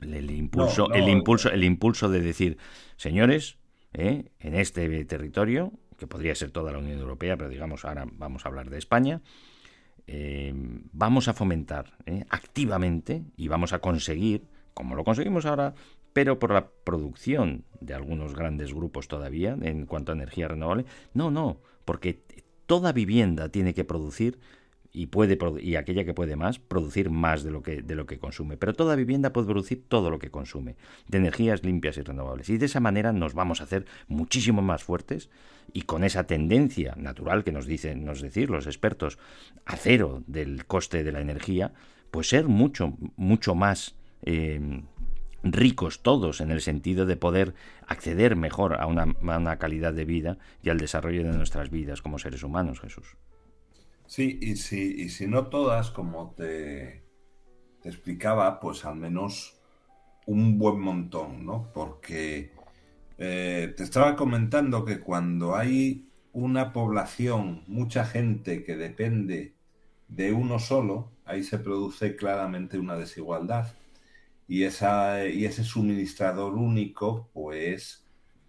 El, 0.00 0.14
el 0.14 0.30
impulso, 0.30 0.88
No, 0.88 0.94
no, 0.94 0.94
el 0.94 1.08
impulso, 1.08 1.50
el 1.50 1.64
impulso 1.64 2.08
de 2.08 2.20
decir, 2.20 2.58
señores, 2.96 3.58
en 3.94 4.30
este 4.40 5.04
territorio, 5.04 5.72
que 6.02 6.08
podría 6.08 6.34
ser 6.34 6.50
toda 6.50 6.72
la 6.72 6.78
Unión 6.78 6.98
Europea, 6.98 7.36
pero 7.36 7.48
digamos 7.48 7.84
ahora 7.84 8.06
vamos 8.10 8.44
a 8.44 8.48
hablar 8.48 8.70
de 8.70 8.78
España, 8.78 9.20
eh, 10.08 10.52
vamos 10.92 11.28
a 11.28 11.32
fomentar 11.32 11.96
¿eh? 12.06 12.24
activamente 12.28 13.22
y 13.36 13.46
vamos 13.46 13.72
a 13.72 13.78
conseguir, 13.78 14.42
como 14.74 14.96
lo 14.96 15.04
conseguimos 15.04 15.46
ahora, 15.46 15.74
pero 16.12 16.40
por 16.40 16.50
la 16.50 16.66
producción 16.66 17.64
de 17.80 17.94
algunos 17.94 18.34
grandes 18.34 18.74
grupos 18.74 19.06
todavía 19.06 19.56
en 19.62 19.86
cuanto 19.86 20.10
a 20.10 20.16
energía 20.16 20.48
renovable, 20.48 20.86
no, 21.14 21.30
no, 21.30 21.58
porque 21.84 22.20
toda 22.66 22.90
vivienda 22.90 23.48
tiene 23.48 23.72
que 23.72 23.84
producir 23.84 24.40
y 24.92 25.06
puede 25.06 25.38
y 25.60 25.76
aquella 25.76 26.04
que 26.04 26.12
puede 26.12 26.36
más 26.36 26.58
producir 26.58 27.08
más 27.08 27.42
de 27.42 27.50
lo 27.50 27.62
que 27.62 27.82
de 27.82 27.94
lo 27.94 28.06
que 28.06 28.18
consume. 28.18 28.56
Pero 28.56 28.74
toda 28.74 28.94
vivienda 28.94 29.32
puede 29.32 29.46
producir 29.46 29.84
todo 29.88 30.10
lo 30.10 30.18
que 30.18 30.30
consume 30.30 30.76
de 31.08 31.18
energías 31.18 31.64
limpias 31.64 31.96
y 31.96 32.02
renovables. 32.02 32.50
Y 32.50 32.58
de 32.58 32.66
esa 32.66 32.80
manera 32.80 33.12
nos 33.12 33.34
vamos 33.34 33.60
a 33.60 33.64
hacer 33.64 33.86
muchísimo 34.08 34.60
más 34.60 34.84
fuertes 34.84 35.30
y 35.72 35.82
con 35.82 36.04
esa 36.04 36.24
tendencia 36.24 36.94
natural 36.96 37.44
que 37.44 37.52
nos 37.52 37.66
dicen 37.66 38.04
nos 38.04 38.20
decir 38.20 38.50
los 38.50 38.66
expertos 38.66 39.18
a 39.64 39.76
cero 39.76 40.22
del 40.26 40.66
coste 40.66 41.04
de 41.04 41.12
la 41.12 41.20
energía 41.20 41.72
pues 42.10 42.28
ser 42.28 42.48
mucho 42.48 42.94
mucho 43.16 43.54
más 43.54 43.94
eh, 44.22 44.82
ricos 45.42 46.02
todos 46.02 46.40
en 46.40 46.50
el 46.50 46.60
sentido 46.60 47.06
de 47.06 47.16
poder 47.16 47.54
acceder 47.86 48.36
mejor 48.36 48.80
a 48.80 48.86
una, 48.86 49.02
a 49.04 49.38
una 49.38 49.58
calidad 49.58 49.94
de 49.94 50.04
vida 50.04 50.38
y 50.62 50.70
al 50.70 50.78
desarrollo 50.78 51.22
de 51.22 51.36
nuestras 51.36 51.70
vidas 51.70 52.02
como 52.02 52.18
seres 52.18 52.42
humanos 52.42 52.80
Jesús 52.80 53.16
Sí, 54.12 54.38
y 54.42 54.56
si, 54.56 54.92
y 55.04 55.08
si 55.08 55.26
no 55.26 55.46
todas, 55.46 55.90
como 55.90 56.34
te, 56.36 57.02
explicaba, 57.82 58.60
pues 58.60 58.84
al 58.84 58.96
menos 58.96 59.58
un 60.26 60.58
buen 60.58 60.80
montón, 60.80 61.46
¿no? 61.46 61.70
Porque 61.72 62.52
eh, 63.16 63.72
te 63.74 63.82
estaba 63.82 64.14
comentando 64.14 64.84
que 64.84 65.00
cuando 65.00 65.56
hay 65.56 66.10
una 66.34 66.74
población, 66.74 67.64
mucha 67.68 68.04
gente 68.04 68.64
que 68.64 68.76
depende 68.76 69.54
de 70.08 70.32
uno 70.32 70.58
solo, 70.58 71.10
ahí 71.24 71.42
se 71.42 71.58
produce 71.58 72.14
claramente 72.14 72.78
una 72.78 72.96
desigualdad. 72.96 73.74
Y, 74.46 74.64
esa, 74.64 75.26
y 75.26 75.46
ese 75.46 75.64
suministrador 75.64 76.54
único, 76.56 77.30
pues, 77.32 78.01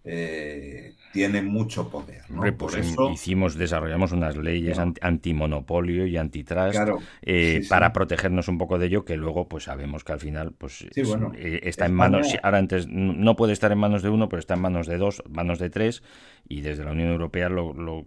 eh, 0.04 0.94
tiene 1.12 1.42
mucho 1.42 1.88
poder. 1.90 2.22
¿no? 2.28 2.36
Hombre, 2.36 2.52
Por 2.52 2.72
pues 2.72 2.86
eso, 2.86 3.10
hicimos, 3.10 3.54
desarrollamos 3.56 4.12
unas 4.12 4.36
leyes 4.36 4.78
anti- 4.78 5.00
antimonopolio 5.02 6.06
y 6.06 6.16
antitrust 6.16 6.72
Claro, 6.72 6.98
eh, 7.22 7.56
sí, 7.58 7.62
sí. 7.62 7.68
para 7.68 7.92
protegernos 7.92 8.48
un 8.48 8.58
poco 8.58 8.78
de 8.78 8.86
ello, 8.86 9.04
que 9.04 9.16
luego 9.16 9.48
pues 9.48 9.64
sabemos 9.64 10.04
que 10.04 10.12
al 10.12 10.20
final 10.20 10.52
pues 10.52 10.78
Sí, 10.78 10.88
es- 10.94 11.08
bueno, 11.08 11.32
eh, 11.36 11.60
está 11.64 11.86
en 11.86 11.94
manos, 11.94 12.36
ahora 12.42 12.58
antes 12.58 12.86
no 12.88 13.36
puede 13.36 13.52
estar 13.52 13.72
en 13.72 13.78
manos 13.78 14.02
de 14.02 14.10
uno, 14.10 14.28
pero 14.28 14.40
está 14.40 14.54
en 14.54 14.60
manos 14.60 14.86
de 14.86 14.98
dos, 14.98 15.22
manos 15.28 15.58
de 15.58 15.70
tres, 15.70 16.02
y 16.48 16.60
desde 16.60 16.84
la 16.84 16.92
Unión 16.92 17.10
Europea 17.10 17.48
lo, 17.48 17.72
lo, 17.72 18.04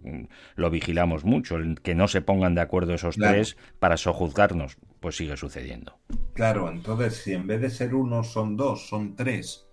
lo 0.56 0.70
vigilamos 0.70 1.24
mucho, 1.24 1.56
que 1.82 1.94
no 1.94 2.06
se 2.08 2.20
pongan 2.22 2.54
de 2.54 2.60
acuerdo 2.60 2.94
esos 2.94 3.16
Claro. 3.16 3.34
tres 3.34 3.56
para 3.78 3.96
sojuzgarnos, 3.96 4.76
pues 5.00 5.16
sigue 5.16 5.36
sucediendo. 5.36 5.98
Claro, 6.34 6.70
entonces 6.70 7.14
si 7.16 7.32
en 7.34 7.46
vez 7.46 7.60
de 7.60 7.70
ser 7.70 7.94
uno 7.94 8.22
son 8.22 8.56
dos, 8.56 8.88
son 8.88 9.16
tres, 9.16 9.67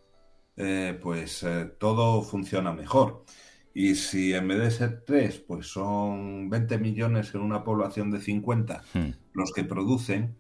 eh, 0.58 0.98
pues 1.02 1.44
eh, 1.44 1.66
todo 1.80 2.22
funciona 2.22 2.74
mejor. 2.74 3.26
Y 3.74 3.96
si 3.96 4.34
en 4.34 4.48
vez 4.48 4.60
de 4.60 4.72
ser 4.72 5.04
tres, 5.06 5.38
pues 5.40 5.68
son 5.68 6.50
20 6.50 6.78
millones 6.78 7.36
en 7.36 7.42
una 7.42 7.64
población 7.64 8.10
de 8.12 8.22
50 8.22 8.84
Hmm. 8.94 9.10
los 9.34 9.52
que 9.52 9.66
producen, 9.66 10.38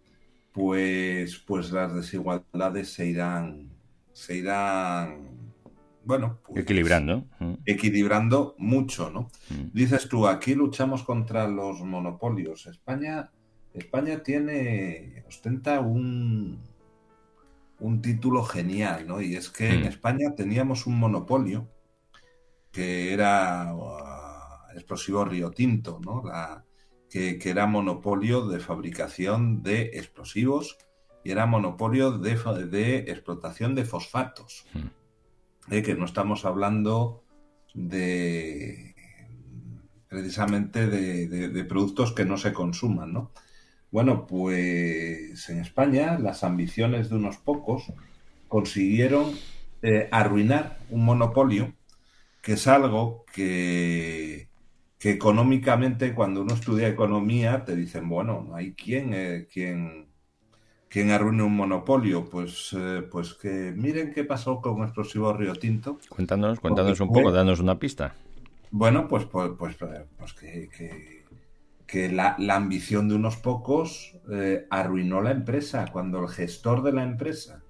pues, 0.53 1.37
pues 1.39 1.71
las 1.71 1.93
desigualdades 1.93 2.93
se 2.93 3.07
irán, 3.07 3.71
se 4.13 4.37
irán, 4.37 5.51
bueno, 6.05 6.39
pues, 6.45 6.63
Equilibrando. 6.63 7.25
Mm, 7.39 7.53
equilibrando 7.65 8.55
mucho, 8.57 9.09
¿no? 9.11 9.29
mm. 9.49 9.71
Dices 9.73 10.07
tú, 10.07 10.27
aquí 10.27 10.55
luchamos 10.55 11.03
contra 11.03 11.47
los 11.49 11.81
monopolios. 11.81 12.67
España, 12.67 13.31
España 13.73 14.23
tiene, 14.23 15.25
ostenta 15.27 15.81
un, 15.81 16.61
un 17.87 18.01
título 18.01 18.43
genial, 18.43 19.05
¿no? 19.07 19.21
Y 19.21 19.35
es 19.35 19.49
que 19.49 19.67
en 19.69 19.81
Mm. 19.83 19.87
España 19.93 20.35
teníamos 20.35 20.87
un 20.87 20.95
monopolio 20.99 21.67
que 22.71 23.13
era 23.13 23.73
uh, 23.73 24.71
explosivo 24.75 25.23
Río 25.25 25.51
Tinto, 25.51 25.99
¿no? 26.03 26.23
La, 26.25 26.63
que, 27.09 27.37
que 27.39 27.49
era 27.49 27.65
monopolio 27.67 28.47
de 28.47 28.59
fabricación 28.59 29.61
de 29.63 29.77
explosivos 30.01 30.77
y 31.23 31.31
era 31.31 31.45
monopolio 31.45 32.17
de, 32.17 32.35
de 32.67 32.97
explotación 33.13 33.75
de 33.75 33.85
fosfatos. 33.85 34.65
Mm. 34.73 35.73
Eh, 35.73 35.81
que 35.81 35.95
no 35.95 36.05
estamos 36.05 36.45
hablando 36.45 37.23
de 37.73 38.93
precisamente 40.07 40.87
de, 40.87 41.27
de- 41.27 41.49
de 41.49 41.63
productos 41.65 42.13
que 42.13 42.23
no 42.25 42.37
se 42.37 42.53
consuman, 42.53 43.11
¿no? 43.13 43.31
Bueno, 43.95 44.27
pues 44.27 45.49
en 45.49 45.59
España 45.61 46.19
las 46.19 46.43
ambiciones 46.43 47.09
de 47.09 47.15
unos 47.15 47.37
pocos 47.37 47.93
consiguieron 48.49 49.31
eh, 49.81 50.09
arruinar 50.11 50.79
un 50.89 51.05
monopolio 51.05 51.71
que 52.41 52.55
es 52.55 52.67
algo 52.67 53.23
que, 53.33 54.49
que 54.99 55.11
económicamente 55.11 56.13
cuando 56.13 56.41
uno 56.41 56.55
estudia 56.55 56.89
economía 56.89 57.63
te 57.63 57.77
dicen, 57.77 58.09
bueno, 58.09 58.45
no 58.45 58.55
hay 58.57 58.73
quien, 58.73 59.13
eh, 59.13 59.47
quien, 59.49 60.07
quien 60.89 61.11
arruine 61.11 61.43
un 61.43 61.55
monopolio. 61.55 62.29
Pues, 62.29 62.75
eh, 62.77 63.01
pues 63.09 63.33
que 63.35 63.71
miren 63.77 64.11
qué 64.11 64.25
pasó 64.25 64.59
con 64.59 64.83
Explosivo 64.83 65.31
Río 65.31 65.53
Tinto. 65.53 65.99
Cuéntanos, 66.09 66.59
cuéntanos 66.59 66.99
un 66.99 67.13
poco, 67.13 67.31
danos 67.31 67.61
una 67.61 67.79
pista. 67.79 68.13
Bueno, 68.71 69.07
pues, 69.07 69.23
pues, 69.23 69.51
pues, 69.57 69.77
pues 69.77 70.33
que, 70.33 70.67
que- 70.67 71.14
que 71.95 72.09
la, 72.09 72.35
la 72.39 72.57
ambición 72.57 73.07
de 73.07 73.15
unos 73.15 73.37
pocos 73.37 74.17
eh, 74.29 74.67
arruinó 74.69 75.21
la 75.21 75.31
empresa. 75.31 75.85
Cuando 75.93 76.21
el 76.21 76.27
gestor 76.27 76.83
de 76.83 76.91
la 76.91 77.03
empresa, 77.03 77.63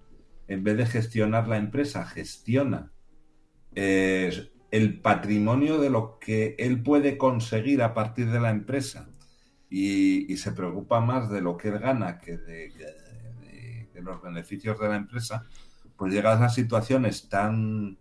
en 0.47 0.63
vez 0.63 0.77
de 0.77 0.87
gestionar 0.87 1.47
la 1.47 1.57
empresa, 1.57 2.07
gestiona 2.07 2.91
eh, 3.75 4.49
el 4.71 4.99
patrimonio 4.99 5.77
de 5.77 5.91
lo 5.91 6.17
que 6.17 6.55
él 6.57 6.81
puede 6.81 7.19
conseguir 7.19 7.83
a 7.83 7.93
partir 7.93 8.31
de 8.31 8.39
la 8.39 8.49
empresa 8.49 9.07
y, 9.69 10.35
se 10.37 10.53
preocupa 10.53 11.01
más 11.01 11.29
de 11.29 11.41
lo 11.41 11.55
que 11.55 11.67
él 11.67 11.77
gana 11.77 12.19
que 12.19 12.35
de 12.35 12.71
los 14.01 14.23
beneficios 14.23 14.79
de 14.79 14.89
la 14.89 14.95
empresa, 14.95 15.45
pues 15.97 16.11
llegas 16.11 16.41
a 16.41 16.49
situaciones 16.49 17.29
tan, 17.29 17.99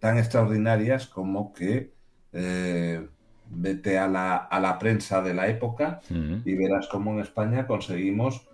tan 0.00 0.18
extraordinarias 0.18 1.06
como 1.06 1.52
que 1.52 1.94
eh, 2.32 3.08
vete 3.50 3.98
a 3.98 4.06
la, 4.08 4.36
a 4.36 4.60
la 4.60 4.78
prensa 4.78 5.20
de 5.22 5.34
la 5.34 5.48
época 5.48 6.00
y 6.44 6.54
verás 6.54 6.86
cómo 6.88 7.12
en 7.14 7.20
España 7.20 7.66
conseguimos 7.66 8.46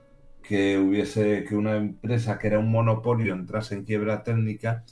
que 0.42 0.78
hubiese 0.78 1.44
que 1.44 1.54
una 1.56 1.76
empresa 1.76 2.38
que 2.38 2.46
era 2.46 2.58
un 2.58 2.70
monopolio 2.70 3.34
entrase 3.34 3.74
en 3.74 3.84
quiebra 3.84 4.22
técnica 4.22 4.84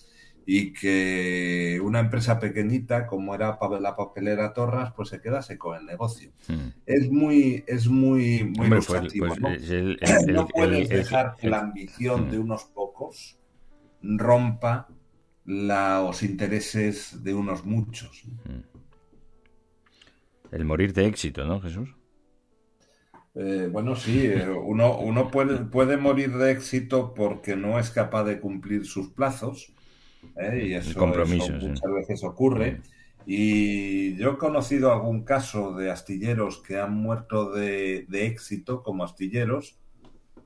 y 0.47 0.73
que 0.75 1.81
una 1.83 2.01
empresa 2.01 2.38
pequeñita 2.38 3.07
como 3.07 3.35
era 3.35 3.57
la 3.81 3.97
papelera 3.97 4.53
Torras 4.53 4.93
pues 4.95 5.09
se 5.09 5.23
quedase 5.23 5.57
con 5.57 5.79
el 5.79 5.87
negocio. 5.87 6.33
Mm. 6.49 6.69
Es 6.85 7.11
muy 7.11 7.64
es 7.67 7.87
muy 7.88 8.45
muy 8.45 8.67
Hombre, 8.67 8.81
pues, 8.81 8.88
ilustrativo, 8.90 9.27
pues, 9.29 9.40
¿no? 9.40 9.49
es 9.49 9.71
el- 9.71 9.99
el- 10.03 10.29
el- 10.29 10.35
no 10.35 10.47
puedes 10.49 10.90
el- 10.90 10.97
dejar 10.99 11.35
que 11.37 11.49
la 11.49 11.61
ambición 11.61 12.31
de 12.31 12.38
unos 12.38 12.64
pocos 12.64 13.38
rompa 14.03 14.88
los 15.47 16.23
intereses 16.23 17.23
de 17.23 17.33
unos 17.35 17.64
muchos. 17.64 18.25
El 20.55 20.64
morir 20.64 20.93
de 20.93 21.07
éxito, 21.07 21.45
¿no, 21.45 21.61
Jesús? 21.61 21.97
Eh, 23.35 23.69
bueno, 23.71 23.97
sí, 23.97 24.27
eh, 24.27 24.49
uno, 24.49 24.99
uno 24.99 25.31
puede, 25.31 25.59
puede 25.64 25.97
morir 25.97 26.37
de 26.37 26.53
éxito 26.53 27.12
porque 27.14 27.57
no 27.57 27.81
es 27.81 27.90
capaz 27.90 28.23
de 28.25 28.40
cumplir 28.40 28.87
sus 28.87 29.11
plazos, 29.11 29.75
¿eh? 30.37 30.67
y 30.69 30.75
eso, 30.75 30.97
compromisos, 30.97 31.49
eso 31.51 31.61
sí. 31.61 31.67
muchas 31.67 31.93
veces 31.93 32.25
ocurre. 32.25 32.83
Y 33.27 34.17
yo 34.17 34.33
he 34.33 34.38
conocido 34.38 34.93
algún 34.93 35.25
caso 35.25 35.75
de 35.75 35.90
astilleros 35.90 36.62
que 36.62 36.79
han 36.79 36.95
muerto 36.95 37.51
de, 37.51 38.07
de 38.09 38.27
éxito 38.27 38.83
como 38.85 39.03
astilleros, 39.03 39.81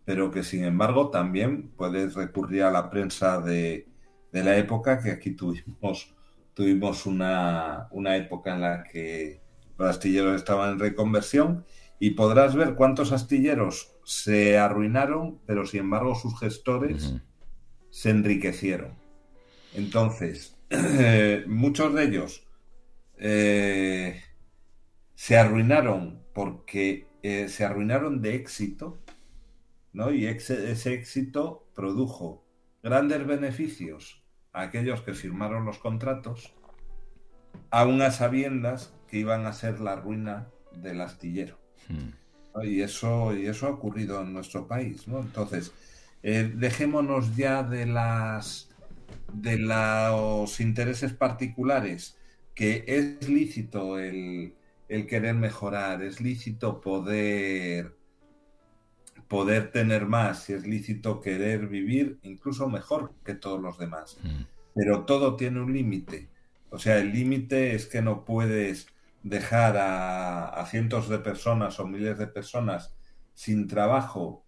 pero 0.06 0.30
que 0.30 0.42
sin 0.42 0.64
embargo 0.64 1.10
también 1.10 1.70
puedes 1.76 2.14
recurrir 2.14 2.62
a 2.62 2.70
la 2.70 2.88
prensa 2.88 3.42
de, 3.42 3.88
de 4.32 4.44
la 4.44 4.56
época, 4.56 5.02
que 5.02 5.10
aquí 5.10 5.32
tuvimos, 5.32 6.14
tuvimos 6.54 7.04
una, 7.04 7.88
una 7.90 8.16
época 8.16 8.54
en 8.54 8.60
la 8.62 8.84
que 8.84 9.47
los 9.78 9.88
astilleros 9.88 10.36
estaban 10.36 10.72
en 10.72 10.78
reconversión 10.78 11.64
y 12.00 12.10
podrás 12.10 12.54
ver 12.54 12.74
cuántos 12.74 13.12
astilleros 13.12 13.94
se 14.04 14.58
arruinaron, 14.58 15.38
pero 15.46 15.66
sin 15.66 15.80
embargo 15.80 16.14
sus 16.14 16.38
gestores 16.38 17.14
se 17.90 18.10
enriquecieron. 18.10 18.92
Entonces, 19.74 20.56
muchos 21.46 21.94
de 21.94 22.04
ellos 22.04 22.46
eh, 23.18 24.22
se 25.14 25.36
arruinaron 25.36 26.22
porque 26.32 27.06
eh, 27.22 27.48
se 27.48 27.64
arruinaron 27.64 28.22
de 28.22 28.34
éxito, 28.36 28.98
¿no? 29.92 30.12
Y 30.12 30.26
ex- 30.26 30.50
ese 30.50 30.94
éxito 30.94 31.66
produjo 31.74 32.44
grandes 32.82 33.26
beneficios 33.26 34.22
a 34.52 34.62
aquellos 34.62 35.02
que 35.02 35.14
firmaron 35.14 35.64
los 35.64 35.78
contratos, 35.78 36.54
aún 37.70 38.00
a 38.02 38.10
sabiendas 38.10 38.94
que 39.10 39.18
iban 39.18 39.46
a 39.46 39.52
ser 39.52 39.80
la 39.80 39.96
ruina 39.96 40.48
del 40.72 41.00
astillero. 41.00 41.58
Mm. 41.88 42.10
¿no? 42.54 42.64
Y 42.64 42.82
eso, 42.82 43.34
y 43.36 43.46
eso 43.46 43.66
ha 43.66 43.70
ocurrido 43.70 44.22
en 44.22 44.32
nuestro 44.32 44.66
país, 44.66 45.08
¿no? 45.08 45.20
Entonces, 45.20 45.72
eh, 46.22 46.52
dejémonos 46.54 47.36
ya 47.36 47.62
de 47.62 47.86
las 47.86 48.68
de 49.32 49.58
los 49.58 50.60
intereses 50.60 51.12
particulares, 51.12 52.16
que 52.54 52.84
es 52.86 53.28
lícito 53.28 53.98
el, 53.98 54.54
el 54.88 55.06
querer 55.06 55.34
mejorar, 55.34 56.02
es 56.02 56.20
lícito 56.20 56.80
poder 56.80 57.96
poder 59.28 59.70
tener 59.72 60.06
más, 60.06 60.48
y 60.48 60.54
es 60.54 60.66
lícito 60.66 61.20
querer 61.20 61.68
vivir 61.68 62.18
incluso 62.22 62.68
mejor 62.68 63.12
que 63.24 63.34
todos 63.34 63.60
los 63.60 63.78
demás 63.78 64.18
Mm. 64.22 64.42
pero 64.74 65.04
todo 65.04 65.36
tiene 65.36 65.60
un 65.60 65.72
límite. 65.72 66.28
O 66.70 66.78
sea, 66.78 66.98
el 66.98 67.12
límite 67.12 67.74
es 67.74 67.86
que 67.86 68.02
no 68.02 68.24
puedes 68.24 68.86
dejar 69.22 69.76
a, 69.76 70.48
a 70.48 70.66
cientos 70.66 71.08
de 71.08 71.18
personas 71.18 71.80
o 71.80 71.86
miles 71.86 72.18
de 72.18 72.26
personas 72.26 72.96
sin 73.34 73.68
trabajo 73.68 74.44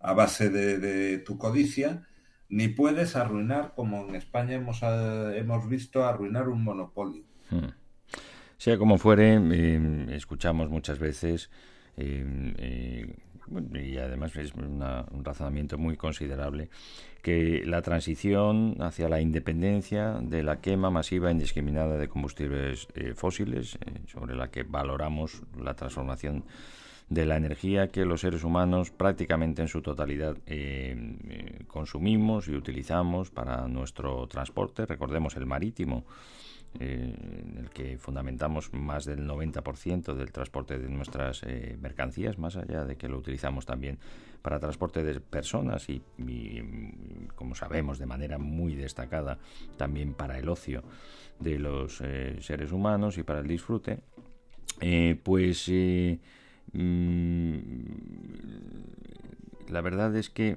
a 0.00 0.12
base 0.14 0.48
de, 0.48 1.18
tu 1.18 1.38
codicia, 1.38 2.06
ni 2.48 2.68
puedes 2.68 3.16
arruinar, 3.16 3.74
como 3.74 4.08
en 4.08 4.14
España 4.14 4.54
hemos, 4.54 4.80
eh, 4.82 5.38
hemos 5.38 5.68
visto, 5.68 6.04
arruinar 6.04 6.48
un 6.48 6.64
monopolio. 6.64 7.24
Mm. 7.50 7.68
Sea 8.56 8.78
como 8.78 8.98
fuere, 8.98 9.34
eh, 9.34 10.06
escuchamos 10.10 10.68
muchas 10.70 10.98
veces, 10.98 11.50
eh, 11.96 12.54
eh, 12.58 13.16
y 13.74 13.96
además 13.98 14.36
es 14.36 14.54
una- 14.54 15.06
un 15.10 15.24
razonamiento 15.24 15.78
muy 15.78 15.96
considerable, 15.96 16.70
que 17.22 17.62
la 17.66 17.82
transición 17.82 18.76
hacia 18.80 19.08
la 19.08 19.20
independencia 19.20 20.18
de 20.20 20.42
la 20.42 20.60
quema 20.60 20.90
masiva 20.90 21.28
e 21.28 21.32
indiscriminada 21.32 21.98
de 21.98 22.08
combustibles 22.08 22.88
eh, 22.94 23.14
fósiles, 23.14 23.76
eh, 23.76 24.00
sobre 24.06 24.34
la 24.34 24.50
que 24.50 24.62
valoramos 24.62 25.42
la 25.58 25.74
transformación 25.74 26.44
de 27.10 27.26
la 27.26 27.36
energía 27.36 27.88
que 27.88 28.04
los 28.04 28.20
seres 28.20 28.44
humanos 28.44 28.90
prácticamente 28.90 29.62
en 29.62 29.68
su 29.68 29.82
totalidad 29.82 30.36
eh, 30.46 31.64
consumimos 31.66 32.46
y 32.48 32.54
utilizamos 32.54 33.30
para 33.30 33.66
nuestro 33.66 34.26
transporte. 34.28 34.86
Recordemos 34.86 35.36
el 35.36 35.44
marítimo, 35.44 36.04
eh, 36.78 37.12
en 37.42 37.58
el 37.58 37.70
que 37.70 37.98
fundamentamos 37.98 38.72
más 38.72 39.04
del 39.04 39.26
90% 39.26 40.14
del 40.14 40.30
transporte 40.30 40.78
de 40.78 40.88
nuestras 40.88 41.42
eh, 41.42 41.76
mercancías, 41.80 42.38
más 42.38 42.56
allá 42.56 42.84
de 42.84 42.96
que 42.96 43.08
lo 43.08 43.18
utilizamos 43.18 43.66
también 43.66 43.98
para 44.40 44.60
transporte 44.60 45.02
de 45.02 45.20
personas 45.20 45.88
y, 45.88 46.00
como 47.34 47.56
sabemos, 47.56 47.98
de 47.98 48.06
manera 48.06 48.38
muy 48.38 48.76
destacada 48.76 49.38
también 49.76 50.14
para 50.14 50.38
el 50.38 50.48
ocio 50.48 50.84
de 51.40 51.58
los 51.58 52.00
eh, 52.02 52.38
seres 52.40 52.70
humanos 52.70 53.18
y 53.18 53.24
para 53.24 53.40
el 53.40 53.48
disfrute, 53.48 53.98
pues 55.24 55.68
mm, 56.72 57.74
la 59.68 59.80
verdad 59.80 60.16
es 60.16 60.30
que 60.30 60.56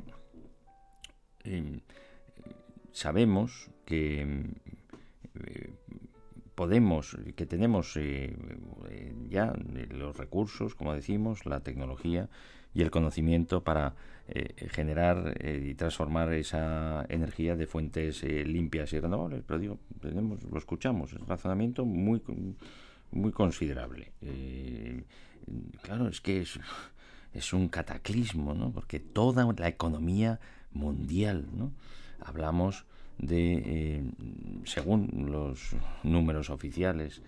sabemos 2.92 3.72
que 3.86 4.46
podemos, 6.56 7.18
que 7.36 7.46
tenemos 7.46 7.96
eh, 7.98 8.36
eh, 8.90 9.14
ya 9.30 9.54
los 9.90 10.18
recursos, 10.18 10.76
como 10.76 10.94
decimos, 10.94 11.46
la 11.46 11.62
tecnología 11.62 12.30
y 12.74 12.82
el 12.82 12.92
conocimiento 12.92 13.64
para 13.64 13.96
eh, 14.28 14.68
generar 14.70 15.36
eh, 15.40 15.70
y 15.72 15.76
transformar 15.76 16.34
esa 16.34 17.06
energía 17.10 17.56
de 17.56 17.68
fuentes 17.68 18.24
eh, 18.24 18.46
limpias 18.46 18.94
y 18.94 19.00
renovables. 19.00 19.44
Pero 19.46 19.60
digo, 19.60 19.80
tenemos, 20.02 20.44
lo 20.44 20.58
escuchamos, 20.58 21.14
es 21.14 21.20
un 21.20 21.28
razonamiento 21.28 21.86
muy, 21.86 22.22
muy 23.12 23.32
considerable. 23.32 24.12
Eh, 24.22 25.04
claro, 25.82 26.08
es 26.08 26.22
que 26.22 26.42
es, 26.42 26.60
es 27.34 27.54
un 27.54 27.68
cataclismo, 27.68 28.54
¿no? 28.54 28.72
Porque 28.72 29.00
toda 29.00 29.52
la 29.58 29.68
economía 29.68 30.40
mundial, 30.72 31.48
¿no? 31.54 31.72
Hablamos 32.20 32.86
de, 33.18 33.54
eh, 33.54 34.04
según 34.66 35.28
los 35.32 35.76
números 36.04 36.50
oficiales, 36.50 37.22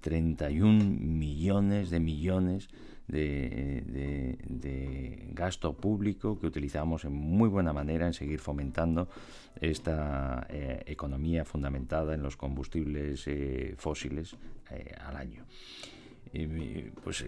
31 0.00 0.84
millones 0.84 1.90
de 1.90 2.00
millones 2.00 2.68
de, 3.08 3.82
de- 3.86 4.38
de 4.48 5.28
gasto 5.32 5.74
público 5.74 6.38
que 6.40 6.46
utilizamos 6.46 7.04
en 7.04 7.12
muy 7.12 7.48
buena 7.48 7.72
manera 7.72 8.06
en 8.06 8.12
seguir 8.14 8.38
fomentando 8.40 9.08
esta 9.60 10.46
eh, 10.50 10.82
economía 10.86 11.44
fundamentada 11.44 12.14
en 12.14 12.22
los 12.22 12.36
combustibles 12.36 13.24
eh, 13.26 13.74
fósiles 13.78 14.36
eh, 14.70 14.94
al 15.04 15.16
año. 15.16 15.44
Pues 17.04 17.20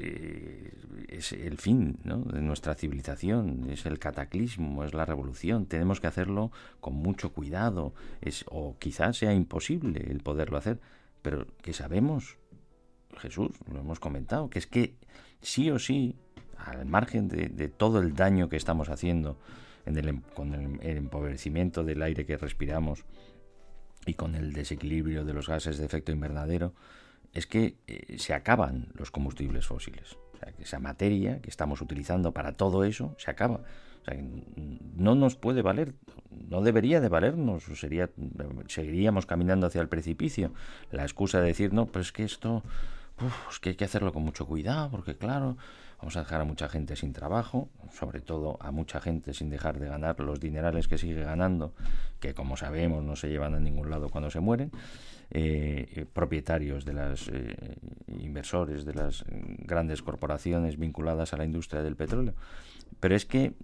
es 1.09 1.32
el 1.32 1.59
fin 1.59 1.99
de 2.05 2.40
nuestra 2.40 2.74
civilización, 2.74 3.68
es 3.68 3.84
el 3.84 3.99
cataclismo, 3.99 4.82
es 4.82 4.95
la 4.95 5.05
revolución. 5.05 5.66
Tenemos 5.66 6.01
que 6.01 6.07
hacerlo 6.07 6.51
con 6.80 6.95
mucho 6.95 7.32
cuidado, 7.32 7.92
es, 8.22 8.47
o 8.49 8.76
quizás 8.78 9.18
sea 9.18 9.34
imposible 9.34 10.11
el 10.11 10.20
poderlo 10.20 10.57
hacer, 10.57 10.80
pero 11.20 11.47
que 11.62 11.74
sabemos, 11.74 12.38
Jesús, 13.18 13.51
lo 13.70 13.80
hemos 13.80 14.01
comentado, 14.01 14.49
que 14.49 14.59
es 14.59 14.66
que 14.66 14.95
sí 15.42 15.70
o 15.70 15.78
sí, 15.78 16.16
al 16.57 16.86
margen 16.86 17.28
de, 17.28 17.68
todo 17.68 18.01
el 18.01 18.14
daño 18.14 18.49
que 18.49 18.57
estamos 18.57 18.88
haciendo 18.88 19.38
en 19.84 19.99
el, 19.99 20.09
em- 20.09 20.22
con 20.34 20.55
el 20.55 20.97
empobrecimiento 20.97 21.84
del 21.84 22.03
aire 22.03 22.24
que 22.24 22.38
respiramos 22.38 23.05
y 24.07 24.14
con 24.14 24.34
el 24.34 24.53
desequilibrio 24.53 25.24
de 25.24 25.34
los 25.34 25.49
gases 25.49 25.76
de 25.76 25.84
efecto 25.84 26.11
invernadero, 26.12 26.74
es 27.35 27.47
que 27.47 27.76
eh, 27.87 28.16
se 28.18 28.32
acaban 28.32 28.89
los 28.95 29.11
combustibles 29.11 29.66
fósiles. 29.66 30.16
O 30.35 30.39
sea, 30.39 30.53
que 30.53 30.62
esa 30.62 30.78
materia 30.78 31.41
que 31.41 31.51
estamos 31.51 31.80
utilizando 31.80 32.32
para 32.32 32.57
todo 32.57 32.85
eso 32.85 33.14
se 33.18 33.30
acaba. 33.30 33.57
O 34.03 34.05
sea, 34.05 34.14
que 34.16 34.22
no 34.97 35.14
nos 35.14 35.37
puede 35.37 35.62
valer, 35.62 35.95
no 36.30 36.62
debería 36.62 37.01
de 37.01 37.09
valernos, 37.09 37.64
sería, 37.74 38.11
seguiríamos 38.68 39.26
caminando 39.26 39.66
hacia 39.66 39.80
el 39.80 39.89
precipicio. 39.89 40.53
La 40.91 41.03
excusa 41.03 41.41
de 41.41 41.47
decir, 41.49 41.72
no, 41.72 41.87
pues 41.87 42.07
es 42.07 42.12
que 42.12 42.24
esto, 42.24 42.62
uf, 43.20 43.51
es 43.51 43.61
que 43.61 43.70
hay 43.70 43.76
que 43.76 43.85
hacerlo 43.85 44.12
con 44.12 44.22
mucho 44.22 44.47
cuidado, 44.47 44.91
porque 44.91 45.16
claro, 45.16 45.57
vamos 45.99 46.16
a 46.16 46.20
dejar 46.20 46.40
a 46.40 46.45
mucha 46.45 46.68
gente 46.68 46.97
sin 46.97 47.12
trabajo, 47.12 47.68
sobre 47.92 48.20
todo 48.20 48.59
a 48.61 48.70
mucha 48.70 49.01
gente 49.01 49.34
sin 49.34 49.51
dejar 49.51 49.78
de 49.78 49.88
ganar 49.88 50.20
los 50.20 50.40
dinerales 50.40 50.88
que 50.88 50.99
sigue 50.99 51.22
ganando, 51.22 51.74
que 52.20 52.34
como 52.34 52.57
sabemos 52.57 53.03
no 53.05 53.16
se 53.16 53.28
llevan 53.28 53.55
a 53.55 53.61
ningún 53.61 53.90
lado 53.90 54.09
cuando 54.09 54.30
se 54.30 54.40
mueren 54.40 54.70
eh, 55.30 55.88
eh, 55.97 56.07
propietarios 56.12 56.84
de 56.84 56.92
las 56.92 57.28
eh, 57.28 57.57
inversores 58.20 58.84
de 58.84 58.95
las 58.95 59.24
grandes 59.59 60.03
corporaciones 60.03 60.78
vinculadas 60.78 61.32
a 61.32 61.36
la 61.36 61.45
industria 61.45 61.82
del 61.82 61.97
petróleo. 61.97 62.34
Pero 63.01 63.16
es 63.16 63.24
que 63.24 63.55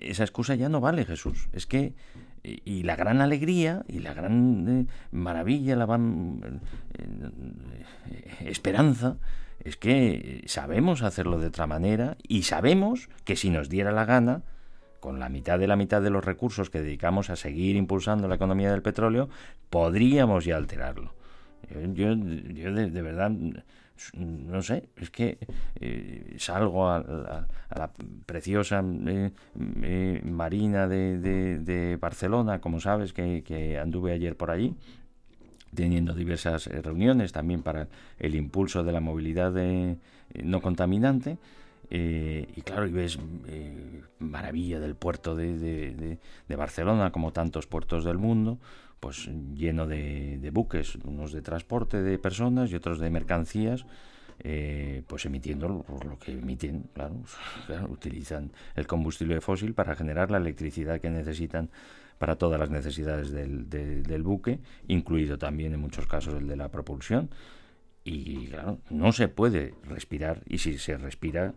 esa 0.00 0.24
excusa 0.24 0.54
ya 0.54 0.68
no 0.68 0.80
vale, 0.80 1.04
Jesús. 1.04 1.48
Es 1.52 1.66
que 1.66 1.94
y 2.42 2.82
la 2.84 2.96
gran 2.96 3.20
alegría 3.20 3.84
y 3.86 3.98
la 3.98 4.14
gran 4.14 4.88
maravilla, 5.12 5.76
la 5.76 5.84
gran 5.84 6.62
esperanza 8.40 9.18
es 9.64 9.76
que 9.76 10.42
sabemos 10.46 11.02
hacerlo 11.02 11.38
de 11.38 11.48
otra 11.48 11.66
manera 11.66 12.16
y 12.26 12.42
sabemos 12.42 13.08
que 13.24 13.36
si 13.36 13.50
nos 13.50 13.68
diera 13.68 13.92
la 13.92 14.04
gana, 14.04 14.42
con 15.00 15.18
la 15.18 15.28
mitad 15.30 15.58
de 15.58 15.66
la 15.66 15.76
mitad 15.76 16.02
de 16.02 16.10
los 16.10 16.24
recursos 16.24 16.68
que 16.68 16.82
dedicamos 16.82 17.30
a 17.30 17.36
seguir 17.36 17.76
impulsando 17.76 18.28
la 18.28 18.34
economía 18.34 18.70
del 18.70 18.82
petróleo, 18.82 19.28
podríamos 19.70 20.44
ya 20.44 20.56
alterarlo. 20.56 21.14
Yo, 21.94 22.14
yo, 22.14 22.14
yo 22.14 22.72
de, 22.74 23.02
verdad, 23.02 23.30
no 24.14 24.62
sé, 24.62 24.88
es 24.96 25.10
que 25.10 25.38
eh, 25.80 26.34
salgo 26.38 26.88
a, 26.88 27.46
la 27.74 27.90
preciosa 28.26 28.82
eh, 29.06 29.30
eh, 29.82 30.20
marina 30.24 30.86
de, 30.88 31.18
de- 31.18 31.96
Barcelona, 31.96 32.60
como 32.60 32.80
sabes, 32.80 33.12
que 33.12 33.78
anduve 33.80 34.12
ayer 34.12 34.36
por 34.36 34.50
allí, 34.50 34.74
teniendo 35.74 36.14
diversas 36.14 36.66
eh, 36.66 36.82
reuniones 36.82 37.32
también 37.32 37.62
para 37.62 37.88
el 38.18 38.34
impulso 38.34 38.82
de 38.82 38.92
la 38.92 39.00
movilidad 39.00 39.56
eh, 39.58 39.96
no 40.42 40.60
contaminante. 40.60 41.38
eh, 41.90 42.46
y 42.54 42.60
claro, 42.62 42.86
y 42.86 42.92
ves 42.92 43.18
maravilla 44.18 44.78
del 44.80 44.94
puerto 44.94 45.34
de, 45.34 45.58
de- 45.58 46.18
de- 46.48 46.56
Barcelona, 46.56 47.10
como 47.10 47.32
tantos 47.32 47.66
puertos 47.66 48.04
del 48.04 48.18
mundo, 48.18 48.58
pues 49.00 49.28
lleno 49.54 49.86
de, 49.86 50.50
buques, 50.52 50.96
unos 51.04 51.32
de 51.32 51.42
transporte 51.42 52.02
de 52.02 52.18
personas 52.18 52.70
y 52.70 52.74
otros 52.76 52.98
de 53.00 53.10
mercancías, 53.10 53.86
pues 55.06 55.24
emitiendo 55.26 55.68
lo, 55.68 55.84
lo 56.08 56.18
que 56.18 56.32
emiten, 56.32 56.84
claro, 56.94 57.16
utilizan 57.88 58.52
el 58.76 58.86
combustible 58.86 59.40
fósil 59.40 59.74
para 59.74 59.94
generar 59.96 60.30
la 60.30 60.38
electricidad 60.38 61.00
que 61.00 61.10
necesitan 61.10 61.70
para 62.20 62.36
todas 62.36 62.60
las 62.60 62.68
necesidades 62.68 63.30
del, 63.30 63.70
de- 63.70 64.02
del 64.02 64.22
buque, 64.22 64.60
incluido 64.88 65.38
también 65.38 65.72
en 65.72 65.80
muchos 65.80 66.06
casos 66.06 66.34
el 66.34 66.46
de 66.46 66.54
la 66.56 66.68
propulsión. 66.68 67.30
Y 68.04 68.48
claro, 68.48 68.78
no 68.90 69.10
se 69.12 69.28
puede 69.28 69.72
respirar, 69.84 70.42
y 70.46 70.58
si 70.58 70.76
se 70.76 70.98
respira, 70.98 71.54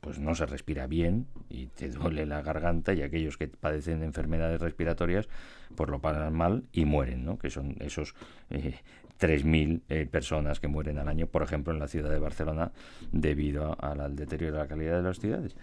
pues 0.00 0.18
no 0.18 0.34
se 0.34 0.46
respira 0.46 0.86
bien 0.86 1.26
y 1.50 1.66
te 1.66 1.90
duele 1.90 2.24
la 2.24 2.40
garganta 2.40 2.94
y 2.94 3.02
aquellos 3.02 3.36
que 3.36 3.46
padecen 3.48 4.00
de 4.00 4.06
enfermedades 4.06 4.58
respiratorias 4.60 5.28
pues 5.74 5.90
lo 5.90 6.00
pagan 6.00 6.32
mal 6.32 6.64
y 6.72 6.86
mueren, 6.86 7.24
¿no? 7.26 7.38
Que 7.38 7.50
son 7.50 7.76
esos 7.80 8.14
eh, 8.48 8.74
3.000 9.20 9.82
eh, 9.90 10.06
personas 10.10 10.60
que 10.60 10.68
mueren 10.68 10.98
al 10.98 11.08
año, 11.08 11.26
por 11.26 11.42
ejemplo, 11.42 11.74
en 11.74 11.78
la 11.78 11.88
ciudad 11.88 12.08
de 12.10 12.18
Barcelona 12.18 12.72
debido 13.12 13.76
al 13.84 14.16
deterioro 14.16 14.54
de 14.56 14.62
la 14.62 14.68
calidad 14.68 14.96
de 14.96 15.02
las 15.02 15.20
ciudades. 15.20 15.56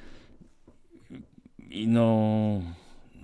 Y 1.69 1.87
no, 1.87 2.75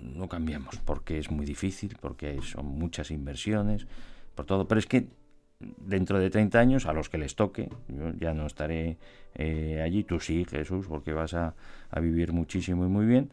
no 0.02 0.28
cambiamos 0.28 0.76
porque 0.78 1.18
es 1.18 1.30
muy 1.30 1.46
difícil, 1.46 1.96
porque 2.00 2.40
son 2.42 2.66
muchas 2.66 3.10
inversiones, 3.10 3.86
por 4.34 4.46
todo. 4.46 4.66
Pero 4.68 4.78
es 4.78 4.86
que 4.86 5.08
dentro 5.78 6.18
de 6.18 6.30
30 6.30 6.58
años, 6.58 6.86
a 6.86 6.92
los 6.92 7.08
que 7.08 7.18
les 7.18 7.34
toque, 7.34 7.68
yo 7.88 8.12
ya 8.18 8.32
no 8.32 8.46
estaré 8.46 8.96
eh, 9.34 9.82
allí, 9.84 10.04
tú 10.04 10.18
sí, 10.20 10.46
Jesús, 10.48 10.86
porque 10.86 11.12
vas 11.12 11.34
a, 11.34 11.54
a 11.90 12.00
vivir 12.00 12.32
muchísimo 12.32 12.84
y 12.86 12.88
muy 12.88 13.06
bien, 13.06 13.30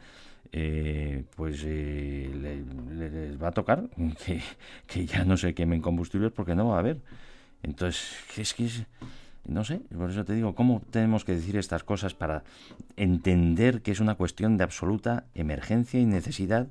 eh, 0.51 1.23
pues 1.35 1.61
eh, 1.65 2.29
le- 2.33 2.63
le- 2.95 3.09
les 3.29 3.41
va 3.41 3.49
a 3.49 3.51
tocar 3.51 3.89
que, 4.25 4.41
que 4.87 5.05
ya 5.05 5.23
no 5.25 5.37
se 5.37 5.53
quemen 5.53 5.81
combustibles 5.81 6.31
porque 6.31 6.55
no 6.55 6.67
va 6.69 6.75
a 6.75 6.79
haber. 6.79 7.01
Entonces, 7.63 8.15
es 8.37 8.53
que 8.53 8.65
es, 8.65 8.83
no 9.47 9.63
sé, 9.63 9.79
por 9.97 10.09
eso 10.09 10.25
te 10.25 10.33
digo, 10.33 10.55
¿cómo 10.55 10.81
tenemos 10.91 11.23
que 11.25 11.33
decir 11.33 11.57
estas 11.57 11.83
cosas 11.83 12.13
para 12.13 12.43
entender 12.95 13.81
que 13.81 13.91
es 13.91 13.99
una 13.99 14.15
cuestión 14.15 14.57
de 14.57 14.63
absoluta 14.63 15.25
emergencia 15.33 15.99
y 15.99 16.05
necesidad? 16.05 16.67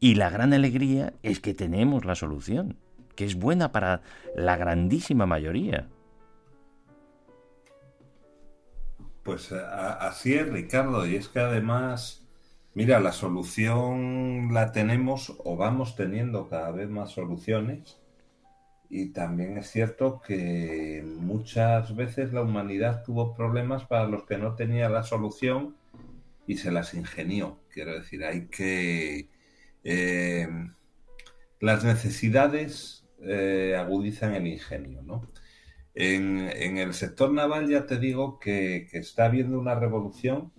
Y 0.00 0.16
la 0.16 0.28
gran 0.28 0.52
alegría 0.52 1.12
es 1.22 1.40
que 1.40 1.54
tenemos 1.54 2.04
la 2.04 2.14
solución, 2.14 2.76
que 3.14 3.24
es 3.24 3.36
buena 3.36 3.72
para 3.72 4.02
la 4.34 4.56
grandísima 4.56 5.24
mayoría. 5.24 5.88
Pues 9.22 9.52
a- 9.52 9.94
así 9.94 10.34
es, 10.34 10.48
Ricardo, 10.48 11.06
y 11.06 11.16
es 11.16 11.28
que 11.28 11.40
además, 11.40 12.26
mira, 12.74 13.00
la 13.00 13.12
solución 13.12 14.50
la 14.52 14.72
tenemos 14.72 15.36
o 15.44 15.56
vamos 15.56 15.96
teniendo 15.96 16.48
cada 16.48 16.70
vez 16.70 16.88
más 16.88 17.10
soluciones 17.10 17.98
y 18.88 19.10
también 19.12 19.58
es 19.58 19.70
cierto 19.70 20.20
que 20.26 21.04
muchas 21.04 21.94
veces 21.96 22.32
la 22.32 22.42
humanidad 22.42 23.02
tuvo 23.04 23.34
problemas 23.34 23.84
para 23.84 24.06
los 24.06 24.24
que 24.24 24.38
no 24.38 24.54
tenía 24.54 24.88
la 24.88 25.02
solución 25.02 25.76
y 26.46 26.56
se 26.58 26.70
las 26.72 26.94
ingenió. 26.94 27.58
Quiero 27.72 27.94
decir, 27.94 28.24
hay 28.24 28.46
que... 28.48 29.28
eh, 29.84 30.48
las 31.60 31.84
necesidades 31.84 33.06
eh, 33.22 33.76
agudizan 33.78 34.34
el 34.34 34.46
ingenio, 34.46 35.02
¿no? 35.02 35.26
En, 35.94 36.76
el 36.78 36.92
sector 36.94 37.32
naval 37.32 37.68
ya 37.68 37.86
te 37.86 37.98
digo 37.98 38.38
que, 38.38 38.86
que 38.90 38.98
está 38.98 39.26
habiendo 39.26 39.58
una 39.58 39.74
revolución, 39.74 40.52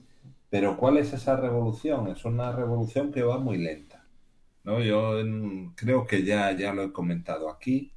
pero 0.49 0.78
¿cuál 0.78 0.97
es 0.97 1.13
esa 1.13 1.36
revolución? 1.36 2.07
Es 2.07 2.25
una 2.25 2.51
revolución 2.51 3.11
que 3.11 3.21
va 3.21 3.38
muy 3.38 3.57
lenta, 3.59 4.07
¿no? 4.63 4.82
Yo 4.82 5.13
creo 5.75 6.07
que 6.07 6.23
ya, 6.23 6.51
ya 6.53 6.73
lo 6.73 6.84
he 6.84 6.91
comentado 6.91 7.49
aquí, 7.51 7.93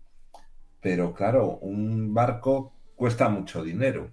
pero 0.80 1.12
claro, 1.14 1.58
un 1.60 2.14
barco 2.14 2.72
cuesta 2.94 3.28
mucho 3.28 3.62
dinero 3.62 4.10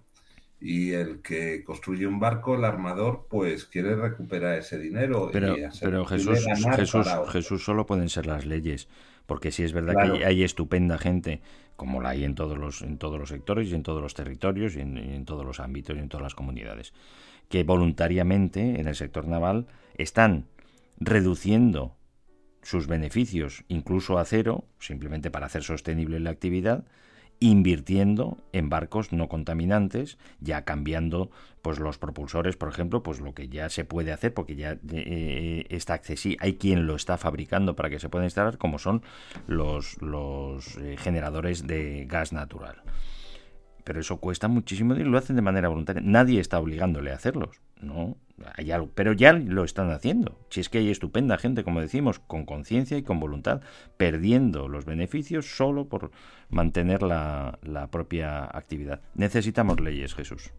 y 0.59 0.91
el 0.93 1.21
que 1.21 1.63
construye 1.63 2.07
un 2.07 2.19
barco, 2.19 2.55
el 2.55 2.65
armador, 2.65 3.27
pues 3.29 3.65
quiere 3.65 3.95
recuperar 3.95 4.57
ese 4.57 4.79
dinero 4.79 5.29
Pero, 5.31 5.57
y 5.57 5.63
hacer- 5.63 5.89
pero 5.89 6.05
quiere 6.05 6.23
Jesús, 6.23 6.39
Jesús. 6.75 7.07
Jesús 7.31 7.63
solo 7.63 7.85
pueden 7.85 8.09
ser 8.09 8.25
las 8.25 8.45
leyes, 8.45 8.87
porque 9.27 9.51
sí 9.51 9.63
es 9.63 9.73
verdad 9.73 9.93
Claro. 9.93 10.13
que 10.15 10.25
hay, 10.25 10.37
hay 10.37 10.43
estupenda 10.43 10.97
gente, 10.97 11.41
como 11.75 12.01
la 12.01 12.09
hay 12.09 12.23
en 12.23 12.33
todos 12.35 12.57
los, 12.57 12.81
en 12.81 12.97
todos 12.97 13.19
los 13.19 13.29
sectores 13.29 13.69
y 13.69 13.75
en 13.75 13.83
todos 13.83 14.01
los 14.01 14.13
territorios 14.15 14.75
y 14.75 14.81
en, 14.81 14.97
y 14.97 15.13
en 15.15 15.25
todos 15.25 15.45
los 15.45 15.59
ámbitos 15.59 15.95
y 15.95 15.99
en 15.99 16.09
todas 16.09 16.23
las 16.23 16.35
comunidades, 16.35 16.93
que 17.49 17.63
voluntariamente 17.63 18.79
en 18.79 18.87
el 18.87 18.95
sector 18.95 19.27
naval 19.27 19.67
están 19.97 20.45
reduciendo 20.99 21.95
sus 22.67 22.85
beneficios 22.85 23.63
incluso 23.69 24.19
a 24.19 24.25
cero, 24.25 24.65
simplemente 24.77 25.31
para 25.31 25.45
hacer 25.45 25.63
sostenible 25.63 26.19
la 26.19 26.31
actividad, 26.31 26.83
invirtiendo 27.39 28.39
en 28.51 28.67
barcos 28.67 29.13
no 29.13 29.29
contaminantes, 29.29 30.17
ya 30.41 30.65
cambiando 30.65 31.31
pues 31.61 31.79
los 31.79 31.97
propulsores, 31.97 32.57
por 32.57 32.67
ejemplo, 32.67 33.03
pues 33.03 33.21
lo 33.21 33.33
que 33.33 33.47
ya 33.47 33.69
se 33.69 33.85
puede 33.85 34.11
hacer, 34.11 34.33
porque 34.33 34.57
ya 34.57 34.77
eh, 34.91 35.65
está 35.69 35.93
accesible, 35.93 36.39
hay 36.41 36.55
quien 36.55 36.87
lo 36.87 36.97
está 36.97 37.17
fabricando 37.17 37.73
para 37.77 37.89
que 37.89 37.99
se 37.99 38.09
pueda 38.09 38.25
instalar, 38.25 38.57
como 38.57 38.79
son 38.79 39.01
los, 39.47 40.01
los 40.01 40.75
eh, 40.75 40.97
generadores 40.97 41.67
de 41.67 42.03
gas 42.05 42.33
natural. 42.33 42.81
Pero 43.85 44.01
eso 44.01 44.17
cuesta 44.17 44.49
muchísimo 44.49 44.93
y 44.93 45.05
lo 45.05 45.17
hacen 45.17 45.37
de 45.37 45.41
manera 45.41 45.69
voluntaria. 45.69 46.01
Nadie 46.03 46.41
está 46.41 46.59
obligándole 46.59 47.13
a 47.13 47.15
hacerlos, 47.15 47.61
¿no? 47.79 48.17
Pero 48.93 49.13
ya 49.13 49.33
lo 49.33 49.63
están 49.63 49.91
haciendo. 49.91 50.37
Si 50.49 50.59
es 50.59 50.69
que 50.69 50.77
hay 50.77 50.89
estupenda 50.89 51.37
gente, 51.37 51.63
como 51.63 51.81
decimos, 51.81 52.19
con 52.19 52.45
conciencia 52.45 52.97
y 52.97 53.03
con 53.03 53.19
voluntad, 53.19 53.61
perdiendo 53.97 54.67
los 54.67 54.85
beneficios 54.85 55.45
solo 55.57 55.87
por 55.87 56.11
mantener 56.49 57.01
la, 57.01 57.59
la 57.63 57.87
propia 57.87 58.45
actividad. 58.45 59.01
Necesitamos 59.15 59.79
leyes, 59.79 60.13
Jesús. 60.13 60.51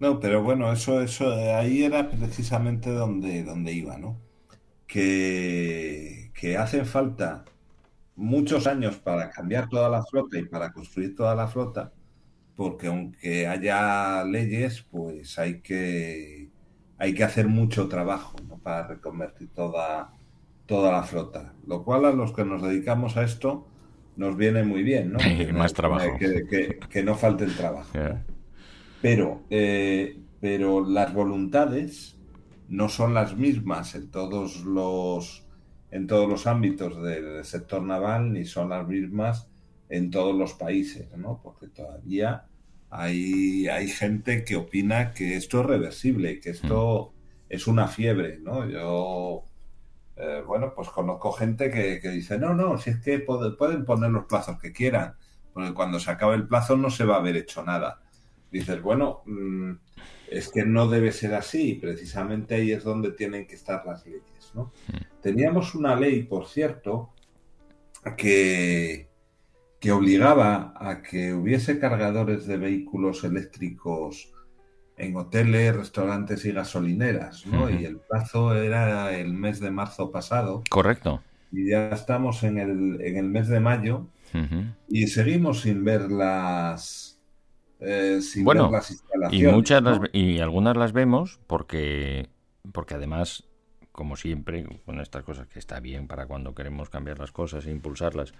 No, 0.00 0.20
pero 0.20 0.42
bueno, 0.42 0.72
eso, 0.72 1.00
eso, 1.00 1.32
ahí 1.32 1.82
era 1.82 2.08
precisamente 2.10 2.90
donde, 2.90 3.42
donde 3.42 3.72
iba, 3.72 3.98
¿no? 3.98 4.20
Que, 4.86 6.30
que 6.34 6.56
hacen 6.56 6.86
falta 6.86 7.44
muchos 8.16 8.66
años 8.66 8.96
para 8.98 9.30
cambiar 9.30 9.68
toda 9.68 9.88
la 9.88 10.04
flota 10.04 10.38
y 10.38 10.44
para 10.44 10.72
construir 10.72 11.16
toda 11.16 11.34
la 11.34 11.48
flota, 11.48 11.92
porque 12.56 12.88
aunque 12.88 13.46
haya 13.48 14.24
leyes, 14.24 14.82
pues 14.90 15.38
hay 15.38 15.60
que, 15.62 16.50
hay 16.98 17.14
que 17.14 17.24
hacer 17.24 17.48
mucho 17.48 17.88
trabajo, 17.88 18.36
¿no? 18.48 18.58
Para 18.58 18.86
reconvertir 18.88 19.48
toda, 19.54 20.12
toda 20.66 20.92
la 20.92 21.02
flota. 21.04 21.54
Lo 21.66 21.84
cual 21.84 22.04
a 22.06 22.12
los 22.12 22.32
que 22.32 22.44
nos 22.44 22.62
dedicamos 22.62 23.16
a 23.16 23.22
esto 23.24 23.66
nos 24.16 24.36
viene 24.36 24.64
muy 24.64 24.82
bien, 24.82 25.12
¿no? 25.12 25.18
Que 25.38 25.52
no- 25.52 25.58
Más 25.60 25.72
trabajo. 25.72 26.16
Que, 26.18 26.44
que- 26.48 26.78
que 26.90 27.02
no 27.02 27.14
falte 27.14 27.44
el 27.44 27.56
trabajo. 27.56 27.90
Pero, 29.00 29.42
eh, 29.50 30.18
pero 30.40 30.84
las 30.84 31.12
voluntades 31.14 32.16
no 32.68 32.88
son 32.88 33.14
las 33.14 33.36
mismas 33.36 33.94
en 33.94 34.10
todos 34.10 34.64
los 34.64 35.44
en 35.90 36.06
todos 36.06 36.28
los 36.28 36.46
ámbitos 36.46 37.02
del 37.02 37.42
sector 37.46 37.80
naval 37.82 38.32
ni 38.34 38.44
son 38.44 38.68
las 38.68 38.86
mismas 38.86 39.48
en 39.88 40.10
todos 40.10 40.34
los 40.36 40.52
países, 40.52 41.16
¿no? 41.16 41.40
Porque 41.42 41.68
todavía 41.68 42.44
hay, 42.90 43.68
hay 43.68 43.88
gente 43.88 44.44
que 44.44 44.56
opina 44.56 45.12
que 45.12 45.36
esto 45.36 45.60
es 45.60 45.66
reversible, 45.66 46.40
que 46.40 46.50
esto 46.50 47.12
es 47.48 47.66
una 47.66 47.88
fiebre, 47.88 48.38
¿no? 48.40 48.68
Yo, 48.68 49.44
eh, 50.16 50.42
bueno, 50.46 50.72
pues 50.74 50.88
conozco 50.88 51.32
gente 51.32 51.70
que, 51.70 52.00
que 52.00 52.10
dice, 52.10 52.38
no, 52.38 52.54
no, 52.54 52.78
si 52.78 52.90
es 52.90 53.00
que 53.00 53.24
pod- 53.26 53.56
pueden 53.56 53.84
poner 53.84 54.10
los 54.10 54.24
plazos 54.26 54.58
que 54.60 54.72
quieran, 54.72 55.14
porque 55.52 55.74
cuando 55.74 56.00
se 56.00 56.10
acabe 56.10 56.36
el 56.36 56.46
plazo 56.48 56.76
no 56.76 56.90
se 56.90 57.04
va 57.04 57.16
a 57.16 57.18
haber 57.18 57.36
hecho 57.36 57.62
nada. 57.64 58.00
Dices, 58.50 58.80
bueno, 58.82 59.22
mm, 59.26 59.72
es 60.30 60.48
que 60.50 60.64
no 60.64 60.88
debe 60.88 61.12
ser 61.12 61.34
así, 61.34 61.70
y 61.72 61.74
precisamente 61.74 62.54
ahí 62.54 62.72
es 62.72 62.84
donde 62.84 63.12
tienen 63.12 63.46
que 63.46 63.54
estar 63.54 63.84
las 63.86 64.04
leyes, 64.06 64.52
¿no? 64.54 64.72
Teníamos 65.22 65.74
una 65.74 65.94
ley, 65.96 66.22
por 66.22 66.46
cierto, 66.46 67.12
que, 68.16 69.07
que 69.80 69.92
obligaba 69.92 70.74
a 70.76 71.02
que 71.02 71.32
hubiese 71.34 71.78
cargadores 71.78 72.46
de 72.46 72.56
vehículos 72.58 73.24
eléctricos 73.24 74.32
en 74.96 75.16
hoteles, 75.16 75.76
restaurantes 75.76 76.44
y 76.44 76.52
gasolineras, 76.52 77.46
¿no? 77.46 77.70
Y 77.70 77.84
el 77.84 78.00
plazo 78.00 78.54
era 78.54 79.16
el 79.18 79.32
mes 79.34 79.60
de 79.60 79.70
marzo 79.70 80.10
pasado 80.12 80.68
Correcto. 80.70 81.22
y 81.50 81.70
ya 81.70 81.90
estamos 81.90 82.42
en 82.44 82.58
el, 82.58 83.00
en 83.02 83.16
el 83.18 83.26
mes 83.30 83.48
de 83.48 83.60
mayo 83.60 84.08
y 84.88 85.06
seguimos 85.08 85.62
sin 85.62 85.84
ver 85.84 86.10
las 86.10 87.20
eh, 87.80 88.20
sin 88.22 88.50
Bueno, 88.50 88.64
ver 88.68 88.70
las 88.70 88.90
Y 89.28 89.42
instalaciones. 89.42 89.44
muchas 89.44 89.82
las 89.82 89.98
¿no? 89.98 90.00
ve- 90.00 90.10
y 90.12 90.38
algunas 90.40 90.76
las 90.76 90.92
vemos 90.92 91.40
porque 91.46 92.28
porque 92.72 92.94
además 92.94 93.44
como 93.92 94.16
siempre 94.16 94.64
con 94.86 95.00
estas 95.00 95.24
cosas 95.24 95.48
que 95.48 95.58
está 95.58 95.80
bien 95.80 96.06
para 96.08 96.26
cuando 96.26 96.54
queremos 96.54 96.90
cambiar 96.90 97.18
las 97.18 97.32
cosas 97.32 97.66
e 97.66 97.70
impulsarlas 97.72 98.32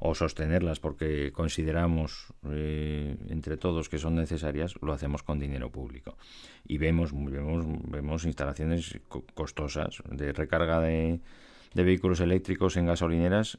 o 0.00 0.14
sostenerlas 0.14 0.80
porque 0.80 1.30
consideramos 1.30 2.32
eh, 2.50 3.16
entre 3.28 3.56
todos 3.56 3.88
que 3.88 3.98
son 3.98 4.16
necesarias 4.16 4.74
lo 4.80 4.92
hacemos 4.92 5.22
con 5.22 5.38
dinero 5.38 5.70
público. 5.70 6.16
Y 6.66 6.78
vemos 6.78 7.12
vemos 7.12 7.64
vemos 7.84 8.24
instalaciones 8.24 8.98
co- 9.08 9.24
costosas 9.34 10.02
de 10.10 10.32
recarga 10.32 10.80
de, 10.80 11.20
de 11.74 11.82
vehículos 11.84 12.20
eléctricos 12.20 12.76
en 12.76 12.86
gasolineras 12.86 13.58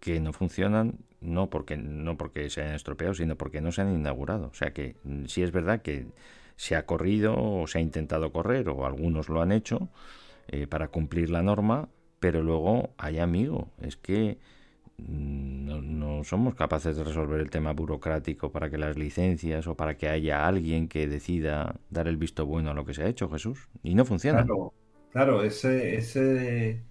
que 0.00 0.20
no 0.20 0.32
funcionan 0.34 0.98
no 1.20 1.48
porque 1.48 1.78
no 1.78 2.18
porque 2.18 2.50
se 2.50 2.60
hayan 2.62 2.74
estropeado 2.74 3.14
sino 3.14 3.36
porque 3.36 3.62
no 3.62 3.72
se 3.72 3.80
han 3.82 3.94
inaugurado. 3.94 4.48
O 4.48 4.54
sea 4.54 4.72
que 4.72 4.96
mm, 5.04 5.24
sí 5.26 5.42
es 5.42 5.50
verdad 5.50 5.80
que 5.82 6.06
se 6.56 6.76
ha 6.76 6.84
corrido 6.86 7.34
o 7.36 7.66
se 7.66 7.78
ha 7.78 7.80
intentado 7.80 8.32
correr 8.32 8.68
o 8.68 8.86
algunos 8.86 9.28
lo 9.28 9.40
han 9.40 9.50
hecho 9.50 9.88
eh, 10.48 10.66
para 10.66 10.88
cumplir 10.88 11.30
la 11.30 11.42
norma 11.42 11.88
pero 12.20 12.42
luego 12.42 12.90
hay 12.98 13.18
amigo 13.18 13.70
es 13.80 13.96
que 13.96 14.38
no, 14.98 15.82
no 15.82 16.24
somos 16.24 16.54
capaces 16.54 16.96
de 16.96 17.04
resolver 17.04 17.40
el 17.40 17.50
tema 17.50 17.72
burocrático 17.72 18.52
para 18.52 18.70
que 18.70 18.78
las 18.78 18.96
licencias 18.96 19.66
o 19.66 19.76
para 19.76 19.96
que 19.96 20.08
haya 20.08 20.46
alguien 20.46 20.88
que 20.88 21.06
decida 21.08 21.80
dar 21.90 22.08
el 22.08 22.16
visto 22.16 22.46
bueno 22.46 22.70
a 22.70 22.74
lo 22.74 22.84
que 22.84 22.94
se 22.94 23.02
ha 23.04 23.08
hecho 23.08 23.28
Jesús 23.30 23.68
y 23.82 23.94
no 23.94 24.04
funciona 24.04 24.52
Claro, 24.52 24.74
claro, 25.10 25.42
ese, 25.44 25.96
ese, 25.96 26.86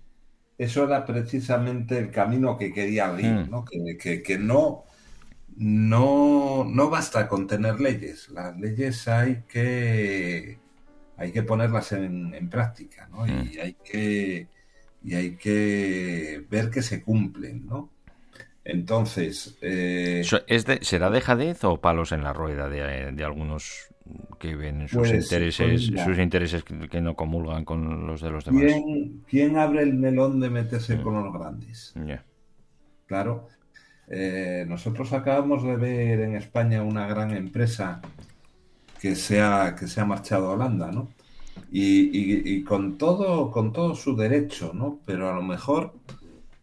eso 0.58 0.86
era 0.86 1.06
precisamente 1.06 1.98
el 2.00 2.12
camino 2.12 2.58
que 2.58 2.74
quería 2.74 3.08
abrir, 3.10 3.42
Mm. 3.42 3.50
¿no? 3.50 3.66
Que, 3.66 3.98
que- 3.98 4.24
que 4.24 4.38
no, 4.40 4.86
no, 5.58 6.66
no 6.66 6.90
basta 6.92 7.28
con 7.30 7.48
tener 7.48 7.80
leyes. 7.82 8.30
Las 8.30 8.58
leyes 8.60 9.08
hay 9.10 9.44
que, 9.48 10.64
hay 11.18 11.32
que 11.34 11.44
ponerlas 11.44 11.94
en, 11.94 12.34
en 12.36 12.50
práctica, 12.50 13.08
¿no? 13.10 13.26
Mm. 13.28 13.54
Y 13.54 13.60
hay 13.60 13.76
que, 13.84 14.50
y 15.04 15.16
hay 15.16 15.38
que 15.38 16.46
ver 16.50 16.72
que 16.72 16.82
se 16.84 17.04
cumplen, 17.04 17.66
¿no? 17.68 17.93
Entonces, 18.66 19.58
eh, 19.62 20.22
es 20.48 20.66
de- 20.66 20.80
¿Será 20.84 21.10
dejadez 21.10 21.64
o 21.64 21.82
palos 21.82 22.12
en 22.14 22.24
la 22.24 22.32
rueda 22.34 22.70
de, 22.70 23.12
de 23.12 23.24
algunos 23.24 23.88
que 24.40 24.56
ven 24.56 24.88
sus 24.88 24.98
Pues, 25.00 25.12
intereses, 25.12 25.92
pues 25.92 26.04
sus 26.06 26.18
intereses 26.18 26.64
que, 26.64 26.88
que 26.90 27.02
no 27.02 27.16
comulgan 27.16 27.66
con 27.66 28.08
los 28.08 28.22
de 28.22 28.30
los 28.32 28.46
demás? 28.46 28.64
¿quién, 28.64 29.24
quién 29.28 29.58
abre 29.58 29.84
el 29.84 29.94
melón 29.96 30.40
de 30.40 30.50
meterse 30.50 30.98
Mm. 30.98 31.02
con 31.04 31.24
los 31.24 31.34
grandes? 31.34 31.94
Claro. 33.06 33.48
Eh, 34.08 34.66
nosotros 34.68 35.14
acabamos 35.14 35.64
de 35.64 35.76
ver 35.78 36.20
en 36.22 36.36
España 36.36 36.84
una 36.84 37.08
gran 37.08 37.32
empresa 37.32 38.02
que 39.02 39.16
se 39.16 39.42
ha, 39.42 39.76
que 39.76 39.88
se 39.88 40.02
ha 40.02 40.06
marchado 40.06 40.48
a 40.50 40.54
Holanda, 40.56 40.92
¿no? 40.92 41.10
Y, 41.72 42.10
y- 42.18 42.44
y 42.58 42.64
con 42.64 42.98
todo, 42.98 43.52
con 43.52 43.74
todo 43.74 43.96
su 43.96 44.16
derecho, 44.16 44.72
¿no? 44.74 45.02
Pero 45.06 45.30
a 45.30 45.36
lo 45.36 45.44
mejor 45.44 45.94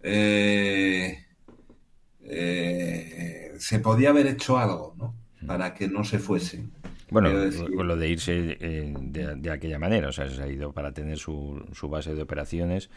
eh, 0.02 1.18
eh, 2.30 3.54
se 3.58 3.80
podía 3.80 4.10
haber 4.10 4.26
hecho 4.26 4.58
algo, 4.58 4.94
¿no? 4.98 5.14
Para 5.46 5.74
que 5.74 5.88
no 5.88 6.04
se 6.04 6.18
fuesen. 6.18 6.72
Bueno, 7.10 7.32
decir- 7.46 7.66
lo, 7.74 7.82
lo 7.82 7.96
de 7.96 8.08
irse 8.08 8.56
eh, 8.60 8.94
de, 9.00 9.34
de 9.34 9.50
aquella 9.50 9.80
manera, 9.80 10.08
o 10.08 10.12
sea, 10.12 10.28
se 10.28 10.40
ha 10.42 10.46
ido 10.46 10.72
para 10.72 10.92
tener 10.92 11.18
su, 11.18 11.60
su 11.72 11.88
base 11.88 12.14
de 12.14 12.22
operaciones 12.22 12.88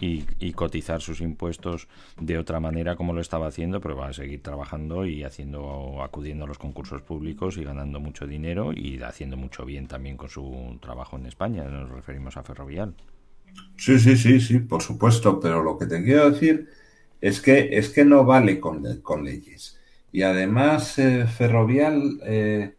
y, 0.00 0.26
y 0.40 0.52
cotizar 0.52 1.02
sus 1.02 1.20
impuestos 1.22 1.88
de 2.20 2.38
otra 2.38 2.60
manera 2.60 2.96
como 2.96 3.12
lo 3.14 3.20
estaba 3.20 3.48
haciendo, 3.48 3.80
pero 3.80 3.96
va 3.96 4.08
a 4.08 4.12
seguir 4.14 4.42
trabajando 4.42 5.06
y 5.06 5.24
haciendo, 5.24 6.02
acudiendo 6.02 6.44
a 6.44 6.48
los 6.48 6.58
concursos 6.58 7.02
públicos 7.02 7.58
y 7.58 7.64
ganando 7.64 8.00
mucho 8.00 8.26
dinero 8.28 8.72
y 8.74 9.02
haciendo 9.02 9.36
mucho 9.36 9.64
bien 9.66 9.88
también 9.88 10.16
con 10.16 10.30
su 10.30 10.78
trabajo 10.82 11.16
en 11.18 11.26
España. 11.26 11.64
Nos 11.64 11.90
referimos 11.90 12.36
a 12.38 12.44
Ferrovial. 12.44 12.94
Sí, 13.76 13.98
sí, 13.98 14.16
sí, 14.16 14.40
sí, 14.40 14.58
por 14.60 14.82
supuesto, 14.82 15.40
pero 15.40 15.62
lo 15.62 15.78
que 15.78 15.86
te 15.86 16.02
quiero 16.04 16.30
decir 16.30 16.68
es 17.20 17.40
que 17.40 17.70
es 17.72 17.90
que 17.90 18.04
no 18.04 18.24
vale 18.24 18.60
con, 18.60 19.00
con 19.02 19.24
leyes. 19.24 19.78
Y 20.12 20.22
además, 20.22 20.98
eh, 20.98 21.26
Ferrovial 21.26 22.20
eh, 22.24 22.74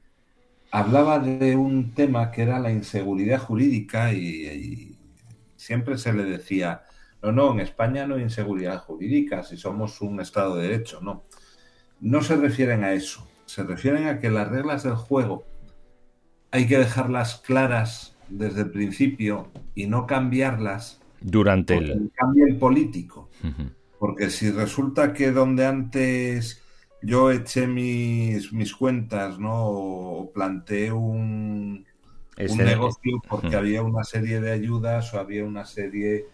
hablaba 0.72 1.20
de 1.20 1.56
un 1.56 1.94
tema 1.94 2.32
que 2.32 2.42
era 2.44 2.60
la 2.60 2.72
inseguridad 2.72 3.40
jurídica 3.40 4.14
y, 4.14 4.48
y 4.48 4.98
siempre 5.56 5.98
se 5.98 6.14
le 6.14 6.26
decía, 6.26 6.84
no, 7.22 7.32
no, 7.32 7.54
en 7.54 7.60
España 7.60 8.08
no 8.08 8.16
hay 8.16 8.24
inseguridad 8.24 8.80
jurídica, 8.80 9.44
si 9.44 9.58
somos 9.58 10.02
un 10.02 10.20
Estado 10.20 10.56
de 10.56 10.68
Derecho, 10.68 11.00
no. 11.02 11.24
No 12.00 12.22
se 12.22 12.36
refieren 12.36 12.84
a 12.84 12.94
eso, 12.94 13.28
se 13.46 13.64
refieren 13.64 14.08
a 14.08 14.20
que 14.20 14.32
las 14.32 14.48
reglas 14.50 14.84
del 14.84 14.96
juego 14.96 15.46
hay 16.50 16.68
que 16.68 16.80
dejarlas 16.80 17.36
claras 17.36 18.16
desde 18.28 18.62
el 18.62 18.72
principio 18.72 19.52
y 19.76 19.88
no 19.88 20.08
cambiarlas 20.08 21.00
Durante 21.22 21.78
el... 21.78 22.12
cambia 22.16 22.46
el 22.46 22.58
político. 22.58 23.30
Porque 24.02 24.32
si 24.32 24.50
resulta 24.50 25.14
que 25.14 25.32
donde 25.32 25.68
antes 25.68 26.64
yo 27.04 27.30
eché 27.30 27.68
mis, 27.68 28.52
mis 28.52 28.74
cuentas, 28.74 29.38
¿no? 29.38 29.68
O 29.68 30.32
planteé 30.34 30.92
un, 30.92 31.86
un 31.86 31.86
Este- 32.36 32.64
negocio 32.64 33.22
porque 33.30 33.56
había 33.56 33.84
una 33.84 34.04
serie 34.04 34.42
de 34.42 34.54
ayudas 34.54 35.14
o 35.14 35.20
había 35.20 35.46
una 35.46 35.66
serie 35.66 36.26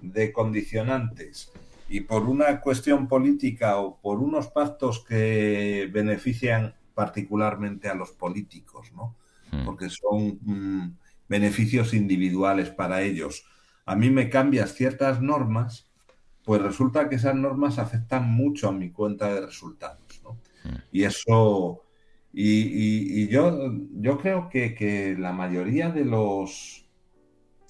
de 0.00 0.32
condicionantes. 0.32 1.52
Y 1.88 2.00
por 2.00 2.24
una 2.24 2.60
cuestión 2.60 3.06
política 3.06 3.76
o 3.76 4.00
por 4.00 4.18
unos 4.18 4.48
pactos 4.48 5.04
que 5.04 5.88
benefician 5.92 6.74
particularmente 6.92 7.88
a 7.88 7.94
los 7.94 8.10
políticos, 8.10 8.90
¿no? 8.96 9.14
Mm. 9.52 9.64
porque 9.64 9.90
son 9.90 10.40
mm, 10.42 10.96
beneficios 11.28 11.94
individuales 11.94 12.70
para 12.70 13.02
ellos. 13.02 13.44
A 13.86 13.94
mí 13.94 14.10
me 14.10 14.28
cambias 14.28 14.74
ciertas 14.74 15.22
normas, 15.22 15.91
pues 16.44 16.62
resulta 16.62 17.08
que 17.08 17.16
esas 17.16 17.34
normas 17.36 17.78
afectan 17.78 18.30
mucho 18.30 18.68
a 18.68 18.72
mi 18.72 18.90
cuenta 18.90 19.32
de 19.34 19.46
resultados. 19.46 20.20
¿no? 20.24 20.32
Mm. 20.64 20.76
Y 20.92 21.04
eso, 21.04 21.84
y, 22.32 22.50
y- 22.62 23.22
y 23.24 23.28
yo, 23.28 23.72
yo 23.92 24.18
creo 24.18 24.48
que, 24.48 24.74
que 24.74 25.16
la 25.18 25.32
mayoría 25.32 25.90
de 25.90 26.04
los, 26.04 26.86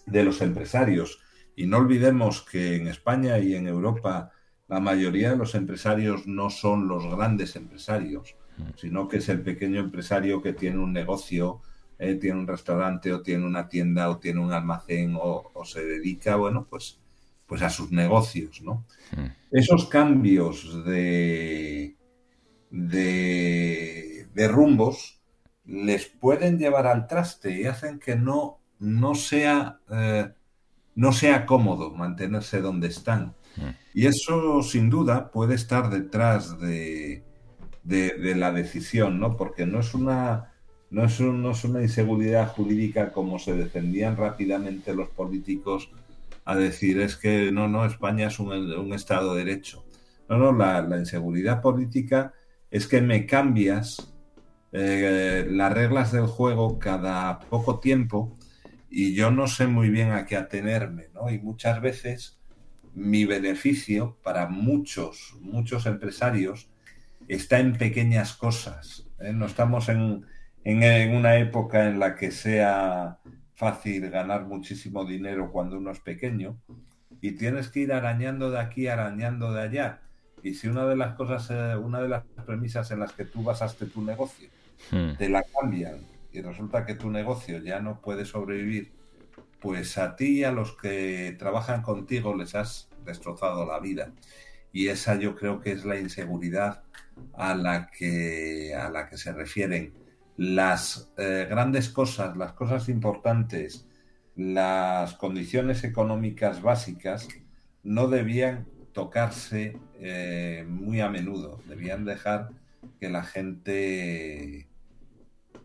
de 0.06 0.24
los 0.24 0.40
empresarios, 0.42 1.20
y 1.56 1.66
no 1.66 1.78
olvidemos 1.78 2.42
que 2.42 2.76
en 2.76 2.88
España 2.88 3.38
y 3.38 3.54
en 3.54 3.66
Europa 3.68 4.32
la 4.68 4.80
mayoría 4.80 5.30
de 5.30 5.36
los 5.36 5.54
empresarios 5.54 6.26
no 6.26 6.50
son 6.50 6.88
los 6.88 7.06
grandes 7.14 7.56
empresarios, 7.56 8.36
sino 8.76 9.08
que 9.08 9.18
es 9.18 9.28
el 9.28 9.42
pequeño 9.42 9.80
empresario 9.80 10.40
que 10.42 10.54
tiene 10.54 10.78
un 10.78 10.92
negocio, 10.92 11.60
eh, 11.98 12.14
tiene 12.14 12.38
un 12.40 12.46
restaurante 12.46 13.12
o 13.12 13.22
tiene 13.22 13.44
una 13.46 13.68
tienda 13.68 14.08
o 14.10 14.18
tiene 14.18 14.40
un 14.40 14.52
almacén 14.52 15.16
o, 15.20 15.50
o 15.54 15.64
se 15.64 15.84
dedica, 15.84 16.36
bueno, 16.36 16.66
pues, 16.68 17.00
pues 17.52 17.62
a 17.62 17.70
sus 17.70 17.92
negocios, 17.92 18.62
¿no? 18.62 18.74
Mm. 19.16 19.26
Esos 19.52 19.86
cambios 19.88 20.84
de, 20.86 21.96
de, 22.70 24.26
de 24.34 24.48
rumbos 24.48 25.20
les 25.64 26.06
pueden 26.06 26.58
llevar 26.58 26.86
al 26.86 27.06
traste 27.06 27.50
y 27.60 27.64
hacen 27.66 27.98
que 27.98 28.16
no, 28.16 28.60
no 28.78 29.14
sea 29.14 29.78
eh, 29.90 30.32
no 30.94 31.12
sea 31.12 31.46
cómodo 31.46 31.90
mantenerse 31.92 32.60
donde 32.60 32.88
están. 32.88 33.34
Y 33.94 34.06
eso 34.06 34.62
sin 34.62 34.88
duda 34.90 35.30
puede 35.30 35.54
estar 35.54 35.90
detrás 35.90 36.58
de, 36.60 37.22
de, 37.84 38.10
de 38.18 38.34
la 38.34 38.52
decisión, 38.52 39.20
¿no? 39.20 39.36
Porque 39.36 39.66
no 39.66 39.80
es 39.80 39.94
una 39.94 40.48
no 40.90 41.04
es, 41.04 41.20
un- 41.20 41.42
no 41.42 41.52
es 41.52 41.64
una 41.64 41.82
inseguridad 41.82 42.48
jurídica 42.48 43.12
como 43.12 43.38
se 43.38 43.54
defendían 43.54 44.16
rápidamente 44.16 44.94
los 44.94 45.08
políticos 45.10 45.90
a 46.44 46.56
decir 46.56 47.00
es 47.00 47.16
que 47.16 47.52
no, 47.52 47.68
no, 47.68 47.84
España 47.86 48.28
es 48.28 48.38
un, 48.38 48.52
un 48.52 48.92
Estado 48.94 49.34
de 49.34 49.44
Derecho. 49.44 49.84
No, 50.28 50.38
no, 50.38 50.52
la, 50.52 50.82
la 50.82 50.98
inseguridad 50.98 51.60
política 51.62 52.32
es 52.70 52.86
que 52.86 53.00
me 53.02 53.26
cambias 53.26 54.14
eh, 54.72 55.46
las 55.50 55.72
reglas 55.72 56.12
del 56.12 56.26
juego 56.26 56.78
cada 56.78 57.40
poco 57.40 57.80
tiempo 57.80 58.36
y 58.90 59.14
yo 59.14 59.30
no 59.30 59.46
sé 59.46 59.66
muy 59.66 59.90
bien 59.90 60.10
a 60.12 60.26
qué 60.26 60.36
atenerme, 60.36 61.08
¿no? 61.14 61.30
Y 61.30 61.38
muchas 61.38 61.80
veces 61.80 62.38
mi 62.94 63.24
beneficio 63.24 64.18
para 64.22 64.48
muchos, 64.48 65.36
muchos 65.40 65.86
empresarios 65.86 66.68
está 67.28 67.58
en 67.60 67.78
pequeñas 67.78 68.34
cosas. 68.34 69.08
¿eh? 69.20 69.32
No 69.32 69.46
estamos 69.46 69.88
en, 69.88 70.26
en- 70.64 70.82
en 70.82 71.16
una 71.16 71.36
época 71.36 71.88
en 71.88 71.98
la 71.98 72.14
que 72.16 72.30
sea 72.30 73.18
fácil 73.62 74.10
ganar 74.10 74.44
muchísimo 74.46 75.04
dinero 75.04 75.52
cuando 75.52 75.78
uno 75.78 75.92
es 75.92 76.00
pequeño 76.00 76.56
y 77.20 77.32
tienes 77.32 77.68
que 77.68 77.80
ir 77.80 77.92
arañando 77.92 78.50
de 78.50 78.58
aquí, 78.58 78.88
arañando 78.88 79.52
de 79.52 79.62
allá. 79.62 80.00
Y 80.42 80.54
si 80.54 80.66
una 80.66 80.84
de 80.86 80.96
las 80.96 81.14
cosas, 81.14 81.48
eh, 81.50 81.76
una 81.76 82.00
de 82.00 82.08
las 82.08 82.24
premisas 82.44 82.90
en 82.90 82.98
las 82.98 83.12
que 83.12 83.24
tú 83.24 83.44
basaste 83.44 83.86
tu 83.86 84.02
negocio 84.02 84.48
Mm. 84.90 85.16
te 85.16 85.28
la 85.28 85.44
cambian 85.44 86.00
y 86.32 86.40
resulta 86.40 86.84
que 86.84 86.94
tu 86.94 87.10
negocio 87.10 87.58
ya 87.58 87.80
no 87.80 88.00
puede 88.00 88.24
sobrevivir, 88.24 88.90
pues 89.60 89.96
a 89.98 90.16
ti 90.16 90.40
y 90.40 90.44
a 90.44 90.50
los 90.50 90.76
que 90.76 91.36
trabajan 91.38 91.82
contigo 91.82 92.34
les 92.34 92.54
has 92.54 92.88
destrozado 93.04 93.64
la 93.66 93.78
vida. 93.78 94.12
Y 94.72 94.88
esa 94.88 95.14
yo 95.16 95.36
creo 95.36 95.60
que 95.60 95.72
es 95.72 95.84
la 95.84 95.98
inseguridad 95.98 96.82
a 97.34 97.54
la 97.54 97.88
que, 97.96 98.74
a 98.74 98.90
la 98.90 99.08
que 99.08 99.18
se 99.18 99.32
refieren. 99.32 99.92
Las 100.36 101.12
eh, 101.18 101.46
grandes 101.48 101.88
cosas, 101.88 102.36
las 102.36 102.52
cosas 102.52 102.88
importantes, 102.88 103.86
las 104.36 105.14
condiciones 105.14 105.84
económicas 105.84 106.62
básicas 106.62 107.28
no 107.82 108.08
debían 108.08 108.66
tocarse 108.92 109.76
eh, 110.00 110.64
muy 110.68 111.00
a 111.00 111.08
menudo, 111.08 111.60
debían 111.68 112.04
dejar 112.04 112.50
que 113.00 113.08
la 113.08 113.22
gente 113.22 114.68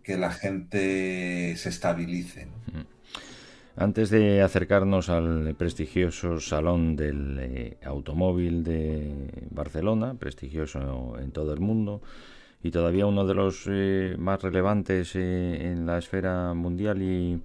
que 0.03 0.17
la 0.17 0.31
gente 0.31 1.53
se 1.57 1.67
estabilice. 1.67 2.45
¿no? 2.45 2.85
Antes 3.79 4.09
de 4.09 4.41
acercarnos 4.41 5.07
al 5.09 5.53
prestigioso 5.55 6.39
Salón 6.39 6.95
del 6.95 7.37
eh, 7.39 7.77
Automóvil 7.83 8.63
de 8.63 9.29
Barcelona, 9.51 10.15
prestigioso 10.15 11.19
en 11.19 11.31
todo 11.31 11.53
el 11.53 11.59
mundo, 11.59 12.01
y 12.67 12.71
todavía 12.71 13.05
uno 13.05 13.25
de 13.25 13.33
los 13.33 13.63
eh, 13.67 14.17
más 14.19 14.41
relevantes 14.41 15.15
eh, 15.15 15.71
en 15.71 15.85
la 15.85 15.99
esfera 15.99 16.53
mundial 16.53 17.01
y, 17.01 17.41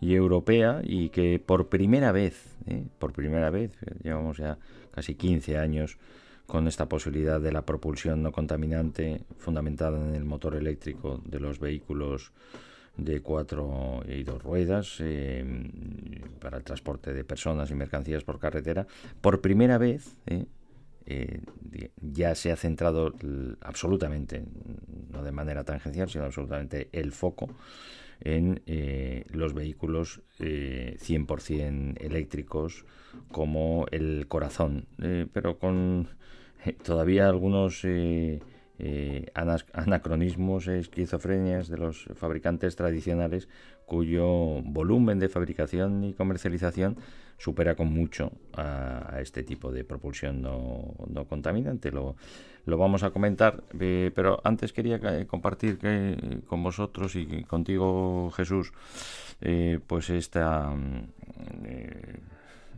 europea, 0.00 0.80
y 0.82 1.10
que 1.10 1.38
por 1.38 1.68
primera 1.68 2.10
vez, 2.10 2.56
eh, 2.66 2.82
por 2.98 3.12
primera 3.12 3.50
vez, 3.50 3.72
llevamos 4.02 4.38
ya 4.38 4.56
casi 4.90 5.14
15 5.14 5.58
años 5.58 5.98
con 6.46 6.68
esta 6.68 6.86
posibilidad 6.86 7.38
de 7.38 7.52
la 7.52 7.66
propulsión 7.66 8.22
no 8.22 8.32
contaminante 8.32 9.20
fundamentada 9.36 10.00
en 10.00 10.14
el 10.14 10.24
motor 10.24 10.54
eléctrico 10.54 11.20
de 11.26 11.38
los 11.38 11.60
vehículos 11.60 12.32
de 12.96 13.20
cuatro 13.20 14.02
y 14.08 14.22
dos 14.22 14.42
ruedas 14.42 15.02
para 16.40 16.56
el 16.58 16.64
transporte 16.64 17.12
de 17.12 17.24
personas 17.24 17.70
y 17.70 17.74
mercancías 17.74 18.24
por 18.24 18.38
carretera. 18.38 18.86
Por 19.20 19.40
primera 19.40 19.78
vez 19.78 20.16
eh, 21.12 21.90
ya 22.00 22.34
se 22.34 22.52
ha 22.52 22.56
centrado 22.56 23.14
absolutamente, 23.60 24.44
no 25.10 25.22
de 25.22 25.32
manera 25.32 25.64
tangencial, 25.64 26.08
sino 26.08 26.24
absolutamente 26.24 26.88
el 26.92 27.12
foco 27.12 27.48
en 28.20 28.62
eh, 28.66 29.24
los 29.30 29.52
vehículos 29.52 30.22
eh, 30.38 30.96
100% 31.00 32.00
eléctricos 32.00 32.84
como 33.30 33.86
el 33.90 34.26
corazón, 34.28 34.86
eh, 35.02 35.26
pero 35.32 35.58
con 35.58 36.08
eh, 36.64 36.72
todavía 36.72 37.28
algunos 37.28 37.84
eh, 37.84 38.40
eh, 38.78 39.30
anacronismos, 39.72 40.66
esquizofrenias 40.66 41.68
de 41.68 41.78
los 41.78 42.04
fabricantes 42.14 42.76
tradicionales 42.76 43.48
cuyo 43.86 44.62
volumen 44.62 45.18
de 45.18 45.28
fabricación 45.28 46.04
y 46.04 46.14
comercialización 46.14 46.96
supera 47.38 47.74
con 47.74 47.92
mucho 47.92 48.32
a, 48.54 49.18
este 49.20 49.42
tipo 49.42 49.72
de 49.72 49.84
propulsión 49.84 50.42
no, 50.42 50.94
contaminante. 51.28 51.90
Lo, 51.90 52.16
vamos 52.66 53.02
a 53.02 53.10
comentar, 53.10 53.64
eh, 53.78 54.12
pero 54.14 54.40
antes 54.44 54.72
quería 54.72 55.00
eh, 55.02 55.26
compartir 55.26 55.78
que, 55.78 56.40
con 56.46 56.62
vosotros 56.62 57.16
y 57.16 57.42
contigo, 57.44 58.30
Jesús, 58.30 58.72
eh, 59.40 59.80
pues 59.86 60.08
esta 60.10 60.70
mm, 60.70 61.08
eh, 61.64 62.20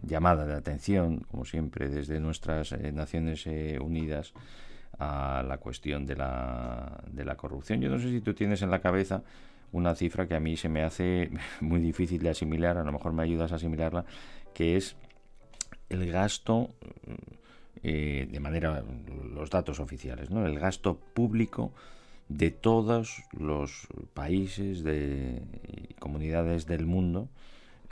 llamada 0.07 0.47
de 0.47 0.55
atención, 0.55 1.21
como 1.31 1.45
siempre, 1.45 1.89
desde 1.89 2.21
nuestras 2.21 2.73
eh, 2.73 2.93
Naciones 2.93 3.47
eh, 3.47 3.79
Unidas 3.81 4.33
a 4.99 5.45
la 5.47 5.59
cuestión 5.59 6.07
de 6.07 6.17
la, 6.17 7.03
de 7.11 7.25
la 7.25 7.37
corrupción. 7.37 7.81
Yo 7.81 7.89
no 7.89 7.99
sé 7.99 8.11
si 8.11 8.21
tú 8.21 8.35
tienes 8.35 8.63
en 8.63 8.71
la 8.71 8.81
cabeza 8.81 9.23
una 9.73 9.95
cifra 9.95 10.29
que 10.29 10.35
a 10.35 10.41
mí 10.41 10.57
se 10.57 10.69
me 10.69 10.83
hace 10.83 11.31
muy 11.61 11.81
difícil 11.81 12.23
de 12.23 12.31
asimilar, 12.31 12.79
a 12.79 12.85
lo 12.85 12.93
mejor 12.93 13.13
me 13.13 13.23
ayudas 13.23 13.53
a 13.53 13.57
asimilarla, 13.57 14.05
que 14.53 14.77
es 14.77 14.97
el 15.89 16.11
gasto, 16.11 16.71
eh, 17.83 18.29
de 18.31 18.41
manera, 18.41 18.83
los 19.35 19.51
datos 19.51 19.81
oficiales, 19.81 20.31
¿no? 20.31 20.47
el 20.47 20.59
gasto 20.59 20.97
público 20.97 21.73
de 22.29 22.51
todos 22.51 23.23
los 23.33 23.87
países 24.15 24.83
de 24.83 25.43
comunidades 25.99 26.67
del 26.67 26.87
mundo 26.87 27.29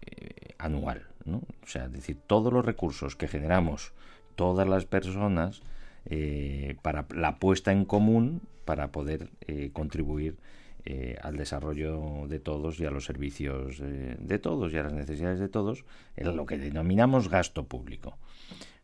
eh, 0.06 0.54
anual, 0.58 1.06
¿no? 1.24 1.42
O 1.62 1.66
sea, 1.66 1.84
es 1.84 1.92
decir, 1.92 2.16
todos 2.26 2.52
los 2.52 2.64
recursos 2.64 3.14
que 3.14 3.28
generamos 3.28 3.92
todas 4.36 4.66
las 4.66 4.86
personas 4.86 5.62
eh, 6.06 6.76
para 6.82 7.06
la 7.14 7.38
puesta 7.38 7.72
en 7.72 7.84
común 7.84 8.42
para 8.64 8.90
poder 8.90 9.30
eh, 9.46 9.70
contribuir 9.72 10.36
eh, 10.84 11.16
al 11.22 11.36
desarrollo 11.36 12.26
de 12.28 12.40
todos 12.40 12.80
y 12.80 12.86
a 12.86 12.90
los 12.90 13.04
servicios 13.04 13.78
de 13.78 14.38
todos 14.40 14.72
y 14.72 14.78
a 14.78 14.82
las 14.82 14.92
necesidades 14.92 15.38
de 15.38 15.48
todos, 15.48 15.84
en 16.16 16.36
lo 16.36 16.44
que 16.44 16.58
denominamos 16.58 17.28
gasto 17.28 17.68
público. 17.68 18.18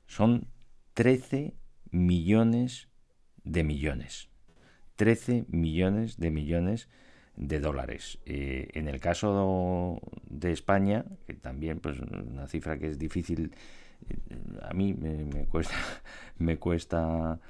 Son 0.07 0.47
13 0.95 1.55
millones 1.91 2.89
de 3.43 3.64
millones. 3.64 4.29
13 4.95 5.47
millones 5.49 6.19
de 6.19 6.31
millones 6.31 6.89
de 7.35 7.61
dólares. 7.61 8.19
En 8.25 8.89
el 8.89 9.01
caso 9.01 10.01
de 10.29 10.53
España, 10.53 11.05
que 11.27 11.35
también 11.35 11.81
pues 11.81 11.99
una 12.01 12.47
cifra 12.49 12.79
que 12.79 12.89
es 12.89 12.99
difícil, 12.99 13.53
a 14.62 14.72
mí 14.74 14.94
me, 16.38 16.57
cuesta 16.59 17.40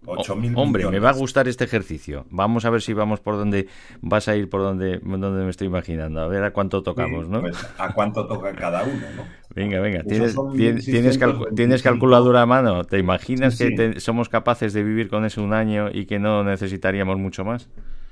8.000 0.05 0.53
Hombre, 0.55 0.87
me 0.89 0.99
va 0.99 1.09
a 1.09 1.13
gustar 1.13 1.47
este 1.49 1.65
ejercicio. 1.65 2.25
Vamos 2.29 2.63
a 2.65 2.69
ver 2.69 2.81
si 2.81 2.93
vamos 2.93 3.19
por 3.19 3.35
donde 3.35 3.67
vas 3.99 4.27
a 4.29 4.35
ir, 4.37 4.47
por 4.47 4.61
donde, 4.61 4.99
donde 4.99 5.43
me 5.43 5.49
estoy 5.49 5.67
imaginando. 5.67 6.21
A 6.21 6.27
ver 6.27 6.43
a 6.43 6.51
cuánto 6.53 6.81
tocamos, 6.83 7.25
Sí, 7.25 7.31
¿no? 7.31 7.41
pues, 7.41 7.57
¿A 7.77 7.93
cuánto 7.93 8.25
toca 8.27 8.53
cada 8.53 8.83
uno? 8.83 9.01
¿no? 9.17 9.23
Venga, 9.53 9.79
venga. 9.81 10.03
Esos 10.07 10.37
¿Tienes, 10.53 10.85
tienes, 10.85 11.19
calcu- 11.19 11.49
1625. 11.49 11.55
tienes 11.55 11.81
calculadora 11.83 12.43
a 12.43 12.45
mano? 12.45 12.85
¿Te 12.85 12.99
imaginas 12.99 13.55
Sí, 13.57 13.65
que 13.65 13.69
sí. 13.71 13.75
te- 13.75 13.99
somos 13.99 14.29
capaces 14.29 14.71
de 14.71 14.83
vivir 14.83 15.09
con 15.09 15.25
eso 15.25 15.43
un 15.43 15.51
año 15.53 15.89
y 15.91 16.05
que 16.05 16.19
no 16.19 16.43
necesitaríamos 16.43 17.17
mucho 17.17 17.43
más? 17.43 17.67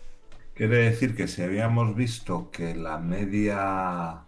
Quiere 0.56 0.78
decir 0.78 1.16
que 1.16 1.28
si 1.28 1.41
habíamos 1.41 1.95
visto 1.95 2.51
que 2.51 2.76
la 2.76 2.99
media 2.99 4.26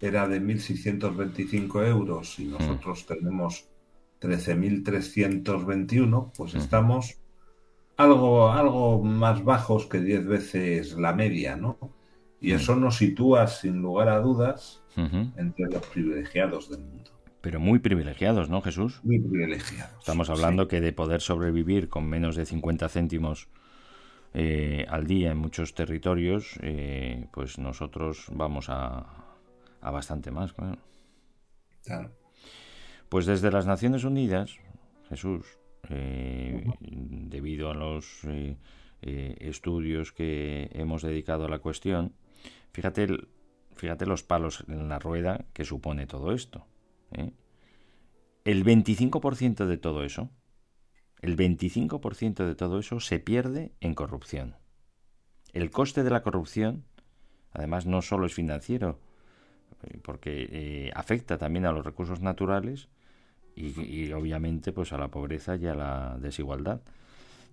era 0.00 0.28
de 0.28 0.40
1.625 0.40 1.84
euros 1.86 2.38
y 2.38 2.44
nosotros 2.44 3.06
tenemos 3.06 3.68
13.321, 4.20 6.30
pues 6.36 6.54
estamos 6.54 7.16
algo, 7.96 8.50
algo 8.50 9.02
más 9.02 9.44
bajos 9.44 9.86
que 9.86 10.00
10 10.00 10.26
veces 10.26 10.96
la 10.98 11.12
media, 11.12 11.56
¿no? 11.56 11.78
Y 12.40 12.52
eso 12.52 12.76
nos 12.76 12.96
sitúa, 12.96 13.46
sin 13.46 13.80
lugar 13.80 14.08
a 14.08 14.20
dudas, 14.20 14.82
entre 14.96 15.66
los 15.66 15.84
privilegiados 15.86 16.70
del 16.70 16.80
mundo. 16.80 17.10
Pero 17.40 17.60
muy 17.60 17.78
privilegiados, 17.78 18.50
¿no, 18.50 18.60
Jesús? 18.60 19.00
Muy 19.04 19.18
privilegiados. 19.18 19.98
Estamos 19.98 20.26
sí. 20.26 20.32
hablando 20.32 20.68
que 20.68 20.80
de 20.80 20.92
poder 20.92 21.20
sobrevivir 21.20 21.88
con 21.88 22.06
menos 22.08 22.36
de 22.36 22.44
50 22.44 22.88
céntimos 22.88 23.48
eh, 24.34 24.84
al 24.88 25.06
día 25.06 25.30
en 25.30 25.38
muchos 25.38 25.74
territorios, 25.74 26.58
eh, 26.60 27.26
pues 27.32 27.58
nosotros 27.58 28.26
vamos 28.32 28.68
a, 28.68 29.06
a 29.80 29.90
bastante 29.90 30.30
más, 30.30 30.52
claro. 30.52 30.78
Claro. 31.84 32.10
Pues 33.08 33.26
desde 33.26 33.50
las 33.50 33.66
Naciones 33.66 34.04
Unidas, 34.04 34.58
Jesús, 35.08 35.46
eh, 35.90 36.64
debido 36.80 37.70
a 37.70 37.74
los 37.74 38.24
eh, 38.24 38.56
eh, 39.02 39.36
estudios 39.40 40.12
que 40.12 40.70
hemos 40.72 41.02
dedicado 41.02 41.46
a 41.46 41.48
la 41.48 41.58
cuestión, 41.60 42.14
fíjate, 42.72 43.04
el- 43.04 43.28
fíjate 43.76 44.06
los 44.06 44.22
palos 44.22 44.64
en 44.68 44.88
la 44.88 44.98
rueda 44.98 45.46
que 45.52 45.64
supone 45.64 46.06
todo 46.06 46.32
esto. 46.32 46.66
¿eh? 47.12 47.32
El 48.44 48.62
25% 48.64 49.66
de 49.66 49.76
todo 49.78 50.04
eso, 50.04 50.30
el 51.22 51.36
25% 51.36 52.46
de 52.46 52.54
todo 52.56 52.78
eso 52.78 53.00
se 53.00 53.20
pierde 53.20 53.72
en 53.80 53.94
corrupción. 53.94 54.56
el 55.52 55.70
coste 55.70 56.04
de 56.04 56.10
la 56.10 56.22
corrupción, 56.22 56.84
además, 57.52 57.86
no 57.86 58.02
solo 58.02 58.26
es 58.26 58.34
financiero, 58.34 59.00
porque 60.02 60.90
afecta 60.94 61.38
también 61.38 61.66
a 61.66 61.72
los 61.72 61.84
recursos 61.84 62.20
naturales 62.20 62.88
y, 63.56 64.12
obviamente 64.12 64.72
pues 64.72 64.92
a 64.92 64.98
la 64.98 65.08
pobreza 65.08 65.56
y 65.56 65.66
a 65.66 65.74
la 65.74 66.18
desigualdad. 66.20 66.80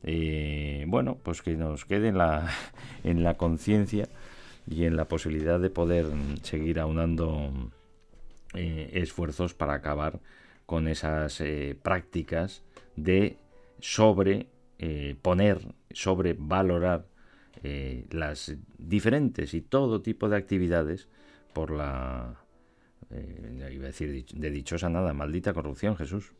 Eh, 0.03 0.83
bueno, 0.87 1.17
pues 1.23 1.41
que 1.41 1.55
nos 1.55 1.85
quede 1.85 2.09
en 2.09 2.17
la, 2.17 2.51
en 3.03 3.23
la 3.23 3.35
conciencia 3.35 4.09
y 4.67 4.83
en 4.85 4.97
la 4.97 5.07
posibilidad 5.07 5.59
de 5.59 5.69
poder 5.69 6.07
seguir 6.41 6.79
aunando 6.79 7.51
eh, 8.53 8.91
esfuerzos 8.93 9.53
para 9.53 9.73
acabar 9.73 10.19
con 10.65 10.87
esas 10.87 11.39
eh, 11.41 11.77
prácticas 11.81 12.63
de 12.95 13.37
sobre 13.79 14.47
poner, 15.21 15.59
sobre 15.91 16.35
valorar 16.37 17.05
las 18.09 18.53
diferentes 18.77 19.53
y 19.53 19.61
todo 19.61 20.01
tipo 20.01 20.27
de 20.27 20.35
actividades 20.35 21.07
por 21.53 21.71
la, 21.71 22.42
eh, 23.13 23.71
iba 23.73 23.85
a 23.85 23.87
decir 23.87 24.25
de 24.33 24.49
dichosa 24.51 24.89
nada, 24.89 25.13
maldita 25.13 25.53
corrupción, 25.53 25.95
Jesús. 25.95 26.33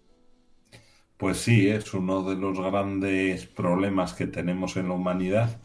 Pues 1.18 1.38
sí, 1.38 1.68
es 1.70 1.94
uno 1.96 2.24
de 2.24 2.36
los 2.36 2.60
grandes 2.60 3.48
problemas 3.48 4.14
que 4.14 4.28
tenemos 4.28 4.78
en 4.78 4.90
la 4.90 4.94
humanidad 4.96 5.60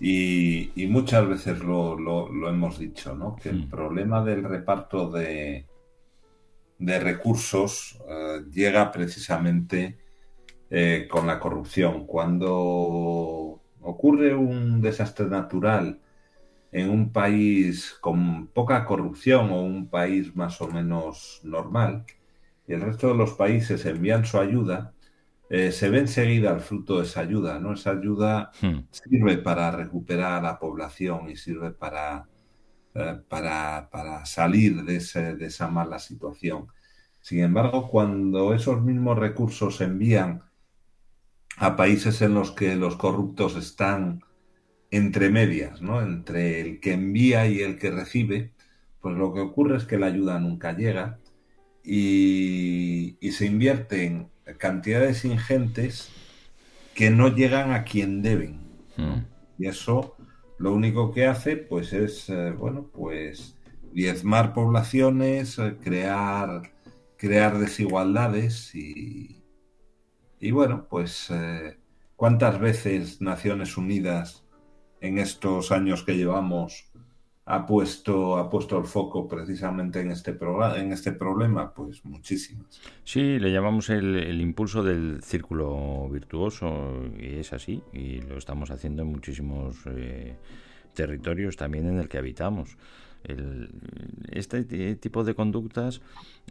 y, 0.00 0.72
y 0.82 0.88
muchas 0.88 1.28
veces 1.28 1.60
lo, 1.60 1.98
lo- 1.98 2.30
lo 2.32 2.48
hemos 2.50 2.78
dicho, 2.78 3.14
¿no? 3.16 3.36
Que 3.36 3.50
el 3.50 3.64
Mm. 3.64 3.70
problema 3.70 4.24
del 4.24 4.44
reparto 4.44 5.10
de, 5.10 5.70
de 6.78 6.98
recursos 7.00 7.98
eh, 8.08 8.42
llega 8.50 8.92
precisamente 8.92 9.98
eh, 10.70 11.08
con 11.10 11.26
la 11.26 11.40
corrupción. 11.40 12.06
Cuando 12.06 13.62
ocurre 13.80 14.34
un 14.34 14.80
desastre 14.82 15.26
natural 15.28 16.00
en 16.72 16.90
un 16.90 17.12
país 17.12 17.96
con 18.00 18.48
poca 18.48 18.84
corrupción 18.84 19.50
o 19.50 19.62
un 19.62 19.88
país 19.90 20.34
más 20.36 20.60
o 20.60 20.68
menos 20.68 21.40
normal, 21.44 22.04
y 22.66 22.74
el 22.74 22.82
resto 22.82 23.08
de 23.08 23.14
los 23.16 23.34
países 23.34 23.84
envían 23.86 24.24
su 24.24 24.38
ayuda, 24.38 24.94
eh, 25.50 25.72
se 25.72 25.90
ve 25.90 26.00
enseguida 26.00 26.52
el 26.52 26.60
fruto 26.60 26.98
de 26.98 27.04
esa 27.04 27.20
ayuda, 27.20 27.60
¿no? 27.60 27.74
Esa 27.74 27.92
ayuda 27.92 28.52
Hmm. 28.60 28.86
sirve 28.90 29.38
para 29.38 29.70
recuperar 29.70 30.32
a 30.34 30.42
la 30.42 30.58
población 30.58 31.30
y 31.30 31.36
sirve 31.36 31.72
para, 31.72 32.28
eh, 32.94 33.20
para, 33.28 33.88
para 33.90 34.24
salir 34.26 34.84
de, 34.84 34.96
ese- 34.96 35.36
de 35.36 35.46
esa 35.46 35.68
mala 35.68 35.98
situación. 35.98 36.68
Sin 37.20 37.40
embargo, 37.40 37.88
cuando 37.88 38.54
esos 38.54 38.82
mismos 38.82 39.18
recursos 39.18 39.76
se 39.76 39.84
envían 39.84 40.42
a 41.58 41.76
países 41.76 42.22
en 42.22 42.34
los 42.34 42.52
que 42.52 42.76
los 42.76 42.96
corruptos 42.96 43.56
están 43.56 44.22
entre 44.90 45.30
medias, 45.30 45.82
¿no? 45.82 46.00
Entre 46.02 46.60
el 46.60 46.80
que 46.80 46.92
envía 46.92 47.46
y 47.48 47.60
el 47.60 47.78
que 47.78 47.90
recibe, 47.90 48.52
pues 49.00 49.16
lo 49.16 49.32
que 49.32 49.40
ocurre 49.40 49.76
es 49.76 49.84
que 49.84 49.98
la 49.98 50.06
ayuda 50.06 50.38
nunca 50.38 50.76
llega 50.76 51.18
y, 51.84 53.16
y 53.20 53.32
se 53.32 53.46
invierten 53.46 54.28
cantidades 54.58 55.24
ingentes 55.24 56.10
que 56.94 57.10
no 57.10 57.34
llegan 57.34 57.72
a 57.72 57.84
quien 57.84 58.22
deben. 58.22 58.60
Hmm. 58.96 59.24
Y 59.58 59.66
eso 59.66 60.16
lo 60.58 60.72
único 60.72 61.12
que 61.12 61.26
hace, 61.26 61.56
pues, 61.56 61.92
es, 61.92 62.28
eh, 62.30 62.52
bueno, 62.52 62.90
pues, 62.92 63.58
diezmar 63.92 64.54
poblaciones, 64.54 65.58
eh, 65.58 65.76
crear, 65.82 66.72
crear 67.16 67.58
desigualdades 67.58 68.74
y, 68.74 69.42
y 70.40 70.50
bueno, 70.50 70.86
pues, 70.88 71.28
eh, 71.30 71.78
¿cuántas 72.16 72.58
veces 72.58 73.20
Naciones 73.20 73.76
Unidas 73.76 74.45
en 75.00 75.18
estos 75.18 75.72
años 75.72 76.02
que 76.02 76.16
llevamos 76.16 76.90
ha 77.48 77.64
puesto, 77.64 78.38
ha 78.38 78.50
puesto 78.50 78.76
el 78.76 78.84
foco 78.84 79.28
precisamente 79.28 80.00
en 80.00 80.10
este, 80.10 80.36
en 80.76 80.92
este 80.92 81.12
problema? 81.12 81.72
Pues 81.72 82.04
muchísimas. 82.04 82.80
Sí, 83.04 83.38
le 83.38 83.52
llamamos 83.52 83.88
el, 83.88 84.16
el 84.16 84.40
impulso 84.40 84.82
del 84.82 85.22
círculo 85.22 86.08
virtuoso 86.10 87.04
y 87.18 87.38
es 87.38 87.52
así 87.52 87.82
y 87.92 88.20
lo 88.22 88.36
estamos 88.36 88.72
haciendo 88.72 89.02
en 89.02 89.08
muchísimos 89.08 89.76
eh, 89.86 90.36
territorios 90.92 91.56
también 91.56 91.86
en 91.86 91.98
el 91.98 92.08
que 92.08 92.18
habitamos. 92.18 92.76
El- 93.28 93.68
este 94.30 94.64
ti- 94.64 94.94
tipo 94.96 95.24
de 95.24 95.34
conductas, 95.34 96.00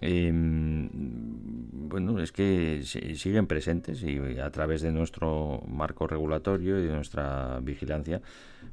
eh, 0.01 0.31
bueno, 0.33 2.19
es 2.19 2.31
que 2.31 2.81
si- 2.83 3.15
siguen 3.15 3.47
presentes 3.47 4.03
y 4.03 4.17
a 4.39 4.49
través 4.51 4.81
de 4.81 4.91
nuestro 4.91 5.61
marco 5.67 6.07
regulatorio 6.07 6.79
y 6.79 6.87
de 6.87 6.93
nuestra 6.93 7.59
vigilancia, 7.61 8.21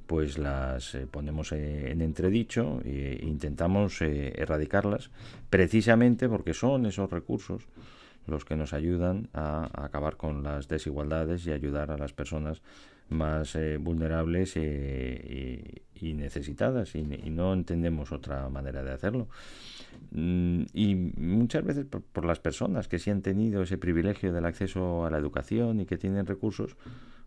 pues 0.07 0.39
las 0.39 0.95
eh, 0.95 1.07
ponemos 1.11 1.53
eh, 1.53 1.91
en 1.93 2.01
entredicho 2.01 2.81
e 2.85 3.21
intentamos 3.23 4.01
eh, 4.03 4.33
erradicarlas, 4.37 5.11
precisamente 5.51 6.29
porque 6.29 6.55
son 6.55 6.87
esos 6.87 7.11
recursos 7.11 7.63
los 8.27 8.45
que 8.45 8.57
nos 8.57 8.73
ayudan 8.73 9.29
a 9.35 9.69
acabar 9.85 10.17
con 10.17 10.43
las 10.43 10.69
desigualdades 10.69 11.47
y 11.47 11.53
ayudar 11.53 11.91
a 11.91 11.99
las 11.99 12.13
personas 12.13 12.63
más 13.09 13.55
eh, 13.57 13.77
vulnerables 13.79 14.53
eh, 14.57 15.83
y, 15.95 16.15
necesitadas 16.15 16.95
y, 16.95 17.01
y 17.01 17.31
no 17.31 17.53
entendemos 17.53 18.13
otra 18.13 18.49
manera 18.49 18.83
de 18.83 18.93
hacerlo. 18.93 19.29
Mm, 20.11 20.65
y 20.73 20.95
muchas 20.95 21.65
veces 21.65 21.85
por, 21.87 22.03
por 22.03 22.25
las 22.25 22.41
personas 22.41 22.89
que 22.89 22.99
sí 22.99 23.11
han 23.11 23.23
tenido 23.23 23.63
ese 23.63 23.79
privilegio 23.79 24.33
del 24.33 24.45
acceso 24.45 25.07
a 25.07 25.11
la 25.11 25.19
educación 25.19 25.81
y 25.81 25.87
que 25.87 25.99
tienen 25.99 26.27
recursos 26.27 26.77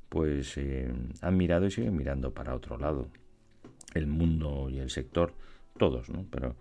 pues 0.10 0.58
eh, 0.58 0.92
han 1.22 1.38
mirado 1.38 1.66
y 1.66 1.72
siguen 1.72 1.96
mirando 1.96 2.32
para 2.34 2.56
otro 2.56 2.78
lado. 2.78 3.08
El 3.94 4.08
mundo 4.08 4.70
y 4.70 4.80
el 4.80 4.90
sector 4.90 5.34
todos 5.78 6.10
no 6.10 6.26
pero 6.32 6.56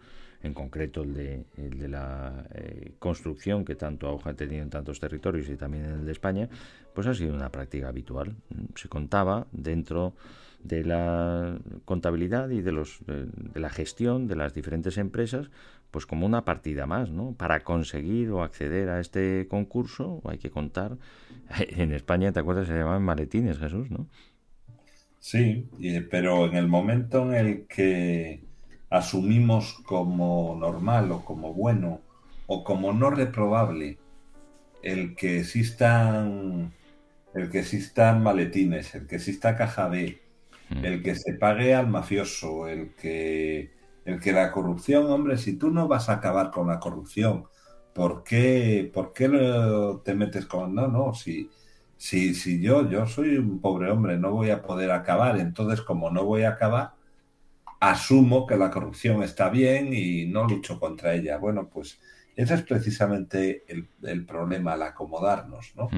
en 0.44 0.54
concreto 0.54 1.02
el 1.02 1.14
de, 1.14 1.44
el 1.56 1.78
de 1.78 1.88
la 1.88 2.46
eh, 2.54 2.92
construcción 2.98 3.64
que 3.64 3.74
tanto 3.74 4.06
auge 4.06 4.30
ha 4.30 4.34
tenido 4.34 4.62
en 4.62 4.70
tantos 4.70 5.00
territorios 5.00 5.48
y 5.48 5.56
también 5.56 5.84
en 5.86 5.90
el 6.00 6.06
de 6.06 6.12
España, 6.12 6.48
pues 6.94 7.06
ha 7.06 7.14
sido 7.14 7.34
una 7.34 7.50
práctica 7.50 7.88
habitual. 7.88 8.36
Se 8.76 8.88
contaba 8.88 9.46
dentro 9.52 10.14
de 10.62 10.84
la 10.84 11.58
contabilidad 11.84 12.50
y 12.50 12.60
de, 12.60 12.72
los, 12.72 13.00
de, 13.06 13.60
la 13.60 13.70
gestión 13.70 14.26
de 14.26 14.36
las 14.36 14.54
diferentes 14.54 14.98
empresas, 14.98 15.50
pues 15.90 16.06
como 16.06 16.26
una 16.26 16.44
partida 16.44 16.86
más, 16.86 17.10
¿no? 17.10 17.34
Para 17.34 17.60
conseguir 17.60 18.30
o 18.30 18.42
acceder 18.42 18.90
a 18.90 19.00
este 19.00 19.46
concurso 19.48 20.20
hay 20.24 20.38
que 20.38 20.50
contar. 20.50 20.98
En 21.76 21.92
España, 21.92 22.32
¿te 22.32 22.40
acuerdas? 22.40 22.66
Se 22.66 22.74
llamaban 22.74 23.02
maletines, 23.02 23.58
Jesús, 23.58 23.90
¿no? 23.90 24.08
Sí, 25.20 25.66
pero 26.10 26.46
en 26.46 26.56
el 26.56 26.68
momento 26.68 27.32
en 27.32 27.34
el 27.34 27.66
que 27.66 28.42
asumimos 28.96 29.74
como 29.86 30.56
normal 30.58 31.10
o 31.12 31.24
como 31.24 31.54
bueno 31.54 32.00
o 32.46 32.64
como 32.64 32.92
no 32.92 33.10
reprobable 33.10 33.98
el 34.82 35.16
que 35.16 35.40
existan 35.40 36.72
el 37.34 37.50
que 37.50 37.60
existan 37.60 38.22
maletines, 38.22 38.94
el 38.94 39.06
que 39.06 39.16
exista 39.16 39.56
caja 39.56 39.88
B, 39.88 40.20
Mm. 40.70 40.84
el 40.84 41.02
que 41.02 41.14
se 41.14 41.34
pague 41.34 41.74
al 41.74 41.88
mafioso, 41.88 42.68
el 42.68 42.94
que 42.94 43.72
el 44.04 44.20
que 44.20 44.32
la 44.32 44.52
corrupción, 44.52 45.10
hombre, 45.10 45.38
si 45.38 45.56
tú 45.56 45.70
no 45.70 45.88
vas 45.88 46.08
a 46.08 46.14
acabar 46.14 46.50
con 46.50 46.68
la 46.68 46.78
corrupción, 46.80 47.44
¿por 47.94 48.22
qué, 48.24 48.90
por 48.92 49.12
qué 49.12 49.28
te 50.04 50.14
metes 50.14 50.46
con 50.46 50.74
no, 50.74 50.88
no, 50.88 51.14
si 51.14 51.50
si, 51.96 52.34
si 52.34 52.60
yo, 52.60 52.88
yo 52.90 53.06
soy 53.06 53.36
un 53.38 53.60
pobre 53.60 53.90
hombre, 53.90 54.18
no 54.18 54.32
voy 54.32 54.50
a 54.50 54.62
poder 54.62 54.90
acabar, 54.90 55.38
entonces 55.38 55.80
como 55.82 56.10
no 56.10 56.24
voy 56.24 56.42
a 56.42 56.50
acabar, 56.50 56.94
asumo 57.90 58.46
que 58.46 58.56
la 58.56 58.70
corrupción 58.70 59.22
está 59.22 59.48
bien 59.50 59.92
y 59.92 60.26
no 60.26 60.46
lucho 60.46 60.80
contra 60.80 61.14
ella. 61.14 61.38
Bueno, 61.38 61.68
pues 61.68 62.00
ese 62.36 62.54
es 62.54 62.62
precisamente 62.62 63.64
el, 63.68 63.88
el 64.02 64.24
problema, 64.24 64.74
el 64.74 64.82
acomodarnos, 64.82 65.74
¿no? 65.76 65.88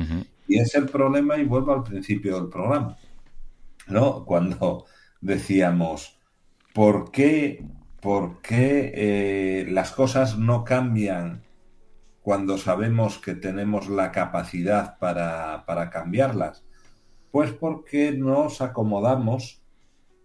Y 0.48 0.58
es 0.58 0.74
el 0.74 0.86
problema, 0.86 1.38
y 1.38 1.44
vuelvo 1.44 1.72
al 1.72 1.82
principio 1.82 2.36
del 2.36 2.48
programa, 2.48 2.96
¿no? 3.88 4.24
Cuando 4.24 4.86
decíamos, 5.20 6.18
¿por 6.74 7.10
qué, 7.10 7.64
por 8.00 8.40
qué 8.42 8.92
eh, 8.94 9.66
las 9.70 9.92
cosas 9.92 10.38
no 10.38 10.64
cambian 10.64 11.42
cuando 12.22 12.58
sabemos 12.58 13.18
que 13.18 13.34
tenemos 13.34 13.88
la 13.88 14.10
capacidad 14.12 14.98
para, 14.98 15.64
para 15.66 15.90
cambiarlas? 15.90 16.64
Pues 17.30 17.52
porque 17.52 18.12
nos 18.12 18.60
acomodamos 18.60 19.62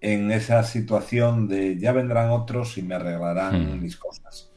en 0.02 0.32
esa 0.32 0.64
situación 0.64 1.48
de 1.48 1.78
ya 1.78 1.92
vendrán 1.92 2.32
otros 2.32 2.78
y 2.80 2.82
me 2.82 2.96
arreglarán 2.96 3.80
mis 3.80 3.96
cosas. 3.96 4.52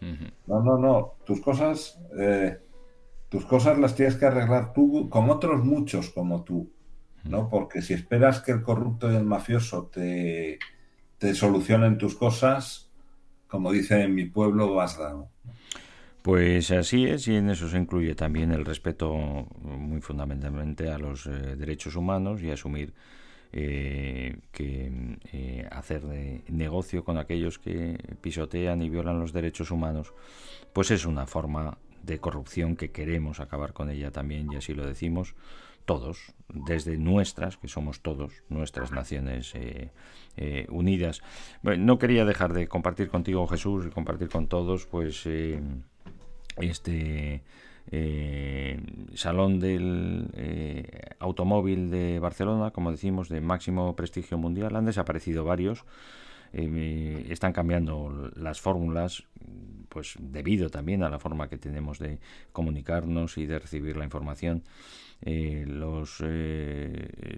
No, 0.47 0.63
no, 0.63 0.79
no. 0.79 1.17
Tus 1.25 1.41
cosas, 1.43 2.01
eh, 2.19 2.59
tus 3.29 3.45
cosas 3.45 3.79
las 3.79 3.95
tienes 3.95 4.17
que 4.17 4.25
arreglar 4.25 4.73
tú 4.73 5.09
con 5.11 5.29
otros 5.29 5.63
muchos 5.63 6.09
como 6.09 6.45
tú, 6.45 6.73
¿no? 7.25 7.51
Porque 7.51 7.83
si 7.83 7.93
esperas 7.93 8.41
que 8.41 8.53
el 8.53 8.63
corrupto 8.63 9.13
y 9.13 9.17
el 9.17 9.25
mafioso 9.25 9.91
te, 9.93 10.59
te 11.19 11.35
solucionen 11.35 11.99
tus 11.99 12.15
cosas, 12.15 12.91
como 13.47 13.71
dice 13.71 14.03
en 14.03 14.15
mi 14.15 14.25
pueblo, 14.25 14.75
vas 14.75 14.99
dado. 14.99 15.29
Pues 16.23 16.71
así 16.71 17.05
es, 17.05 17.29
y 17.29 17.37
en 17.37 17.51
eso 17.51 17.69
se 17.69 17.77
incluye 17.77 18.15
también 18.15 18.51
el 18.51 18.65
respeto 18.65 19.15
muy 19.61 20.01
fundamentalmente 20.01 20.91
a 20.91 20.97
los 20.97 21.27
eh, 21.27 21.55
derechos 21.55 21.97
humanos 21.97 22.43
y 22.43 22.51
asumir 22.51 22.95
eh, 23.57 24.41
que 24.51 25.17
eh, 25.33 25.69
hacer 25.71 26.03
negocio 26.49 27.05
con 27.05 27.19
aquellos 27.19 27.61
que 27.61 27.97
pisotean 28.21 28.83
y 28.83 28.91
violan 28.91 29.21
los 29.21 29.33
derechos 29.33 29.71
humanos, 29.71 30.13
pues 30.73 30.91
es 30.91 31.07
una 31.07 31.29
forma 31.29 31.79
de 32.03 32.19
corrupción 32.19 32.75
que 32.75 32.91
queremos 32.91 33.39
acabar 33.39 33.73
con 33.73 33.91
ella 33.91 34.11
también, 34.11 34.53
y 34.53 34.57
así 34.57 34.75
lo 34.75 34.85
decimos 34.85 35.37
todos, 35.85 36.35
desde 36.49 36.99
nuestras, 36.99 37.57
que 37.57 37.69
somos 37.69 38.01
todos, 38.01 38.43
nuestras 38.49 38.91
naciones 38.91 39.53
eh, 39.55 40.67
unidas. 40.69 41.23
No 41.63 42.01
quería 42.01 42.25
dejar 42.25 42.55
de 42.55 42.67
compartir 42.67 43.09
contigo, 43.09 43.47
Jesús, 43.47 43.87
y 43.87 43.91
compartir 43.91 44.31
con 44.31 44.49
todos, 44.49 44.87
pues, 44.87 45.29
este 46.57 47.45
eh, 47.97 48.81
salón 49.15 49.61
del 49.61 50.29
eh, 50.35 51.11
automóvil 51.21 51.91
de 51.91 52.19
Barcelona, 52.19 52.73
como 52.73 52.91
decimos, 52.91 53.29
de 53.29 53.41
máximo 53.41 53.95
prestigio 53.95 54.37
mundial. 54.37 54.75
Han 54.75 54.87
desaparecido 54.87 55.45
varios. 55.45 55.85
Eh, 56.53 57.27
están 57.31 57.53
cambiando 57.53 58.33
las 58.35 58.61
fórmulas, 58.61 59.25
pues 59.89 60.17
debido 60.19 60.71
también 60.71 61.05
a 61.05 61.09
la 61.09 61.21
forma 61.21 61.49
que 61.49 61.57
tenemos 61.57 62.01
de 62.01 62.19
comunicarnos 62.51 63.39
y 63.39 63.47
de 63.47 63.61
recibir 63.61 63.97
la 63.97 64.05
información. 64.05 64.65
Los 65.25 66.23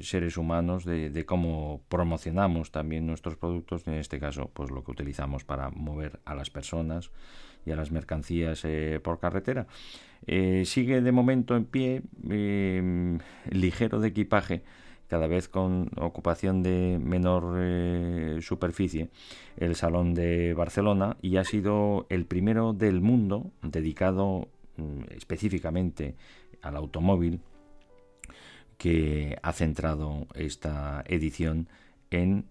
seres 0.00 0.36
humanos 0.36 0.84
de, 0.84 1.10
de, 1.10 1.24
cómo 1.24 1.82
promocionamos 1.88 2.72
también 2.72 3.06
nuestros 3.06 3.36
productos, 3.36 3.86
en 3.86 3.94
este 3.94 4.18
caso, 4.18 4.50
pues 4.52 4.70
lo 4.70 4.82
que 4.82 4.90
utilizamos 4.90 5.44
para 5.44 5.70
mover 5.70 6.18
a 6.24 6.34
las 6.34 6.50
personas 6.50 7.12
y 7.66 7.72
a 7.72 7.76
las 7.76 7.90
mercancías 7.90 8.64
eh, 8.64 9.00
por 9.02 9.18
carretera. 9.18 9.66
Eh, 10.26 10.62
sigue 10.64 11.02
de 11.02 11.12
momento 11.12 11.56
en 11.56 11.66
pie, 11.66 12.02
eh, 12.30 13.18
ligero 13.50 14.00
de 14.00 14.08
equipaje, 14.08 14.62
cada 15.08 15.26
vez 15.26 15.48
con 15.48 15.90
ocupación 15.96 16.62
de 16.62 16.98
menor 17.00 18.42
superficie, 18.42 19.08
el 19.56 19.76
Salón 19.76 20.14
de 20.14 20.52
Barcelona 20.54 21.16
y 21.22 21.36
ha 21.36 21.44
sido 21.44 22.06
el 22.08 22.24
primero 22.26 22.72
del 22.72 23.00
mundo 23.00 23.52
dedicado 23.62 24.48
mm, 24.78 25.02
específicamente 25.10 26.16
al 26.60 26.76
automóvil 26.76 27.40
que 28.78 29.38
ha 29.42 29.52
centrado 29.52 30.26
esta 30.34 31.04
edición 31.06 31.68
en 32.10 32.46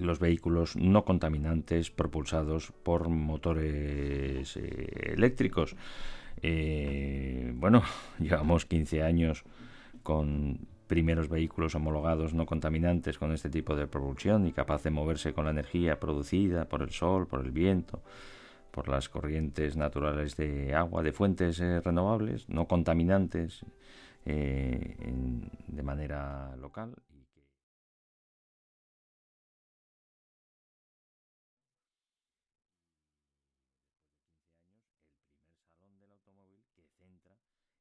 los 0.00 0.18
vehículos 0.18 0.76
no 0.76 1.04
contaminantes 1.04 1.90
propulsados 1.90 2.72
por 2.82 3.08
motores 3.08 4.56
eh, 4.56 5.12
eléctricos. 5.14 5.76
Eh, 6.42 7.52
bueno, 7.54 7.82
llevamos 8.18 8.66
15 8.66 9.02
años 9.02 9.44
con 10.02 10.66
primeros 10.90 11.28
vehículos 11.28 11.76
homologados 11.76 12.34
no 12.34 12.46
contaminantes 12.46 13.16
con 13.16 13.30
este 13.30 13.48
tipo 13.48 13.76
de 13.76 13.86
propulsión 13.86 14.44
y 14.48 14.52
capaz 14.52 14.82
de 14.82 14.90
moverse 14.90 15.32
con 15.32 15.44
la 15.44 15.52
energía 15.52 16.00
producida 16.00 16.64
por 16.64 16.82
el 16.82 16.90
sol, 16.90 17.28
por 17.28 17.44
el 17.44 17.52
viento, 17.52 18.02
por 18.72 18.88
las 18.88 19.08
corrientes 19.08 19.76
naturales 19.76 20.36
de 20.36 20.74
agua, 20.74 21.04
de 21.04 21.12
fuentes 21.12 21.60
eh, 21.60 21.80
renovables, 21.80 22.48
no 22.48 22.66
contaminantes 22.66 23.64
eh, 24.26 24.96
de 25.68 25.82
manera 25.84 26.56
local. 26.56 26.92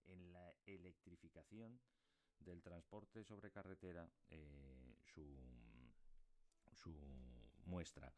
En 0.08 0.32
la 0.34 0.54
electrificación 0.66 1.80
del 2.40 2.62
transporte 2.62 3.24
sobre 3.24 3.52
carretera 3.52 4.10
eh, 4.30 4.96
su, 5.04 5.26
muestra. 7.66 8.12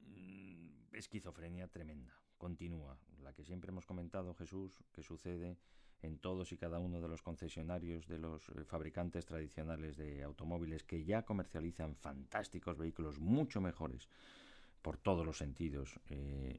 Mm, 0.00 0.94
esquizofrenia 0.94 1.68
tremenda, 1.68 2.14
continúa, 2.38 2.98
la 3.22 3.34
que 3.34 3.44
siempre 3.44 3.70
hemos 3.70 3.84
comentado 3.84 4.34
Jesús, 4.34 4.82
que 4.92 5.02
sucede 5.02 5.58
en 6.02 6.18
todos 6.18 6.52
y 6.52 6.56
cada 6.56 6.78
uno 6.78 7.00
de 7.00 7.08
los 7.08 7.20
concesionarios 7.20 8.06
de 8.06 8.18
los 8.18 8.48
eh, 8.48 8.64
fabricantes 8.64 9.26
tradicionales 9.26 9.96
de 9.96 10.22
automóviles 10.22 10.82
que 10.84 11.04
ya 11.04 11.24
comercializan 11.24 11.94
fantásticos 11.96 12.78
vehículos 12.78 13.18
mucho 13.18 13.60
mejores 13.60 14.08
por 14.80 14.96
todos 14.96 15.26
los 15.26 15.36
sentidos 15.36 16.00
eh, 16.08 16.58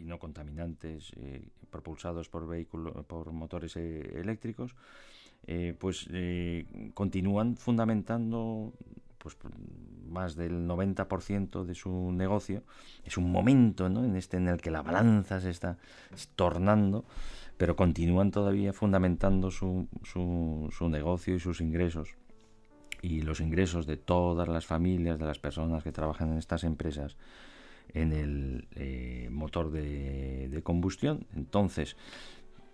y 0.00 0.04
no 0.04 0.18
contaminantes 0.18 1.12
eh, 1.16 1.46
propulsados 1.70 2.28
por 2.28 2.48
vehículos 2.48 3.04
por 3.06 3.30
motores 3.32 3.76
eh, 3.76 4.20
eléctricos 4.20 4.74
eh, 5.46 5.74
pues 5.78 6.08
continúan 6.94 7.56
fundamentando 7.56 8.72
pues 9.18 9.36
más 10.08 10.34
del 10.34 10.66
90% 10.66 11.64
de 11.64 11.74
su 11.74 12.12
negocio 12.12 12.62
es 13.04 13.16
un 13.16 13.30
momento 13.30 13.88
¿no? 13.88 14.04
en 14.04 14.16
este 14.16 14.38
en 14.38 14.48
el 14.48 14.60
que 14.60 14.70
la 14.70 14.82
balanza 14.82 15.40
se 15.40 15.50
está 15.50 15.78
tornando 16.34 17.04
pero 17.56 17.76
continúan 17.76 18.30
todavía 18.30 18.72
fundamentando 18.72 19.50
su, 19.50 19.86
su, 20.02 20.68
su 20.72 20.88
negocio 20.88 21.34
y 21.34 21.40
sus 21.40 21.60
ingresos 21.60 22.16
y 23.02 23.22
los 23.22 23.40
ingresos 23.40 23.86
de 23.86 23.96
todas 23.96 24.48
las 24.48 24.66
familias 24.66 25.18
de 25.18 25.26
las 25.26 25.38
personas 25.38 25.82
que 25.84 25.92
trabajan 25.92 26.32
en 26.32 26.38
estas 26.38 26.64
empresas 26.64 27.16
en 27.94 28.12
el 28.12 28.68
eh, 28.76 29.28
motor 29.30 29.70
de, 29.70 30.60
combustión. 30.62 31.26
Entonces, 31.34 31.96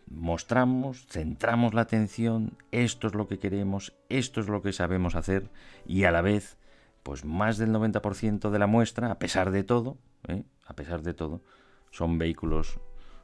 mostramos, 0.09 1.07
centramos 1.07 1.75
la 1.75 1.83
atención, 1.83 2.57
esto 2.71 3.07
es 3.07 3.15
lo 3.15 3.29
que 3.29 3.39
queremos, 3.39 3.95
esto 4.09 4.41
es 4.41 4.49
lo 4.49 4.63
que 4.63 4.73
sabemos 4.73 5.15
hacer 5.15 5.51
y 5.87 6.05
a 6.05 6.11
la 6.11 6.23
vez, 6.23 6.59
pues 7.03 7.25
más 7.25 7.59
del 7.59 7.71
90% 7.71 8.51
de 8.51 8.59
la 8.59 8.67
muestra, 8.67 9.11
a 9.11 9.19
pesar 9.19 9.51
de 9.51 9.65
todo, 9.65 9.99
¿eh? 10.29 10.43
a 10.67 10.75
pesar 10.75 11.03
de 11.03 11.15
todo, 11.15 11.43
son 11.91 12.19
vehículos 12.19 12.81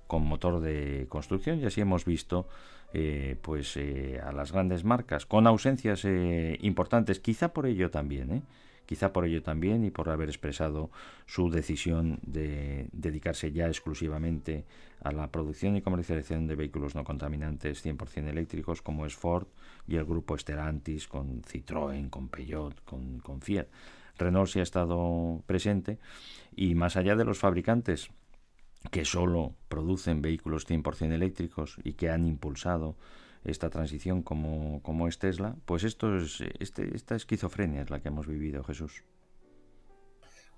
con 0.06 0.24
motor 0.24 0.60
de 0.60 1.06
construcción 1.08 1.60
y 1.60 1.64
así 1.64 1.80
hemos 1.80 2.04
visto 2.04 2.46
eh, 2.92 3.36
pues 3.40 3.78
a 4.22 4.32
las 4.32 4.52
grandes 4.52 4.84
marcas 4.84 5.24
con 5.24 5.46
ausencias 5.46 6.04
importantes 6.60 7.18
quizá 7.20 7.52
por 7.52 7.66
ello 7.66 7.90
también. 7.90 8.44
Quizá 8.86 9.12
por 9.12 9.24
ello 9.24 9.42
también 9.42 9.84
y 9.84 9.90
por 9.90 10.08
haber 10.08 10.28
expresado 10.28 10.90
su 11.26 11.50
decisión 11.50 12.18
de 12.22 12.88
dedicarse 12.92 13.52
ya 13.52 13.66
exclusivamente 13.66 14.64
a 15.02 15.12
la 15.12 15.30
producción 15.30 15.76
y 15.76 15.82
comercialización 15.82 16.46
de 16.46 16.56
vehículos 16.56 16.94
no 16.94 17.04
contaminantes 17.04 17.84
100% 17.84 18.28
eléctricos 18.28 18.82
como 18.82 19.06
es 19.06 19.14
Ford 19.14 19.46
y 19.86 19.96
el 19.96 20.04
grupo 20.04 20.36
Stellantis 20.38 21.08
con 21.08 21.42
Citroën, 21.42 22.10
con 22.10 22.28
Peugeot, 22.28 22.84
con, 22.84 23.18
con 23.18 23.40
Fiat. 23.40 23.66
Renault 24.18 24.48
sí 24.48 24.60
ha 24.60 24.62
estado 24.62 25.42
presente 25.46 25.98
y 26.54 26.74
más 26.74 26.96
allá 26.96 27.16
de 27.16 27.24
los 27.24 27.38
fabricantes 27.38 28.10
que 28.90 29.04
solo 29.04 29.54
producen 29.68 30.22
vehículos 30.22 30.68
100% 30.68 31.12
eléctricos 31.12 31.76
y 31.84 31.94
que 31.94 32.10
han 32.10 32.26
impulsado 32.26 32.96
esta 33.44 33.70
transición 33.70 34.22
como, 34.22 34.80
como 34.82 35.08
es 35.08 35.18
Tesla, 35.18 35.56
pues 35.64 35.84
esto 35.84 36.16
es, 36.16 36.42
este, 36.60 36.94
esta 36.94 37.16
esquizofrenia 37.16 37.82
es 37.82 37.90
la 37.90 38.00
que 38.00 38.08
hemos 38.08 38.26
vivido, 38.26 38.62
Jesús. 38.64 39.04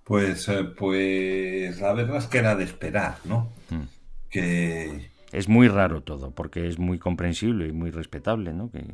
Pues, 0.05 0.49
eh, 0.49 0.65
pues 0.65 1.81
la 1.81 1.95
verdad 1.95 2.19
es 2.19 2.27
que 2.27 2.39
era 2.39 2.55
de 2.57 2.65
esperar, 2.65 3.17
¿no? 3.25 3.51
Mm. 3.71 3.83
Que... 4.29 5.11
Es 5.33 5.49
muy 5.49 5.69
raro 5.69 6.03
todo, 6.03 6.31
porque 6.31 6.69
es 6.69 6.79
muy 6.79 6.99
comprensible 6.99 7.67
y 7.69 7.73
muy 7.73 7.91
respetable, 7.91 8.53
¿no? 8.53 8.71
Que, 8.71 8.85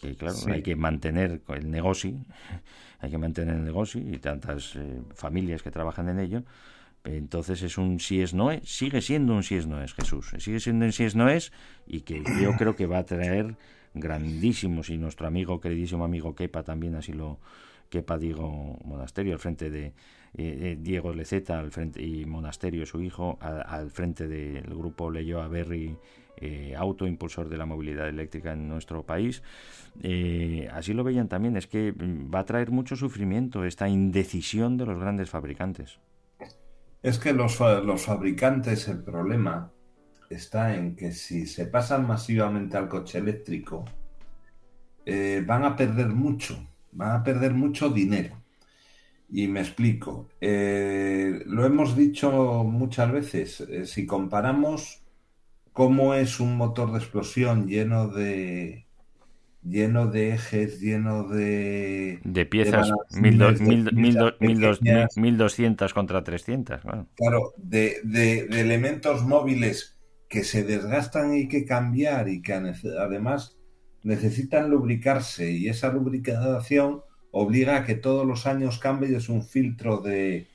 que 0.00 0.16
claro, 0.16 0.34
Sí. 0.34 0.50
hay 0.50 0.62
que 0.62 0.74
mantener 0.74 1.40
el 1.48 1.70
negocio, 1.70 2.12
hay 3.00 3.10
que 3.10 3.18
mantener 3.18 3.54
el 3.56 3.64
negocio 3.64 4.00
y 4.00 4.18
tantas 4.18 4.74
eh, 4.76 5.00
familias 5.14 5.62
que 5.62 5.70
trabajan 5.70 6.08
en 6.08 6.18
ello. 6.18 6.42
Entonces 7.04 7.62
es 7.62 7.78
un 7.78 7.98
si 7.98 8.22
es 8.22 8.32
no 8.32 8.50
es, 8.50 8.68
sigue 8.68 9.00
siendo 9.00 9.34
un 9.34 9.42
si 9.42 9.56
es 9.56 9.66
no 9.66 9.82
es, 9.82 9.92
Jesús. 9.94 10.32
Sigue 10.38 10.60
siendo 10.60 10.84
un 10.84 10.92
si 10.92 11.04
es 11.04 11.16
no 11.16 11.28
es 11.28 11.52
y 11.86 12.02
que 12.02 12.22
yo 12.40 12.52
creo 12.58 12.76
que 12.76 12.86
va 12.86 12.98
a 12.98 13.04
traer 13.04 13.56
grandísimos 13.94 14.88
y 14.90 14.98
nuestro 14.98 15.26
amigo, 15.26 15.60
queridísimo 15.60 16.04
amigo 16.04 16.34
Kepa 16.34 16.62
también 16.62 16.94
así 16.94 17.12
lo 17.12 17.38
Kepa 17.90 18.18
Diego 18.18 18.78
Monasterio 18.84 19.34
al 19.34 19.38
frente 19.38 19.68
de 19.70 19.86
eh, 19.86 19.92
eh, 20.34 20.78
Diego 20.80 21.12
Leceta 21.12 21.58
al 21.58 21.72
frente 21.72 22.02
y 22.02 22.24
Monasterio 22.24 22.86
su 22.86 23.02
hijo 23.02 23.36
al 23.40 23.90
frente 23.90 24.28
del 24.28 24.64
grupo 24.64 25.10
Leyoa 25.10 25.48
Berry 25.48 25.96
eh, 26.44 26.74
auto 26.76 27.06
impulsor 27.06 27.48
de 27.48 27.56
la 27.56 27.66
movilidad 27.66 28.08
eléctrica 28.08 28.52
en 28.52 28.68
nuestro 28.68 29.04
país. 29.04 29.44
Eh, 30.02 30.68
así 30.72 30.92
lo 30.92 31.04
veían 31.04 31.28
también, 31.28 31.56
es 31.56 31.68
que 31.68 31.92
va 31.92 32.40
a 32.40 32.44
traer 32.44 32.72
mucho 32.72 32.96
sufrimiento 32.96 33.64
esta 33.64 33.88
indecisión 33.88 34.76
de 34.76 34.86
los 34.86 34.98
grandes 34.98 35.30
fabricantes. 35.30 36.00
Es 37.02 37.18
que 37.18 37.32
los, 37.32 37.58
los 37.60 38.04
fabricantes, 38.04 38.88
el 38.88 39.02
problema 39.02 39.72
está 40.30 40.74
en 40.76 40.96
que 40.96 41.12
si 41.12 41.46
se 41.46 41.66
pasan 41.66 42.06
masivamente 42.06 42.76
al 42.76 42.88
coche 42.88 43.18
eléctrico, 43.18 43.84
eh, 45.04 45.42
van 45.46 45.64
a 45.64 45.76
perder 45.76 46.08
mucho, 46.08 46.56
van 46.92 47.12
a 47.20 47.24
perder 47.24 47.54
mucho 47.54 47.90
dinero. 47.90 48.40
Y 49.30 49.48
me 49.48 49.60
explico. 49.60 50.28
Eh, 50.40 51.42
lo 51.46 51.64
hemos 51.66 51.96
dicho 51.96 52.64
muchas 52.64 53.10
veces. 53.12 53.60
eh, 53.62 53.86
si 53.86 54.06
comparamos 54.06 55.02
cómo 55.72 56.14
es 56.14 56.40
un 56.40 56.56
motor 56.56 56.92
de 56.92 56.98
explosión 56.98 57.66
lleno 57.66 58.08
de, 58.08 58.86
lleno 59.62 60.06
de 60.06 60.34
ejes, 60.34 60.80
lleno 60.80 61.28
de... 61.28 62.20
De 62.24 62.46
piezas, 62.46 62.90
balancines, 62.90 63.22
mil 63.22 63.38
do- 63.38 63.52
de 63.52 63.60
mil- 63.60 63.84
do- 63.84 63.90
piezas 63.92 64.40
mil 64.40 64.60
dos- 64.60 64.78
pequeñas. 64.78 65.16
mil- 65.16 65.32
1200 65.32 65.94
contra 65.94 66.22
300. 66.24 66.80
Claro. 66.80 67.08
Claro, 67.16 67.52
de, 67.56 67.98
de- 68.04 68.46
de 68.46 68.60
elementos 68.60 69.22
móviles 69.24 69.98
que 70.28 70.44
se 70.44 70.64
desgastan 70.64 71.34
y 71.36 71.48
que 71.48 71.64
cambiar 71.64 72.28
y 72.28 72.42
que 72.42 72.54
además 72.54 73.56
necesitan 74.02 74.70
lubricarse 74.70 75.50
y 75.50 75.68
esa 75.68 75.92
lubricación 75.92 77.02
obliga 77.30 77.76
a 77.78 77.84
que 77.84 77.94
todos 77.94 78.26
los 78.26 78.46
años 78.46 78.78
cambies 78.78 79.28
un 79.28 79.44
filtro 79.46 79.98
de, 79.98 80.48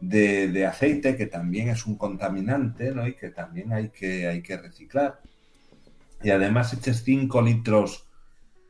de- 0.00 0.48
de 0.48 0.66
aceite 0.66 1.16
que 1.16 1.26
también 1.26 1.68
es 1.68 1.86
un 1.86 1.96
contaminante 1.96 2.92
¿no? 2.94 3.06
y 3.08 3.14
que 3.14 3.30
también 3.30 3.72
hay 3.72 3.90
que, 3.90 4.26
hay 4.28 4.42
que 4.42 4.56
reciclar. 4.56 5.20
Y 6.22 6.30
además 6.30 6.72
eches 6.72 7.02
5 7.04 7.42
litros 7.42 8.06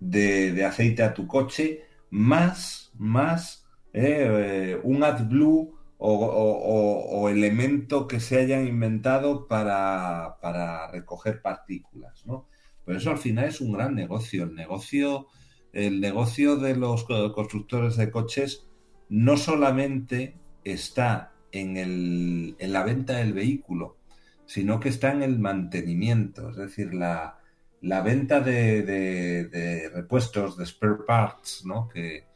de, 0.09 0.65
aceite 0.65 1.03
a 1.03 1.15
tu 1.15 1.27
coche 1.27 1.83
más, 2.11 2.93
más 2.99 3.67
eh, 3.93 4.75
eh, 4.75 4.81
un 4.83 5.03
AdBlue 5.05 5.75
o, 5.99 6.15
o- 6.27 7.29
elemento 7.29 8.07
que 8.09 8.21
se 8.21 8.39
hayan 8.41 8.67
inventado 8.67 9.47
para, 9.49 10.37
para 10.41 10.91
recoger 10.91 11.41
partículas, 11.43 12.27
¿no? 12.27 12.49
Pero 12.85 12.99
eso 12.99 13.11
al 13.11 13.19
final 13.19 13.45
es 13.47 13.61
un 13.61 13.73
gran 13.73 13.95
negocio. 13.95 14.45
El 14.45 14.55
negocio, 14.55 15.29
el 15.73 16.01
negocio 16.01 16.57
de 16.57 16.77
los 16.77 17.05
co- 17.05 17.33
constructores 17.33 17.97
de 17.97 18.11
coches 18.11 18.67
no 19.09 19.37
solamente 19.37 20.41
está 20.65 21.33
en, 21.53 21.77
el- 21.77 22.57
en 22.59 22.73
la 22.73 22.83
venta 22.85 23.17
del 23.19 23.33
vehículo, 23.33 23.99
sino 24.47 24.81
que 24.81 24.89
está 24.89 25.13
en 25.13 25.23
el 25.23 25.39
mantenimiento, 25.39 26.51
es 26.51 26.57
decir, 26.57 26.95
la, 26.95 27.39
la 27.83 28.03
venta 28.03 28.41
de, 28.41 28.83
de- 28.83 29.45
de 29.47 29.91
repuestos, 29.91 30.57
de 30.59 30.67
spare 30.67 30.97
parts, 31.07 31.65
¿no? 31.67 31.89
Que 31.89 32.27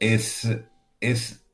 es, 0.00 0.48
es 1.00 1.46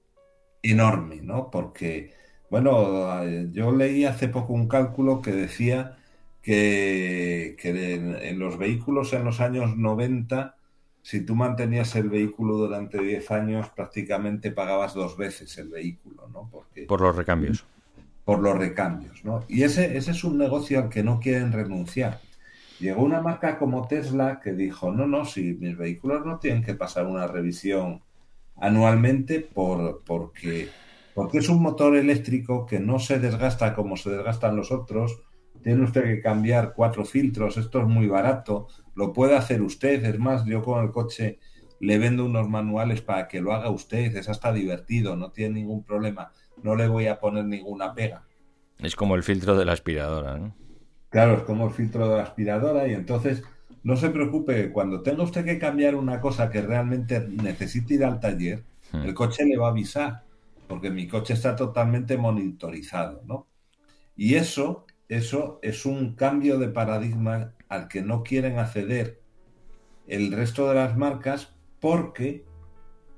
enorme, 0.62 1.20
¿no? 1.22 1.50
Porque, 1.50 2.14
bueno, 2.50 3.24
yo 3.52 3.72
leí 3.72 4.04
hace 4.04 4.28
poco 4.28 4.52
un 4.54 4.68
cálculo 4.68 5.22
que 5.22 5.32
decía 5.32 5.98
que, 6.42 7.56
que 7.60 7.94
en, 7.94 8.16
en 8.16 8.38
los 8.38 8.58
vehículos 8.58 9.12
en 9.12 9.24
los 9.24 9.40
años 9.40 9.76
90, 9.76 10.56
si 11.02 11.20
tú 11.24 11.34
mantenías 11.36 11.94
el 11.96 12.08
vehículo 12.10 12.56
durante 12.56 13.00
10 13.02 13.30
años, 13.30 13.68
prácticamente 13.70 14.50
pagabas 14.52 14.94
dos 14.94 15.16
veces 15.16 15.56
el 15.58 15.68
vehículo, 15.70 16.28
¿no? 16.28 16.48
Porque 16.50 16.86
Por 16.86 17.00
los 17.00 17.16
recambios. 17.16 17.64
por 18.24 18.40
los 18.40 18.58
recambios, 18.58 19.24
¿no? 19.24 19.44
Y 19.48 19.62
ese, 19.62 19.96
ese 19.96 20.10
es 20.10 20.24
un 20.24 20.38
negocio 20.38 20.78
al 20.80 20.88
que 20.88 21.02
no 21.02 21.20
quieren 21.20 21.52
renunciar. 21.52 22.20
Llegó 22.78 23.02
una 23.02 23.22
marca 23.22 23.58
como 23.58 23.88
Tesla 23.88 24.40
que 24.40 24.52
dijo, 24.52 24.92
no, 24.92 25.06
no, 25.06 25.24
si 25.24 25.54
mis 25.54 25.76
vehículos 25.76 26.26
no 26.26 26.38
tienen 26.38 26.62
que 26.62 26.74
pasar 26.74 27.06
una 27.06 27.26
revisión 27.26 28.02
anualmente 28.56 29.40
por, 29.40 30.02
porque, 30.04 30.68
porque 31.14 31.38
es 31.38 31.48
un 31.48 31.62
motor 31.62 31.96
eléctrico 31.96 32.66
que 32.66 32.78
no 32.78 32.98
se 32.98 33.18
desgasta 33.18 33.74
como 33.74 33.96
se 33.96 34.10
desgastan 34.10 34.56
los 34.56 34.72
otros. 34.72 35.20
Tiene 35.62 35.84
usted 35.84 36.04
que 36.04 36.20
cambiar 36.20 36.74
cuatro 36.74 37.04
filtros, 37.04 37.56
esto 37.56 37.80
es 37.80 37.86
muy 37.86 38.06
barato, 38.06 38.68
lo 38.94 39.12
puede 39.12 39.36
hacer 39.36 39.62
usted. 39.62 40.04
Es 40.04 40.18
más, 40.18 40.44
yo 40.44 40.62
con 40.62 40.84
el 40.84 40.90
coche 40.90 41.38
le 41.80 41.98
vendo 41.98 42.24
unos 42.24 42.48
manuales 42.48 43.00
para 43.00 43.26
que 43.26 43.40
lo 43.40 43.52
haga 43.52 43.70
usted, 43.70 44.14
es 44.16 44.28
hasta 44.28 44.52
divertido, 44.52 45.16
no 45.16 45.32
tiene 45.32 45.60
ningún 45.60 45.82
problema, 45.82 46.32
no 46.62 46.76
le 46.76 46.88
voy 46.88 47.06
a 47.06 47.18
poner 47.18 47.46
ninguna 47.46 47.94
pega. 47.94 48.24
Es 48.78 48.94
como 48.94 49.16
el 49.16 49.22
filtro 49.22 49.56
de 49.56 49.64
la 49.64 49.72
aspiradora, 49.72 50.38
¿no? 50.38 50.65
Claro, 51.10 51.38
es 51.38 51.42
como 51.44 51.66
el 51.66 51.72
filtro 51.72 52.08
de 52.08 52.16
la 52.16 52.22
aspiradora 52.24 52.88
y 52.88 52.94
entonces 52.94 53.42
no 53.82 53.96
se 53.96 54.10
preocupe, 54.10 54.72
cuando 54.72 55.02
tenga 55.02 55.22
usted 55.22 55.44
que 55.44 55.58
cambiar 55.58 55.94
una 55.94 56.20
cosa 56.20 56.50
que 56.50 56.62
realmente 56.62 57.20
necesite 57.28 57.94
ir 57.94 58.04
al 58.04 58.20
taller, 58.20 58.64
Hmm. 58.92 59.02
el 59.02 59.14
coche 59.14 59.44
le 59.44 59.56
va 59.56 59.68
a 59.68 59.70
avisar, 59.70 60.24
porque 60.68 60.90
mi 60.90 61.08
coche 61.08 61.34
está 61.34 61.56
totalmente 61.56 62.16
monitorizado, 62.16 63.22
¿no? 63.26 63.48
Y 64.16 64.34
eso, 64.36 64.86
eso 65.08 65.58
es 65.62 65.86
un 65.86 66.14
cambio 66.14 66.58
de 66.58 66.68
paradigma 66.68 67.54
al 67.68 67.88
que 67.88 68.02
no 68.02 68.22
quieren 68.22 68.58
acceder 68.58 69.22
el 70.06 70.32
resto 70.32 70.68
de 70.68 70.76
las 70.76 70.96
marcas 70.96 71.56
porque 71.80 72.44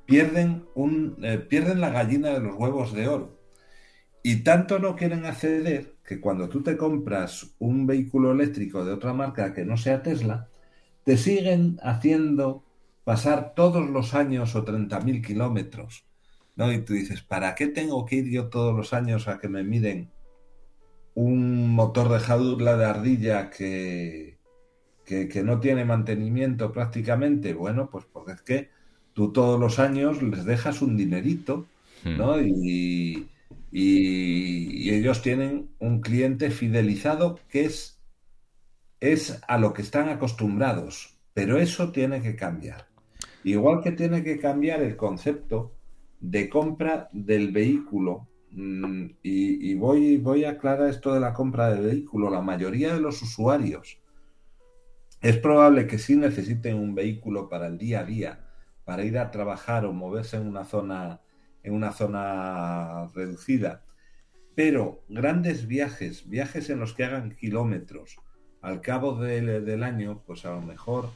pierden, 0.06 0.66
un, 0.74 1.18
eh, 1.22 1.38
pierden 1.38 1.80
la 1.80 1.90
gallina 1.90 2.30
de 2.30 2.40
los 2.40 2.56
huevos 2.56 2.92
de 2.94 3.08
oro. 3.08 3.38
Y 4.22 4.44
tanto 4.44 4.78
no 4.78 4.96
quieren 4.96 5.26
acceder 5.26 5.96
que 6.08 6.20
cuando 6.20 6.48
tú 6.48 6.62
te 6.62 6.78
compras 6.78 7.54
un 7.58 7.86
vehículo 7.86 8.32
eléctrico 8.32 8.82
de 8.84 8.92
otra 8.92 9.12
marca 9.12 9.52
que 9.52 9.66
no 9.66 9.76
sea 9.76 10.02
Tesla, 10.02 10.48
te 11.04 11.18
siguen 11.18 11.78
haciendo 11.82 12.64
pasar 13.04 13.52
todos 13.54 13.90
los 13.90 14.14
años 14.14 14.54
o 14.54 14.64
30.000 14.64 15.22
kilómetros. 15.22 16.06
¿no? 16.56 16.72
Y 16.72 16.80
tú 16.80 16.94
dices, 16.94 17.20
¿para 17.20 17.54
qué 17.54 17.66
tengo 17.66 18.06
que 18.06 18.16
ir 18.16 18.30
yo 18.30 18.48
todos 18.48 18.74
los 18.74 18.94
años 18.94 19.28
a 19.28 19.38
que 19.38 19.48
me 19.48 19.62
miden 19.62 20.10
un 21.14 21.74
motor 21.74 22.08
de 22.08 22.20
jaula 22.20 22.76
de 22.78 22.84
ardilla 22.86 23.50
que, 23.50 24.38
que, 25.04 25.28
que 25.28 25.42
no 25.42 25.60
tiene 25.60 25.84
mantenimiento 25.84 26.72
prácticamente? 26.72 27.52
Bueno, 27.52 27.90
pues 27.90 28.06
porque 28.10 28.32
es 28.32 28.40
que 28.40 28.70
tú 29.12 29.30
todos 29.30 29.60
los 29.60 29.78
años 29.78 30.22
les 30.22 30.46
dejas 30.46 30.80
un 30.80 30.96
dinerito, 30.96 31.66
Hmm. 32.04 32.16
¿no? 32.16 32.40
Y, 32.40 33.28
y- 33.70 34.90
ellos 34.90 35.22
tienen 35.22 35.70
un 35.78 36.00
cliente 36.00 36.50
fidelizado 36.50 37.38
que 37.48 37.64
es, 37.66 38.00
es 39.00 39.40
a 39.48 39.58
lo 39.58 39.72
que 39.72 39.82
están 39.82 40.08
acostumbrados, 40.08 41.18
pero 41.34 41.58
eso 41.58 41.92
tiene 41.92 42.22
que 42.22 42.36
cambiar. 42.36 42.86
Igual 43.44 43.82
que 43.82 43.92
tiene 43.92 44.22
que 44.24 44.38
cambiar 44.38 44.82
el 44.82 44.96
concepto 44.96 45.72
de 46.20 46.48
compra 46.48 47.08
del 47.12 47.52
vehículo. 47.52 48.28
mm, 48.52 49.06
Y, 49.22 49.70
y 49.72 49.74
voy, 49.74 50.18
voy 50.18 50.44
a 50.44 50.50
aclarar 50.52 50.88
esto 50.90 51.14
de 51.14 51.20
la 51.20 51.32
compra 51.34 51.70
del 51.74 51.84
vehículo. 51.86 52.30
La 52.30 52.42
mayoría 52.42 52.94
de 52.94 53.00
los 53.00 53.22
usuarios 53.22 53.98
es 55.20 55.36
probable 55.38 55.86
que 55.86 55.98
sí 55.98 56.16
necesiten 56.16 56.76
un 56.76 56.94
vehículo 56.94 57.48
para 57.48 57.66
el 57.66 57.78
día 57.78 58.00
a 58.00 58.04
día, 58.04 58.44
para 58.84 59.04
ir 59.04 59.18
a 59.18 59.30
trabajar 59.30 59.84
o 59.84 59.92
moverse 59.92 60.36
en 60.36 60.46
una 60.46 60.64
zona, 60.64 61.20
en 61.68 61.74
una 61.74 61.92
zona 61.92 63.06
reducida. 63.14 63.84
Pero 64.54 65.04
grandes 65.08 65.66
viajes, 65.66 66.28
viajes 66.28 66.68
en 66.70 66.80
los 66.80 66.92
que 66.94 67.04
hagan 67.04 67.30
kilómetros, 67.30 68.16
al 68.60 68.80
cabo 68.80 69.16
del, 69.20 69.64
del 69.64 69.82
año, 69.84 70.22
pues 70.26 70.44
a 70.44 70.50
lo 70.54 70.62
mejor 70.62 71.10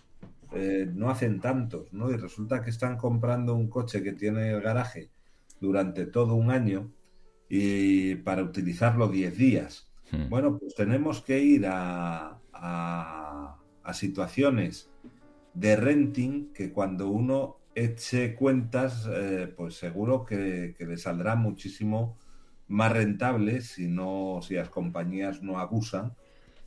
eh, 0.54 0.88
no 0.94 1.10
hacen 1.10 1.40
tantos, 1.40 1.92
¿no? 1.92 2.10
Y 2.10 2.16
resulta 2.16 2.62
que 2.62 2.70
están 2.70 2.96
comprando 2.96 3.54
un 3.56 3.68
coche 3.68 4.02
que 4.02 4.12
tiene 4.12 4.50
el 4.50 4.60
garaje 4.60 5.10
durante 5.60 6.06
todo 6.06 6.34
un 6.34 6.50
año 6.50 6.92
y 7.48 8.14
para 8.16 8.42
utilizarlo 8.42 9.08
10 9.08 9.36
días. 9.36 9.90
Hmm. 10.12 10.28
Bueno, 10.28 10.58
pues 10.58 10.74
tenemos 10.76 11.20
que 11.22 11.40
ir 11.40 11.66
a, 11.66 12.38
a- 12.52 13.56
a 13.82 13.94
situaciones 13.94 14.88
de 15.54 15.74
renting 15.76 16.52
que 16.52 16.70
cuando 16.72 17.08
uno 17.08 17.56
eche 17.74 18.34
cuentas, 18.34 19.08
eh, 19.10 19.52
pues 19.56 19.74
seguro 19.74 20.24
que, 20.24 20.74
que 20.76 20.86
le 20.86 20.96
saldrá 20.96 21.34
muchísimo 21.34 22.18
más 22.68 22.92
rentable 22.92 23.60
si 23.60 23.88
no, 23.88 24.40
si 24.42 24.54
las 24.54 24.68
compañías 24.68 25.42
no 25.42 25.58
abusan, 25.58 26.14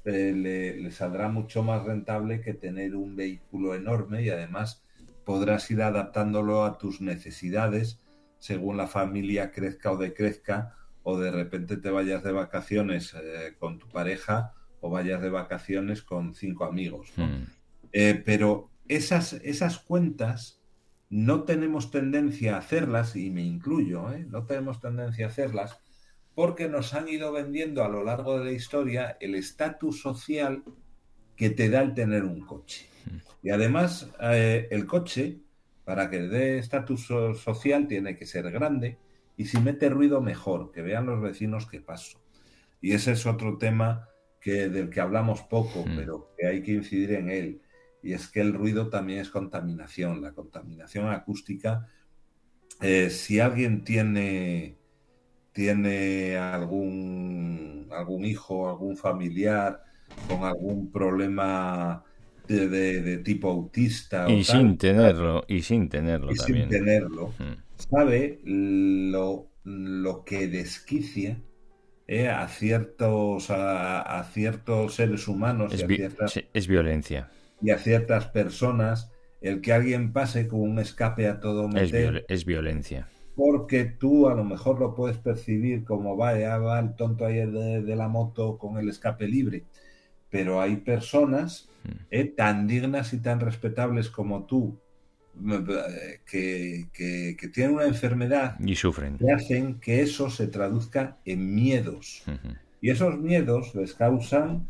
eh, 0.04 0.34
le, 0.36 0.78
le 0.78 0.92
saldrá 0.92 1.30
mucho 1.30 1.64
más 1.64 1.84
rentable 1.84 2.42
que 2.42 2.54
tener 2.54 2.96
un 2.96 3.16
vehículo 3.16 3.74
enorme 3.74 4.22
y 4.22 4.30
además 4.30 4.84
podrás 5.24 5.70
ir 5.72 5.82
adaptándolo 5.82 6.64
a 6.64 6.78
tus 6.78 7.02
necesidades 7.02 8.00
según 8.38 8.78
la 8.78 8.88
familia 8.88 9.52
crezca 9.52 9.92
o 9.92 9.98
decrezca 9.98 10.76
o 11.02 11.18
de 11.18 11.32
repente 11.32 11.78
te 11.78 11.90
vayas 11.90 12.24
de 12.24 12.32
vacaciones 12.32 13.16
eh, 13.16 13.56
con 13.58 13.80
tu 13.80 13.88
pareja 13.88 14.54
o 14.82 14.92
vayas 14.92 15.22
de 15.22 15.30
vacaciones 15.30 16.04
con 16.04 16.36
cinco 16.36 16.66
amigos. 16.66 17.12
¿no? 17.18 17.26
Hmm. 17.26 17.46
Pero 17.92 18.70
esas, 18.88 19.34
esas 19.34 19.80
cuentas 19.80 20.65
no 21.10 21.44
tenemos 21.44 21.92
tendencia 21.92 22.56
a 22.56 22.60
hacerlas, 22.60 23.16
y 23.16 23.30
me 23.30 23.44
incluyo, 23.44 24.12
¿eh? 24.12 24.26
no 24.30 24.46
tenemos 24.46 24.80
tendencia 24.80 25.26
a 25.26 25.30
hacerlas, 25.30 25.80
porque 26.34 26.68
nos 26.68 26.94
han 26.94 27.08
ido 27.08 27.32
vendiendo 27.32 27.84
a 27.84 27.90
lo 27.90 28.04
largo 28.04 28.38
de 28.38 28.46
la 28.46 28.52
historia 28.52 29.18
el 29.20 29.36
estatus 29.36 30.02
social 30.02 30.64
que 31.36 31.50
te 31.50 31.70
da 31.70 31.82
el 31.82 31.94
tener 31.94 32.24
un 32.24 32.42
coche. 32.42 32.88
Y 33.44 33.50
además, 33.52 34.10
eh, 34.22 34.68
el 34.72 34.86
coche, 34.86 35.40
para 35.86 36.10
que 36.10 36.20
dé 36.22 36.58
estatus 36.58 37.06
so- 37.06 37.36
social, 37.36 37.88
tiene 37.88 38.18
que 38.18 38.26
ser 38.26 38.52
grande 38.52 38.98
y 39.38 39.46
si 39.46 39.60
mete 39.60 39.90
ruido, 39.90 40.22
mejor, 40.22 40.72
que 40.72 40.82
vean 40.82 41.06
los 41.06 41.22
vecinos 41.22 41.68
que 41.68 41.82
paso. 41.82 42.20
Y 42.82 42.94
ese 42.94 43.12
es 43.14 43.26
otro 43.26 43.58
tema 43.58 44.10
que, 44.42 44.70
del 44.70 44.90
que 44.90 45.02
hablamos 45.02 45.42
poco, 45.44 45.86
Mm. 45.86 45.96
pero 45.96 46.32
que 46.38 46.48
hay 46.48 46.64
que 46.64 46.72
incidir 46.74 47.14
en 47.14 47.30
él. 47.30 47.62
Y 48.06 48.14
es 48.14 48.30
que 48.30 48.42
el 48.42 48.54
ruido 48.54 48.90
también 48.90 49.20
es 49.22 49.30
contaminación. 49.32 50.22
La 50.22 50.34
contaminación 50.34 51.10
acústica, 51.10 51.88
eh, 52.82 53.10
si 53.10 53.40
alguien 53.40 53.84
tiene, 53.84 54.80
tiene 55.54 56.38
algún, 56.38 57.90
algún 57.92 58.26
hijo, 58.26 58.70
algún 58.70 58.98
familiar 58.98 59.84
con 60.28 60.44
algún 60.46 60.92
problema 60.92 62.06
de, 62.48 62.70
de- 62.70 63.02
de 63.04 63.18
tipo 63.20 63.50
autista 63.52 64.32
o 64.32 64.42
Y 64.42 64.44
tal, 64.44 64.66
sin 64.68 64.78
tenerlo, 64.78 65.46
y 65.48 65.62
sin 65.62 65.88
tenerlo 65.88 66.34
y 66.34 66.36
también. 66.36 66.68
sin 66.68 66.68
tenerlo, 66.68 67.40
Mm. 67.40 67.54
sabe 67.78 68.42
lo, 68.44 69.52
lo 69.64 70.24
que 70.26 70.48
desquicia 70.48 71.42
eh, 72.08 72.30
a 72.30 72.48
ciertos 72.50 73.50
a, 73.52 74.02
a 74.20 74.24
ciertos 74.26 74.96
seres 74.96 75.28
humanos 75.28 75.78
y 75.78 75.84
a, 75.84 75.90
vi- 75.90 76.08
ciertas, 76.10 76.32
sí, 76.32 76.50
es 76.54 76.68
violencia. 76.68 77.30
Y 77.66 77.72
a 77.72 77.78
ciertas 77.80 78.28
personas 78.28 79.12
el 79.42 79.62
que 79.62 79.74
alguien 79.74 80.14
pase 80.14 80.48
con 80.48 80.62
un 80.62 80.80
escape 80.80 81.28
a 81.28 81.40
todo 81.40 81.66
Es, 81.68 81.74
meter 81.74 82.14
viol- 82.14 82.26
es 82.28 82.46
violencia. 82.46 83.08
porque 83.36 83.86
tú 83.86 84.30
a 84.30 84.36
lo 84.36 84.44
mejor 84.44 84.80
lo 84.80 84.96
puedes 84.96 85.18
percibir 85.18 85.84
como 85.84 86.16
vaya, 86.16 86.58
va 86.58 86.80
el 86.80 86.96
tonto 86.96 87.26
ahí 87.26 87.38
de, 87.38 87.82
de 87.82 87.96
la 87.96 88.08
moto 88.08 88.58
con 88.58 88.78
el 88.78 88.88
escape 88.90 89.28
libre. 89.28 89.64
Pero 90.30 90.62
hay 90.62 90.78
personas 90.78 91.70
Mm. 91.86 91.90
eh, 92.10 92.26
tan 92.26 92.66
dignas 92.68 93.14
y 93.14 93.20
tan 93.20 93.40
respetables 93.40 94.10
como 94.10 94.46
tú 94.46 94.80
eh, 95.38 96.20
que, 96.26 96.88
que- 96.94 97.36
que 97.40 97.48
tienen 97.50 97.76
una 97.76 97.86
enfermedad 97.86 98.58
Y 98.60 98.76
sufren. 98.76 99.18
que 99.18 99.32
hacen 99.32 99.80
que 99.80 100.02
eso 100.02 100.30
se 100.30 100.48
traduzca 100.48 101.18
en 101.26 101.54
miedos. 101.54 102.24
Y 102.82 102.90
esos 102.90 103.20
miedos 103.20 103.76
les 103.76 103.94
causan, 103.94 104.68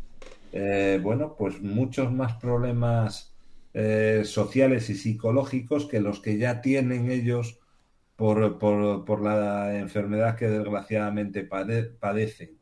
eh, 0.58 1.00
bueno, 1.02 1.36
pues 1.36 1.60
muchos 1.62 2.12
más 2.12 2.34
problemas 2.36 3.36
eh, 3.74 4.22
sociales 4.24 4.88
y 4.90 4.94
psicológicos 4.96 5.86
que 5.86 6.00
los 6.00 6.20
que 6.20 6.38
ya 6.38 6.60
tienen 6.62 7.10
ellos 7.10 7.60
por, 8.16 8.58
por- 8.58 9.04
por 9.04 9.22
la 9.22 9.78
enfermedad 9.78 10.36
que 10.36 10.48
desgraciadamente 10.48 11.44
pade- 11.48 11.90
padecen. 11.98 12.58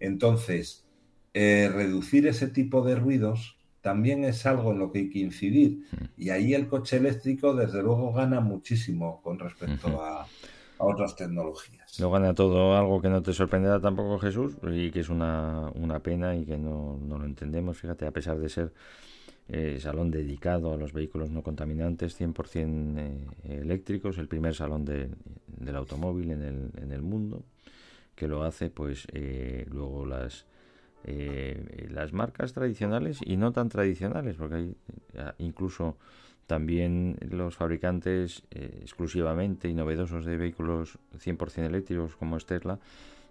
Entonces, 0.00 0.86
eh, 1.34 1.70
reducir 1.72 2.26
ese 2.26 2.48
tipo 2.48 2.82
de 2.82 2.96
ruidos 2.96 3.58
también 3.80 4.24
es 4.24 4.46
algo 4.46 4.72
en 4.72 4.78
lo 4.80 4.90
que 4.92 5.00
hay 5.00 5.10
que 5.10 5.20
incidir. 5.20 5.82
Y 6.16 6.30
ahí 6.30 6.54
el 6.54 6.68
coche 6.68 6.96
eléctrico, 6.96 7.54
desde 7.54 7.82
luego, 7.82 8.12
gana 8.12 8.40
muchísimo 8.40 9.22
con 9.22 9.38
respecto 9.38 10.02
a, 10.02 10.34
a 10.78 10.84
otras 10.84 11.16
tecnologías. 11.16 11.98
Lo 12.00 12.10
gana 12.10 12.34
todo 12.34 12.76
algo 12.76 13.00
que 13.00 13.08
no 13.08 13.22
te 13.22 13.32
sorprenderá 13.32 13.80
tampoco 13.80 14.18
Jesús 14.18 14.56
y 14.62 14.90
que 14.90 15.00
es 15.00 15.08
una, 15.08 15.70
una 15.74 16.00
pena 16.00 16.34
y 16.36 16.44
que 16.44 16.58
no, 16.58 16.98
no 17.02 17.18
lo 17.18 17.24
entendemos. 17.24 17.78
Fíjate, 17.78 18.06
a 18.06 18.10
pesar 18.10 18.38
de 18.38 18.48
ser 18.48 18.72
eh, 19.48 19.78
salón 19.80 20.10
dedicado 20.10 20.72
a 20.72 20.76
los 20.76 20.92
vehículos 20.92 21.30
no 21.30 21.42
contaminantes, 21.42 22.14
100% 22.16 22.98
eh, 22.98 23.60
eléctricos, 23.62 24.18
el 24.18 24.28
primer 24.28 24.54
salón 24.54 24.84
de- 24.84 25.10
del 25.46 25.76
automóvil 25.76 26.30
en 26.32 26.42
el, 26.42 26.70
en 26.82 26.92
el 26.92 27.02
mundo 27.02 27.42
que 28.14 28.28
lo 28.28 28.44
hace, 28.44 28.70
pues 28.70 29.06
eh, 29.12 29.66
luego 29.70 30.06
las 30.06 30.46
eh, 31.04 31.88
las 31.90 32.12
marcas 32.12 32.52
tradicionales 32.52 33.20
y 33.24 33.36
no 33.36 33.52
tan 33.52 33.68
tradicionales, 33.68 34.36
porque 34.36 34.54
hay 34.56 34.76
eh, 35.14 35.32
incluso 35.38 35.96
también 36.46 37.16
los 37.30 37.56
fabricantes 37.56 38.42
eh, 38.50 38.78
exclusivamente 38.82 39.68
y 39.68 39.74
novedosos 39.74 40.24
de 40.24 40.36
vehículos 40.36 40.98
100% 41.18 41.66
eléctricos 41.66 42.16
como 42.16 42.36
es 42.36 42.46
Tesla, 42.46 42.78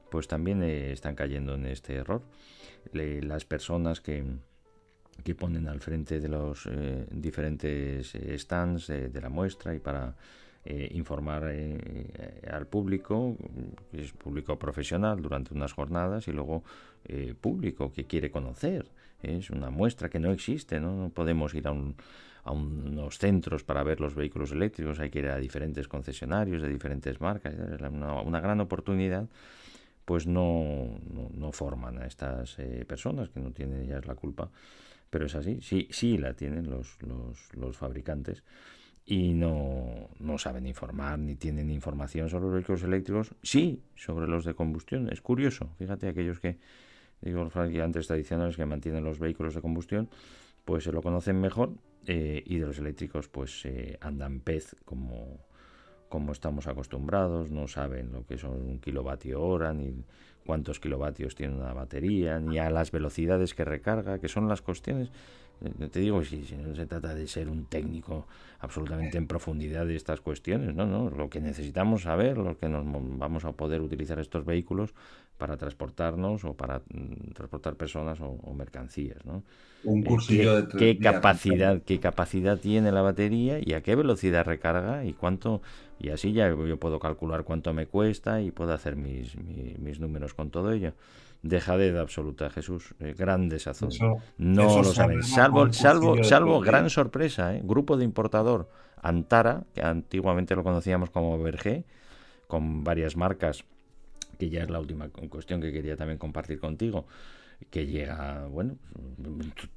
pues 0.10 0.28
también 0.28 0.62
eh, 0.64 0.92
están 0.92 1.16
cayendo 1.16 1.56
en 1.56 1.66
este 1.66 1.96
error. 1.96 2.22
Las 2.94 3.46
personas 3.46 4.00
que, 4.02 4.24
que 5.24 5.36
ponen 5.36 5.68
al 5.68 5.80
frente 5.80 6.20
de 6.20 6.30
los 6.30 6.68
eh, 6.68 7.06
diferentes 7.12 8.14
eh, 8.16 8.38
stands 8.38 8.88
de 8.88 9.22
la 9.22 9.30
muestra 9.30 9.74
y 9.76 9.80
para 9.80 10.16
informar 10.68 11.44
al 12.52 12.66
público, 12.66 13.38
es 13.94 14.12
público 14.14 14.58
profesional 14.58 15.22
durante 15.22 15.54
unas 15.54 15.74
jornadas 15.74 16.28
y 16.28 16.32
luego 16.32 16.64
público 17.40 17.94
que 17.94 18.06
quiere 18.06 18.32
conocer. 18.32 18.88
Es 19.22 19.52
una 19.52 19.70
muestra 19.70 20.10
que 20.10 20.18
no 20.18 20.32
existe, 20.32 20.80
¿no? 20.80 20.96
No 20.96 21.10
podemos 21.10 21.54
ir 21.54 21.68
a, 21.68 21.72
un- 21.72 21.96
a 22.46 22.52
unos 22.52 23.18
centros 23.18 23.64
para 23.64 23.84
ver 23.84 24.00
los 24.00 24.16
vehículos 24.16 24.54
eléctricos, 24.54 25.00
hay 25.00 25.10
que 25.10 25.20
ir 25.20 25.28
a 25.28 25.38
diferentes 25.38 25.88
concesionarios 25.90 26.62
de 26.62 26.70
diferentes 26.70 27.20
marcas. 27.20 27.54
Es 27.54 27.82
una, 27.82 28.22
una 28.22 28.40
gran 28.40 28.62
oportunidad. 28.62 29.28
Pues 30.06 30.28
no, 30.28 31.00
no, 31.34 31.52
forman 31.52 31.98
a 31.98 32.06
estas 32.06 32.60
eh, 32.60 32.86
personas 32.88 33.30
que 33.30 33.40
no 33.40 33.52
tienen 33.52 33.82
ellas 33.82 34.06
la 34.06 34.14
culpa 34.14 34.52
pero 35.16 35.28
es 35.28 35.36
así, 35.36 35.60
sí, 35.62 35.88
sí 35.92 36.18
la 36.18 36.34
tienen 36.34 36.70
los, 36.70 37.02
los, 37.02 37.54
los 37.54 37.78
fabricantes 37.78 38.44
y 39.06 39.34
no, 39.34 40.10
no 40.20 40.38
saben 40.38 40.68
informar 40.68 41.20
ni 41.20 41.36
tienen 41.36 41.70
información 41.70 42.30
sobre 42.30 42.46
los 42.46 42.54
vehículos 42.56 42.84
eléctricos, 42.84 43.34
sí 43.42 43.82
sobre 43.96 44.28
los 44.28 44.44
de 44.44 44.56
combustión, 44.56 45.10
es 45.10 45.22
curioso, 45.22 45.70
fíjate 45.78 46.10
aquellos 46.10 46.42
que, 46.42 46.58
digo, 47.22 47.46
los 47.46 47.54
fabricantes 47.54 48.08
tradicionales 48.08 48.58
que 48.58 48.66
mantienen 48.66 49.06
los 49.06 49.18
vehículos 49.18 49.56
de 49.56 49.62
combustión, 49.62 50.10
pues 50.66 50.84
se 50.84 50.92
lo 50.92 51.02
conocen 51.02 51.40
mejor 51.40 51.72
eh, 52.08 52.44
y 52.46 52.58
de 52.60 52.66
los 52.68 52.78
eléctricos 52.80 53.28
pues 53.28 53.66
eh, 53.66 53.98
andan 54.02 54.40
pez 54.40 54.76
como, 54.86 55.40
como 56.10 56.32
estamos 56.32 56.68
acostumbrados, 56.68 57.52
no 57.52 57.68
saben 57.68 58.12
lo 58.12 58.26
que 58.26 58.38
son 58.38 58.52
un 58.62 58.80
kilovatio 58.80 59.42
hora, 59.42 59.74
ni 59.74 59.94
cuántos 60.46 60.80
kilovatios 60.80 61.36
tiene 61.36 61.56
una 61.56 61.74
batería, 61.74 62.40
ni 62.40 62.60
a 62.60 62.70
las 62.70 62.92
velocidades 62.92 63.54
que 63.54 63.66
recarga, 63.66 64.20
que 64.20 64.28
son 64.28 64.48
las 64.48 64.62
cuestiones. 64.62 65.10
eh, 65.62 65.88
Te 65.90 66.00
digo, 66.00 66.24
si, 66.24 66.46
no 66.56 66.76
se 66.76 66.86
trata 66.86 67.14
de 67.16 67.28
ser 67.28 67.50
un 67.50 67.66
técnico 67.66 68.28
absolutamente 68.60 69.18
en 69.18 69.28
profundidad 69.28 69.86
de 69.86 69.96
estas 69.96 70.22
cuestiones, 70.22 70.76
no, 70.76 70.86
no, 70.86 71.10
lo 71.10 71.30
que 71.30 71.42
necesitamos 71.42 72.04
saber, 72.04 72.38
lo 72.38 72.58
que 72.58 72.70
nos 72.70 72.86
mo- 72.86 73.02
vamos 73.18 73.46
a 73.46 73.54
poder 73.54 73.82
utilizar 73.82 74.20
estos 74.20 74.46
vehículos 74.46 74.94
para 75.38 75.58
transportarnos 75.58 76.46
o 76.46 76.54
para 76.56 76.80
mm, 76.90 77.32
transportar 77.34 77.76
personas 77.76 78.20
o, 78.22 78.28
o 78.44 78.54
mercancías, 78.54 79.26
¿no? 79.26 79.44
Un 79.94 80.04
Eh, 80.04 80.10
cursillo 80.10 80.54
de 80.58 80.64
¿Qué, 80.68 80.68
tres 80.68 80.88
qué 80.88 81.00
días, 81.00 81.26
capacidad, 81.40 81.82
qué 81.84 82.00
capacidad 82.00 82.60
tiene 82.60 82.92
la 82.92 83.02
batería 83.02 83.60
y 83.64 83.74
a 83.74 83.82
qué 83.82 83.96
velocidad 83.96 84.46
recarga 84.46 85.06
y 85.06 85.14
cuánto 85.14 85.62
y 86.00 86.10
así 86.10 86.34
ya 86.34 86.50
yo 86.50 86.78
puedo 86.80 87.00
calcular 87.00 87.44
cuánto 87.46 87.74
me 87.74 87.88
cuesta 87.88 88.42
y 88.42 88.52
puedo 88.52 88.74
hacer 88.74 88.96
mis, 88.98 89.38
mi- 89.38 89.76
mis, 89.80 90.00
números 90.00 90.34
con 90.34 90.50
todo 90.52 90.72
ello. 90.74 90.94
Dejadez 91.44 91.96
absoluta, 91.96 92.50
Jesús. 92.50 92.94
Eh, 93.00 93.14
gran 93.18 93.50
desazón. 93.50 94.02
Eso- 94.02 94.22
no 94.38 94.82
eso 94.82 94.84
lo 94.84 94.94
saben. 94.94 95.22
Salvo, 95.24 95.72
salvo, 95.72 96.20
de 96.22 96.24
salvo 96.24 96.60
gran 96.60 96.90
sorpresa, 96.90 97.56
¿eh? 97.56 97.62
grupo 97.64 97.98
de 97.98 98.04
importador 98.06 98.70
Antara, 99.02 99.64
que 99.74 99.82
antiguamente 99.84 100.56
lo 100.56 100.64
conocíamos 100.64 101.10
como 101.12 101.38
Verge, 101.42 101.86
con 102.48 102.84
varias 102.84 103.18
marcas, 103.18 103.66
que 104.38 104.50
ya 104.50 104.64
es 104.64 104.70
la 104.70 104.80
última 104.80 105.10
cuestión 105.10 105.62
que 105.62 105.72
quería 105.72 105.96
también 105.96 106.18
compartir 106.18 106.60
contigo 106.60 107.06
que 107.70 107.86
llega, 107.88 108.46
bueno, 108.48 108.78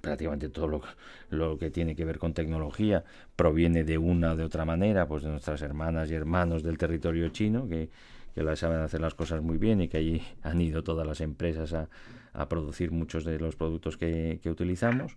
prácticamente 0.00 0.48
todo 0.48 0.68
lo, 0.68 0.82
lo 1.30 1.58
que 1.58 1.70
tiene 1.70 1.94
que 1.94 2.04
ver 2.04 2.18
con 2.18 2.34
tecnología 2.34 3.04
proviene 3.36 3.84
de 3.84 3.98
una 3.98 4.32
o 4.32 4.36
de 4.36 4.44
otra 4.44 4.64
manera, 4.64 5.06
pues 5.06 5.22
de 5.22 5.30
nuestras 5.30 5.62
hermanas 5.62 6.10
y 6.10 6.14
hermanos 6.14 6.62
del 6.62 6.78
territorio 6.78 7.28
chino, 7.28 7.68
que, 7.68 7.88
que 8.34 8.42
la 8.42 8.56
saben 8.56 8.80
hacer 8.80 9.00
las 9.00 9.14
cosas 9.14 9.42
muy 9.42 9.58
bien 9.58 9.80
y 9.80 9.88
que 9.88 9.98
allí 9.98 10.22
han 10.42 10.60
ido 10.60 10.82
todas 10.82 11.06
las 11.06 11.20
empresas 11.20 11.72
a, 11.72 11.88
a 12.32 12.48
producir 12.48 12.90
muchos 12.90 13.24
de 13.24 13.38
los 13.38 13.56
productos 13.56 13.96
que, 13.96 14.40
que 14.42 14.50
utilizamos. 14.50 15.16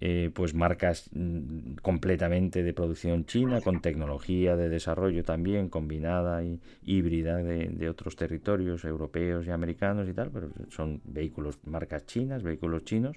Eh, 0.00 0.30
pues 0.34 0.54
marcas 0.54 1.08
mm, 1.12 1.76
completamente 1.80 2.62
de 2.62 2.72
producción 2.72 3.26
china, 3.26 3.60
con 3.60 3.80
tecnología 3.80 4.56
de 4.56 4.68
desarrollo 4.68 5.22
también 5.22 5.68
combinada 5.68 6.42
y 6.42 6.60
híbrida 6.84 7.36
de, 7.36 7.88
otros 7.88 8.16
territorios 8.16 8.84
europeos 8.84 9.46
y 9.46 9.50
americanos 9.50 10.08
y 10.08 10.12
tal, 10.12 10.30
pero 10.30 10.50
son 10.70 11.00
vehículos, 11.04 11.58
marcas 11.64 12.06
chinas, 12.06 12.42
vehículos 12.42 12.84
chinos, 12.84 13.16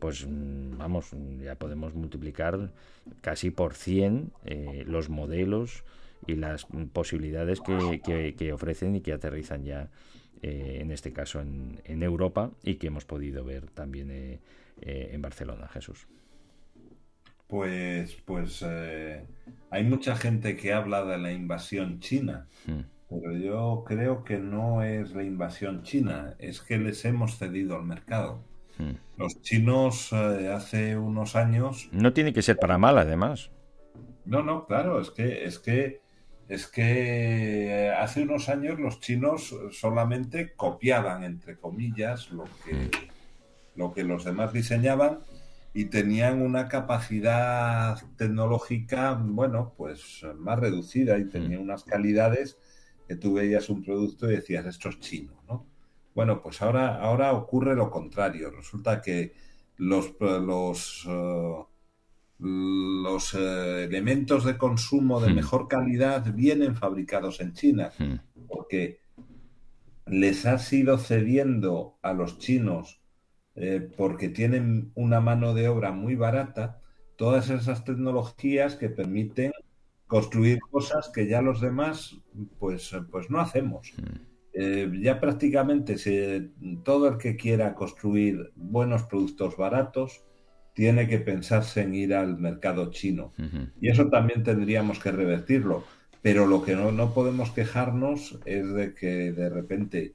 pues 0.00 0.26
mm, 0.26 0.78
vamos, 0.78 1.10
ya 1.42 1.54
podemos 1.54 1.94
multiplicar 1.94 2.72
casi 3.20 3.50
por 3.50 3.74
100 3.74 4.32
eh, 4.44 4.84
los 4.86 5.10
modelos 5.10 5.84
y 6.26 6.34
las 6.34 6.66
posibilidades 6.92 7.60
que, 7.60 8.00
que, 8.04 8.34
que 8.34 8.52
ofrecen 8.52 8.96
y 8.96 9.00
que 9.00 9.12
aterrizan 9.12 9.64
ya 9.64 9.88
eh, 10.42 10.78
en 10.80 10.90
este 10.90 11.12
caso 11.12 11.40
en, 11.40 11.80
en, 11.84 12.02
Europa 12.02 12.50
y 12.62 12.76
que 12.76 12.86
hemos 12.86 13.04
podido 13.04 13.44
ver 13.44 13.66
también 13.70 14.10
eh, 14.10 14.40
eh, 14.80 15.10
en 15.12 15.22
Barcelona, 15.22 15.68
Jesús. 15.68 16.06
Pues, 17.46 18.16
pues 18.24 18.64
eh, 18.66 19.26
hay 19.70 19.84
mucha 19.84 20.14
gente 20.16 20.56
que 20.56 20.72
habla 20.72 21.04
de 21.04 21.18
la 21.18 21.32
invasión 21.32 21.98
china, 21.98 22.46
Hmm. 22.66 22.82
pero 23.08 23.32
yo 23.36 23.84
creo 23.86 24.24
que 24.24 24.38
no 24.38 24.82
es 24.82 25.12
la 25.12 25.24
invasión 25.24 25.82
china, 25.82 26.34
es 26.38 26.60
que 26.60 26.78
les 26.78 27.04
hemos 27.04 27.38
cedido 27.38 27.76
al 27.76 27.84
mercado. 27.84 28.44
Hmm. 28.78 28.92
Los 29.16 29.42
chinos 29.42 30.12
eh, 30.12 30.48
hace 30.52 30.96
unos 30.96 31.36
años 31.36 31.88
No 31.92 32.12
tiene 32.12 32.32
que 32.32 32.42
ser 32.42 32.56
para 32.58 32.78
mal, 32.78 32.98
además. 32.98 33.50
No, 34.24 34.42
no, 34.42 34.66
claro, 34.66 35.00
es 35.00 35.10
que, 35.10 35.44
es 35.44 35.58
que, 35.58 36.00
es 36.48 36.66
que 36.68 37.92
hace 37.98 38.22
unos 38.22 38.48
años 38.48 38.78
los 38.78 39.00
chinos 39.00 39.54
solamente 39.72 40.54
copiaban, 40.54 41.24
entre 41.24 41.56
comillas, 41.58 42.30
lo 42.30 42.44
que, 42.64 43.09
lo 43.74 43.92
que 43.92 44.04
los 44.04 44.24
demás 44.24 44.52
diseñaban 44.52 45.20
y 45.72 45.86
tenían 45.86 46.42
una 46.42 46.68
capacidad 46.68 47.96
tecnológica, 48.16 49.14
bueno, 49.22 49.74
pues 49.76 50.22
más 50.36 50.58
reducida 50.58 51.18
y 51.18 51.28
tenían 51.28 51.62
unas 51.62 51.84
calidades 51.84 52.58
que 53.06 53.16
tú 53.16 53.34
veías 53.34 53.68
un 53.70 53.82
producto 53.82 54.30
y 54.30 54.36
decías, 54.36 54.66
esto 54.66 54.88
es 54.88 54.98
chino, 55.00 55.42
¿no? 55.48 55.66
Bueno, 56.14 56.42
pues 56.42 56.60
ahora, 56.62 56.96
ahora 57.00 57.32
ocurre 57.32 57.74
lo 57.76 57.90
contrario. 57.90 58.50
Resulta 58.50 59.00
que 59.00 59.32
los, 59.76 60.14
los 60.20 61.06
uh, 61.06 61.66
los 62.38 63.34
eh, 63.34 63.84
elementos 63.84 64.44
de 64.44 64.56
consumo 64.56 65.20
de 65.20 65.30
Hmm. 65.30 65.34
mejor 65.34 65.68
calidad 65.68 66.32
vienen 66.34 66.74
fabricados 66.74 67.40
en 67.40 67.52
China, 67.52 67.92
Mm, 67.98 68.14
porque 68.48 69.00
les 70.06 70.46
has 70.46 70.72
ido 70.72 70.98
cediendo 70.98 71.98
a 72.02 72.12
los 72.12 72.38
chinos 72.38 72.99
eh, 73.60 73.88
porque 73.96 74.28
tienen 74.28 74.90
una 74.94 75.20
mano 75.20 75.54
de 75.54 75.68
obra 75.68 75.92
muy 75.92 76.14
barata 76.14 76.80
todas 77.16 77.50
esas 77.50 77.84
tecnologías 77.84 78.76
que 78.76 78.88
permiten 78.88 79.52
construir 80.06 80.58
cosas 80.70 81.10
que 81.14 81.28
ya 81.28 81.42
los 81.42 81.60
demás 81.60 82.16
pues, 82.58 82.90
pues 83.10 83.30
no 83.30 83.40
hacemos. 83.40 83.92
mm. 83.96 84.30
Eh, 84.52 84.90
ya 85.00 85.20
prácticamente 85.20 85.96
si 85.96 86.50
todo 86.82 87.06
el 87.06 87.18
que 87.18 87.36
quiera 87.36 87.74
construir 87.74 88.50
buenos 88.56 89.04
productos 89.04 89.56
baratos 89.56 90.24
tiene 90.74 91.06
que 91.06 91.18
pensarse 91.18 91.82
en 91.82 91.94
ir 91.94 92.14
al 92.14 92.36
mercado 92.36 92.90
chino. 92.90 93.32
Y 93.80 93.90
eso 93.90 94.08
también 94.08 94.42
tendríamos 94.42 94.98
que 94.98 95.12
revertirlo. 95.12 95.84
Pero 96.22 96.46
lo 96.46 96.62
que 96.62 96.74
no, 96.74 96.90
no 96.90 97.14
podemos 97.14 97.50
quejarnos 97.52 98.38
es 98.44 98.72
de 98.72 98.94
que 98.94 99.32
de 99.32 99.48
repente 99.50 100.14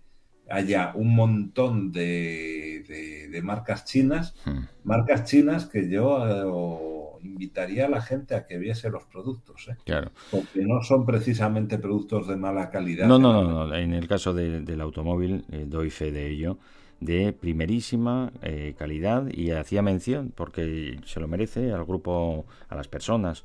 haya 0.50 0.92
un 0.96 1.16
montón 1.16 1.92
de, 1.92 2.84
de- 2.88 3.28
de 3.30 3.42
marcas 3.42 3.86
chinas, 3.86 4.36
Mm. 4.46 4.60
marcas 4.84 5.24
chinas 5.26 5.66
que 5.66 5.90
yo 5.90 7.18
eh, 7.20 7.26
invitaría 7.26 7.88
a 7.88 7.90
la 7.90 8.02
gente 8.02 8.36
a 8.36 8.46
que 8.46 8.58
viese 8.60 8.90
los 8.90 9.04
productos, 9.06 9.68
¿eh? 9.70 9.76
Claro. 9.86 10.12
porque 10.30 10.62
no 10.64 10.84
son 10.84 11.06
precisamente 11.06 11.80
productos 11.80 12.28
de 12.28 12.36
mala 12.36 12.70
calidad. 12.70 13.08
No, 13.08 13.18
no, 13.18 13.34
no, 13.34 13.66
no. 13.68 13.76
En 13.76 13.94
el 13.94 14.08
caso 14.08 14.34
de- 14.34 14.62
del 14.62 14.82
automóvil, 14.82 15.44
eh, 15.52 15.66
doy 15.68 15.90
fe 15.90 16.12
de 16.12 16.30
ello, 16.30 16.60
de 17.00 17.34
primerísima 17.34 18.32
eh, 18.42 18.76
calidad 18.78 19.28
y 19.32 19.52
hacía 19.52 19.82
mención, 19.82 20.32
porque 20.36 21.00
se 21.06 21.20
lo 21.20 21.28
merece 21.28 21.72
al 21.74 21.84
grupo, 21.86 22.46
a 22.70 22.76
las 22.76 22.88
personas, 22.88 23.44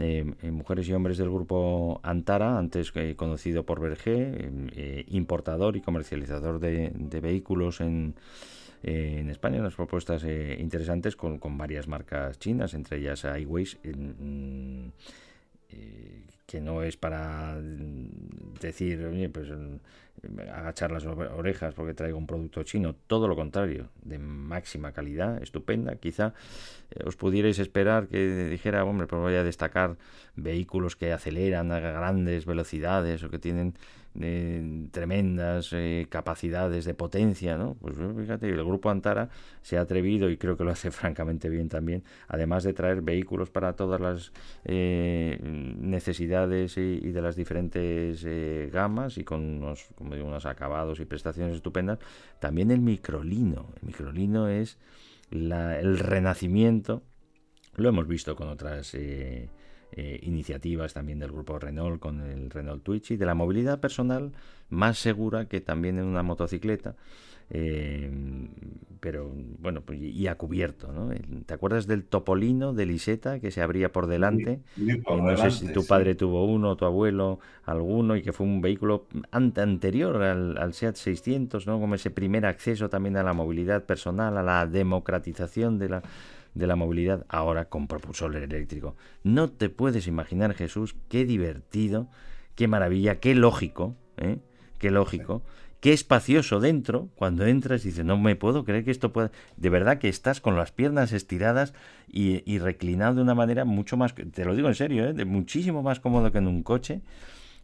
eh, 0.00 0.50
mujeres 0.50 0.88
y 0.88 0.92
hombres 0.92 1.18
del 1.18 1.30
grupo 1.30 2.00
Antara, 2.02 2.58
antes 2.58 2.92
eh, 2.94 3.14
conocido 3.16 3.64
por 3.64 3.80
Berger, 3.80 4.16
eh, 4.16 4.50
eh, 4.74 5.04
importador 5.08 5.76
y 5.76 5.80
comercializador 5.80 6.58
de, 6.58 7.20
vehículos 7.20 7.80
en, 7.80 8.14
eh, 8.82 9.18
en 9.20 9.30
España, 9.30 9.60
unas 9.60 9.74
propuestas 9.74 10.24
eh, 10.24 10.56
interesantes 10.58 11.16
con, 11.16 11.38
con 11.38 11.58
varias 11.58 11.88
marcas 11.88 12.38
chinas, 12.38 12.74
entre 12.74 12.98
ellas 12.98 13.24
iWays. 13.24 13.78
mm, 13.84 14.88
que 16.46 16.60
no 16.60 16.82
es 16.82 16.96
para 16.96 17.54
mm, 17.60 18.54
decir, 18.60 19.30
pues 19.32 19.50
mm, 19.50 19.76
agachar 20.52 20.90
las 20.92 21.04
ore- 21.06 21.28
orejas 21.28 21.74
porque 21.74 21.94
traigo 21.94 22.18
un 22.18 22.26
producto 22.26 22.62
chino, 22.62 22.94
todo 23.06 23.28
lo 23.28 23.36
contrario, 23.36 23.88
de 24.02 24.18
máxima 24.18 24.92
calidad, 24.92 25.42
estupenda. 25.42 25.96
Quizá 25.96 26.34
eh, 26.90 27.04
os 27.06 27.16
pudierais 27.16 27.58
esperar 27.58 28.08
que 28.08 28.48
dijera, 28.48 28.84
hombre, 28.84 29.06
pues 29.06 29.20
voy 29.20 29.34
a 29.34 29.44
destacar 29.44 29.96
vehículos 30.36 30.96
que 30.96 31.12
aceleran 31.12 31.72
a 31.72 31.80
grandes 31.80 32.46
velocidades 32.46 33.22
o 33.22 33.30
que 33.30 33.38
tienen 33.38 33.74
tremendas 34.90 35.72
eh, 35.72 36.06
capacidades 36.08 36.84
de 36.84 36.94
potencia, 36.94 37.56
¿no? 37.56 37.74
Pues 37.80 37.94
fíjate, 38.18 38.48
el 38.48 38.64
grupo 38.64 38.90
Antara 38.90 39.28
se 39.62 39.78
ha 39.78 39.82
atrevido 39.82 40.30
y 40.30 40.36
creo 40.36 40.56
que 40.56 40.64
lo 40.64 40.70
hace 40.70 40.90
francamente 40.90 41.48
bien 41.48 41.68
también, 41.68 42.02
además 42.28 42.64
de 42.64 42.72
traer 42.72 43.02
vehículos 43.02 43.50
para 43.50 43.74
todas 43.74 44.00
las 44.00 44.32
eh, 44.64 45.38
necesidades 45.42 46.76
y, 46.76 47.00
de 47.00 47.22
las 47.22 47.36
diferentes 47.36 48.24
eh, 48.26 48.68
gamas 48.72 49.18
y 49.18 49.24
con 49.24 49.42
unos, 49.42 49.86
como 49.94 50.14
digo, 50.14 50.26
unos 50.26 50.46
acabados 50.46 51.00
y 51.00 51.04
prestaciones 51.04 51.56
estupendas, 51.56 51.98
también 52.40 52.70
el 52.70 52.80
microlino. 52.80 53.68
El 53.80 53.86
microlino 53.88 54.48
es 54.48 54.78
la- 55.30 55.78
el 55.78 55.98
renacimiento, 55.98 57.02
lo 57.76 57.88
hemos 57.88 58.06
visto 58.08 58.34
con 58.34 58.48
otras 58.48 58.94
eh, 60.00 60.20
iniciativas 60.22 60.94
también 60.94 61.18
del 61.18 61.32
grupo 61.32 61.58
Renault, 61.58 62.00
con 62.00 62.20
el 62.22 62.50
Renault 62.50 62.82
Twitch 62.82 63.12
y 63.12 63.16
de 63.16 63.26
la 63.26 63.34
movilidad 63.34 63.80
personal 63.80 64.32
más 64.70 64.98
segura 64.98 65.46
que 65.46 65.60
también 65.60 65.98
en 65.98 66.04
una 66.06 66.22
motocicleta. 66.22 66.96
eh, 67.50 68.10
pero 69.00 69.30
bueno, 69.58 69.80
pues, 69.82 69.98
y 70.00 70.26
a 70.26 70.36
cubierto, 70.36 70.92
¿no? 70.92 71.10
¿Te 71.46 71.54
acuerdas 71.54 71.86
del 71.86 72.04
Topolino 72.04 72.74
de 72.74 72.86
Liseta 72.86 73.40
que 73.40 73.50
se 73.50 73.62
abría 73.62 73.92
por 73.92 74.06
delante? 74.06 74.60
Sí, 74.74 74.96
por 75.04 75.16
Y 75.16 75.22
no 75.22 75.36
sé 75.36 75.50
si 75.50 75.70
tu 75.70 75.86
sí. 75.86 75.86
padre 75.86 76.14
tuvo 76.14 76.44
uno, 76.44 76.76
tu 76.76 76.84
abuelo, 76.84 77.40
alguno, 77.64 78.14
y 78.16 78.22
que 78.22 78.32
fue 78.32 78.46
un 78.46 78.60
vehículo 78.60 79.06
ante- 79.32 79.62
anterior 79.62 80.22
al, 80.22 80.58
al 80.58 80.74
SEAT 80.74 80.96
600, 80.96 81.66
¿no? 81.66 81.80
Como 81.80 81.94
ese 81.94 82.10
primer 82.10 82.44
acceso 82.46 82.88
también 82.90 83.16
a 83.16 83.22
la 83.22 83.32
movilidad 83.32 83.84
personal, 83.84 84.36
a 84.36 84.42
la 84.42 84.66
democratización 84.66 85.78
de 85.78 85.88
la, 85.88 86.02
de 86.54 86.66
la 86.66 86.76
movilidad, 86.76 87.26
ahora 87.28 87.66
con 87.66 87.86
propulsor 87.86 88.34
eléctrico. 88.36 88.96
No 89.22 89.50
te 89.50 89.68
puedes 89.68 90.06
imaginar, 90.06 90.54
Jesús, 90.54 90.96
qué 91.08 91.24
divertido, 91.24 92.08
qué 92.54 92.68
maravilla, 92.68 93.20
qué 93.20 93.34
lógico, 93.34 93.96
¿eh? 94.16 94.38
Qué 94.78 94.90
lógico. 94.90 95.42
Qué 95.80 95.94
espacioso 95.94 96.60
dentro, 96.60 97.08
cuando 97.14 97.46
entras 97.46 97.84
y 97.84 97.88
dices, 97.88 98.04
no 98.04 98.18
me 98.18 98.36
puedo 98.36 98.64
creer 98.64 98.84
que 98.84 98.90
esto 98.90 99.12
pueda... 99.12 99.30
De 99.56 99.70
verdad 99.70 99.98
que 99.98 100.08
estás 100.08 100.40
con 100.40 100.56
las 100.56 100.72
piernas 100.72 101.12
estiradas 101.12 101.72
y, 102.06 102.58
reclinado 102.58 103.14
de 103.14 103.22
una 103.22 103.34
manera 103.34 103.64
mucho 103.64 103.96
más... 103.96 104.14
Te 104.14 104.44
lo 104.44 104.54
digo 104.54 104.68
en 104.68 104.74
serio, 104.74 105.06
¿eh? 105.06 105.12
de 105.14 105.24
muchísimo 105.24 105.82
más 105.82 106.00
cómodo 106.00 106.32
que 106.32 106.38
en 106.38 106.48
un 106.48 106.62
coche. 106.62 107.00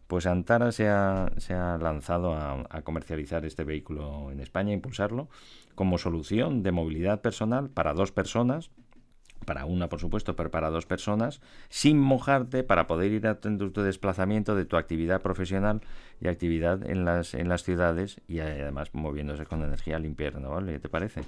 Pues 0.06 0.24
Antara 0.24 0.72
se 0.72 0.88
ha, 0.88 1.30
se 1.36 1.52
ha 1.52 1.76
lanzado 1.76 2.32
a, 2.32 2.64
a 2.70 2.82
comercializar 2.82 3.44
este 3.44 3.64
vehículo 3.64 4.30
en 4.30 4.40
España, 4.40 4.70
a 4.70 4.74
impulsarlo, 4.74 5.28
como 5.76 5.98
solución 5.98 6.64
de 6.64 6.72
movilidad 6.72 7.20
personal 7.20 7.70
para 7.70 7.94
dos 7.94 8.10
personas, 8.10 8.72
para 9.44 9.64
una 9.66 9.88
por 9.88 10.00
supuesto, 10.00 10.34
pero 10.34 10.50
para 10.50 10.70
dos 10.70 10.86
personas, 10.86 11.40
sin 11.68 12.00
mojarte 12.00 12.64
para 12.64 12.88
poder 12.88 13.12
ir 13.12 13.28
a 13.28 13.38
tu, 13.38 13.70
tu 13.70 13.82
desplazamiento 13.82 14.56
de 14.56 14.64
tu 14.64 14.76
actividad 14.76 15.22
profesional 15.22 15.82
y 16.20 16.26
actividad 16.26 16.84
en 16.90 17.04
las, 17.04 17.34
en 17.34 17.48
las 17.48 17.62
ciudades 17.62 18.20
y 18.26 18.40
además 18.40 18.90
moviéndose 18.92 19.46
con 19.46 19.62
energía 19.62 20.00
limpia 20.00 20.30
renovable, 20.30 20.80
¿te 20.80 20.88
parece? 20.88 21.22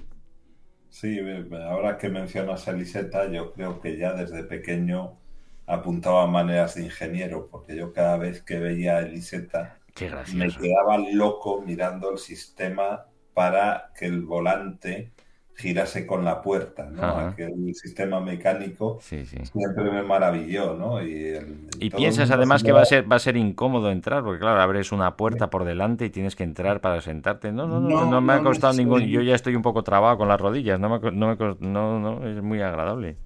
Sí, 0.89 1.19
ahora 1.67 1.97
que 1.97 2.09
mencionas 2.09 2.67
a 2.67 2.73
Liseta, 2.73 3.31
yo 3.31 3.53
creo 3.53 3.79
que 3.79 3.97
ya 3.97 4.13
desde 4.13 4.43
pequeño 4.43 5.19
apuntaba 5.67 6.25
maneras 6.25 6.75
de 6.75 6.83
ingeniero, 6.83 7.47
porque 7.49 7.75
yo 7.75 7.93
cada 7.93 8.17
vez 8.17 8.41
que 8.41 8.59
veía 8.59 8.97
a 8.97 9.01
Liseta 9.01 9.77
Qué 9.93 10.09
me 10.33 10.49
quedaba 10.49 10.97
loco 10.97 11.61
mirando 11.61 12.11
el 12.11 12.17
sistema 12.17 13.05
para 13.39 13.91
que 13.97 14.05
el 14.07 14.21
volante 14.25 15.13
girase 15.55 16.05
con 16.07 16.23
la 16.25 16.41
puerta, 16.41 16.89
¿no? 16.89 17.05
Ajá. 17.07 17.19
Aquel 17.19 17.73
sistema 17.75 18.19
mecánico 18.21 18.87
Sí, 18.97 19.25
sí. 19.25 19.37
siempre 19.41 19.85
me 19.91 20.03
maravilló, 20.03 20.75
¿no? 20.75 21.01
Y, 21.03 21.13
el- 21.41 21.69
Y 21.81 21.89
todo 21.89 22.01
piensas 22.01 22.29
además 22.31 22.63
que 22.63 22.73
va 22.73 22.81
a 22.81 22.85
ser 22.85 23.09
va 23.11 23.15
a 23.15 23.19
ser 23.19 23.37
incómodo 23.37 23.89
entrar, 23.91 24.23
porque 24.23 24.39
claro, 24.39 24.61
abres 24.61 24.91
una 24.91 25.15
puerta 25.17 25.49
por 25.49 25.63
delante 25.65 26.05
y 26.05 26.09
tienes 26.09 26.35
que 26.35 26.43
entrar 26.43 26.81
para 26.81 27.01
sentarte. 27.01 27.51
No, 27.53 27.67
no, 27.67 27.79
no, 27.79 28.05
no, 28.05 28.05
No, 28.05 28.21
me 28.21 28.33
ha 28.33 28.41
no 28.41 28.41
costado 28.41 28.73
ningún. 28.73 29.03
Yo 29.07 29.21
ya 29.21 29.35
estoy 29.35 29.55
un 29.55 29.61
poco 29.61 29.83
trabado 29.83 30.17
con 30.17 30.27
las 30.27 30.41
rodillas, 30.41 30.79
no 30.79 30.89
me, 30.89 31.11
no, 31.11 31.27
me 31.27 31.55
no, 31.61 31.99
no, 31.99 32.27
es 32.27 32.41
muy 32.43 32.61
agradable. 32.61 33.17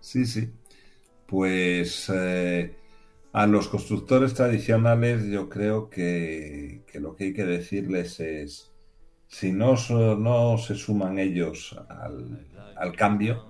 Sí, 0.00 0.24
sí. 0.26 0.52
Pues 1.26 2.10
eh, 2.14 2.76
a 3.32 3.46
los 3.48 3.68
constructores 3.68 4.34
tradicionales 4.34 5.24
yo 5.26 5.48
creo 5.50 5.90
que, 5.90 6.84
que 6.88 7.00
lo 7.00 7.16
que 7.16 7.24
hay 7.26 7.34
que 7.34 7.44
decirles 7.46 8.20
es, 8.20 8.75
si 9.28 9.52
no, 9.52 9.74
no 10.18 10.58
se 10.58 10.74
suman 10.76 11.18
ellos 11.18 11.76
al, 11.88 12.46
al 12.74 12.96
cambio, 12.96 13.46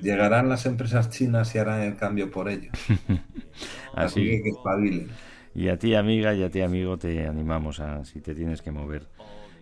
llegarán 0.00 0.48
las 0.48 0.66
empresas 0.66 1.10
chinas 1.10 1.54
y 1.54 1.58
harán 1.58 1.82
el 1.82 1.96
cambio 1.96 2.30
por 2.30 2.48
ellos. 2.50 2.76
Así 3.92 4.24
que 4.24 4.42
Así. 4.42 4.42
que 4.42 4.50
espabilen. 4.50 5.20
Y 5.54 5.68
a 5.68 5.78
ti, 5.78 5.94
amiga, 5.94 6.34
y 6.34 6.42
a 6.42 6.50
ti, 6.50 6.60
amigo, 6.60 6.98
te 6.98 7.26
animamos 7.26 7.80
a, 7.80 8.04
si 8.04 8.20
te 8.20 8.34
tienes 8.34 8.62
que 8.62 8.70
mover 8.70 9.08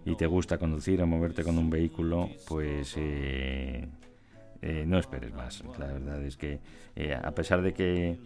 y 0.05 0.17
te 0.17 0.27
gusta 0.27 0.59
conducir 0.59 1.03
o 1.03 1.07
moverte 1.07 1.45
con 1.45 1.59
un 1.59 1.71
vehículo, 1.71 2.39
pues 2.45 2.95
eh, 2.97 3.89
eh, 4.63 4.85
no 4.87 4.99
esperes 4.99 5.33
más. 5.35 5.65
La 5.79 5.87
verdad 5.89 6.23
es 6.25 6.37
que, 6.37 6.63
eh, 6.97 7.15
a 7.15 7.33
pesar 7.35 7.63
de 7.63 7.75
que 7.75 8.21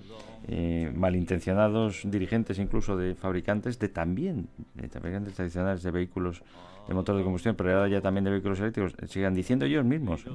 eh, 0.44 0.92
malintencionados 0.94 2.02
dirigentes, 2.04 2.58
incluso 2.58 2.96
de 2.96 3.14
fabricantes, 3.14 3.78
de 3.78 3.88
también, 3.88 4.50
de 4.74 4.88
fabricantes 4.88 5.34
tradicionales 5.34 5.82
de 5.82 5.90
vehículos 5.92 6.44
de 6.86 6.94
motor 6.94 7.16
de 7.16 7.22
combustión, 7.22 7.54
pero 7.54 7.72
ahora 7.72 7.88
ya 7.88 8.00
también 8.00 8.24
de 8.24 8.30
vehículos 8.30 8.60
eléctricos, 8.60 8.94
sigan 9.08 9.34
diciendo 9.34 9.64
ellos 9.64 9.84
mismos 9.84 10.26
¿eh? 10.26 10.30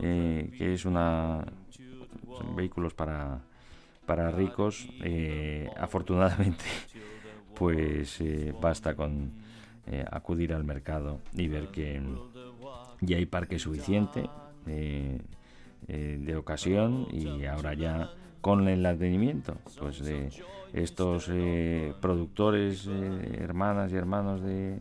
Eh, 0.00 0.50
que 0.56 0.74
es 0.74 0.84
una 0.84 1.44
son 2.36 2.56
vehículos 2.56 2.94
para 2.94 3.40
para 4.06 4.30
ricos 4.30 4.88
eh, 5.04 5.68
afortunadamente 5.76 6.64
pues 7.54 8.20
eh, 8.20 8.54
basta 8.60 8.94
con 8.94 9.32
eh, 9.86 10.04
acudir 10.10 10.54
al 10.54 10.64
mercado 10.64 11.20
y 11.34 11.48
ver 11.48 11.68
que 11.68 12.00
mm, 12.00 12.18
ya 13.00 13.16
hay 13.16 13.26
parque 13.26 13.58
suficiente 13.58 14.28
eh, 14.66 15.20
eh, 15.88 16.18
de 16.20 16.36
ocasión 16.36 17.06
y 17.10 17.44
ahora 17.44 17.74
ya 17.74 18.10
con 18.40 18.68
el 18.68 18.84
advenimiento 18.86 19.56
pues 19.78 20.02
de 20.02 20.30
estos 20.72 21.28
eh, 21.30 21.92
productores 22.00 22.86
eh, 22.88 23.38
hermanas 23.40 23.92
y 23.92 23.96
hermanos 23.96 24.42
de, 24.42 24.78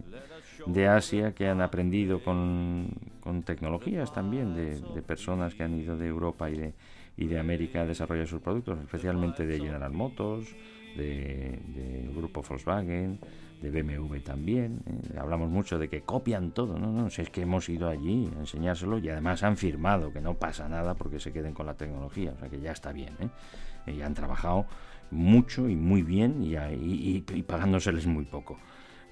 de 0.66 0.88
Asia 0.88 1.34
que 1.34 1.48
han 1.48 1.62
aprendido 1.62 2.24
con, 2.24 2.90
con 3.22 3.44
tecnologías 3.44 4.14
también 4.14 4.54
de, 4.56 4.80
de 4.80 5.02
personas 5.02 5.56
que 5.56 5.64
han 5.64 5.80
ido 5.80 5.98
de 5.98 6.08
Europa 6.08 6.50
y 6.50 6.58
de, 6.58 6.74
y 7.18 7.28
de 7.28 7.40
América 7.40 7.86
desarrolla 7.86 8.26
sus 8.26 8.42
productos, 8.42 8.80
especialmente 8.80 9.46
de 9.46 9.60
General 9.60 9.92
Motors, 9.92 10.56
de, 10.96 12.10
Grupo 12.16 12.42
Volkswagen, 12.42 13.20
de 13.62 13.70
BMW 13.70 14.18
también. 14.20 14.82
¿eh? 14.88 15.18
Hablamos 15.20 15.50
mucho 15.50 15.78
de 15.78 15.88
que 15.88 16.02
copian 16.02 16.52
todo, 16.52 16.78
no, 16.78 16.92
no, 16.92 17.10
si 17.10 17.22
es 17.22 17.30
que 17.30 17.42
hemos 17.42 17.70
ido 17.70 17.88
allí 17.88 18.30
a 18.36 18.40
enseñárselo 18.40 18.98
y 18.98 19.10
además 19.10 19.44
han 19.44 19.58
firmado 19.58 20.12
que 20.12 20.22
no 20.22 20.36
pasa 20.36 20.68
nada 20.68 20.96
porque 20.96 21.20
se 21.20 21.32
queden 21.32 21.54
con 21.54 21.66
la 21.66 21.76
tecnología, 21.76 22.34
o 22.36 22.40
sea 22.40 22.50
que 22.50 22.60
ya 22.60 22.72
está 22.72 22.92
bien. 22.92 23.16
¿eh? 23.20 23.92
Y 23.92 24.02
han 24.02 24.14
trabajado 24.14 24.66
mucho 25.12 25.70
y 25.70 25.76
muy 25.76 26.04
bien 26.04 26.44
y, 26.44 26.56
y, 26.56 27.26
y 27.34 27.44
pagándoseles 27.44 28.08
muy 28.08 28.26
poco 28.26 28.58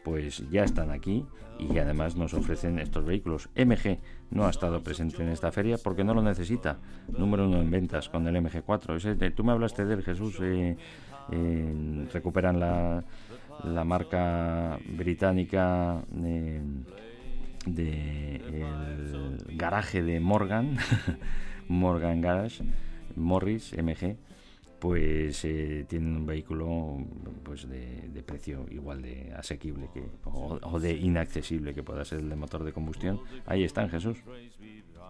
pues 0.09 0.43
ya 0.49 0.63
están 0.63 0.89
aquí 0.89 1.23
y 1.59 1.77
además 1.77 2.15
nos 2.15 2.33
ofrecen 2.33 2.79
estos 2.79 3.05
vehículos. 3.05 3.49
MG 3.55 3.99
no 4.31 4.45
ha 4.47 4.49
estado 4.49 4.81
presente 4.81 5.21
en 5.21 5.29
esta 5.29 5.51
feria 5.51 5.77
porque 5.77 6.03
no 6.03 6.13
lo 6.15 6.21
necesita. 6.23 6.77
Número 7.15 7.47
uno 7.47 7.59
en 7.61 7.69
ventas 7.69 8.09
con 8.09 8.25
el 8.27 8.35
MG4. 8.35 8.95
Ese, 8.95 9.13
de- 9.15 9.29
tú 9.31 9.43
me 9.43 9.51
hablaste 9.51 9.85
del 9.85 10.01
Jesús. 10.03 10.37
eh, 10.41 10.75
eh, 11.31 12.07
recuperan 12.11 12.59
la, 12.59 13.03
la 13.63 13.83
marca 13.83 14.79
británica 14.97 16.01
eh, 16.23 16.59
de 17.67 18.35
el 18.37 19.57
garaje 19.57 20.01
de 20.01 20.19
Morgan, 20.19 20.75
Morgan 21.67 22.19
Garage, 22.21 22.63
Morris 23.15 23.75
MG 23.77 24.15
pues 24.79 25.43
eh, 25.45 25.85
tienen 25.89 26.15
un 26.17 26.25
vehículo 26.25 26.97
pues 27.43 27.67
de, 27.67 28.09
de 28.09 28.23
precio 28.23 28.65
igual 28.69 29.01
de 29.01 29.33
asequible 29.35 29.89
que 29.91 30.11
o, 30.23 30.59
o 30.61 30.79
de 30.79 30.93
inaccesible 30.93 31.73
que 31.73 31.83
pueda 31.83 32.05
ser 32.05 32.19
el 32.19 32.29
de 32.29 32.35
motor 32.35 32.63
de 32.63 32.73
combustión 32.73 33.21
ahí 33.45 33.63
están 33.63 33.89
Jesús 33.89 34.25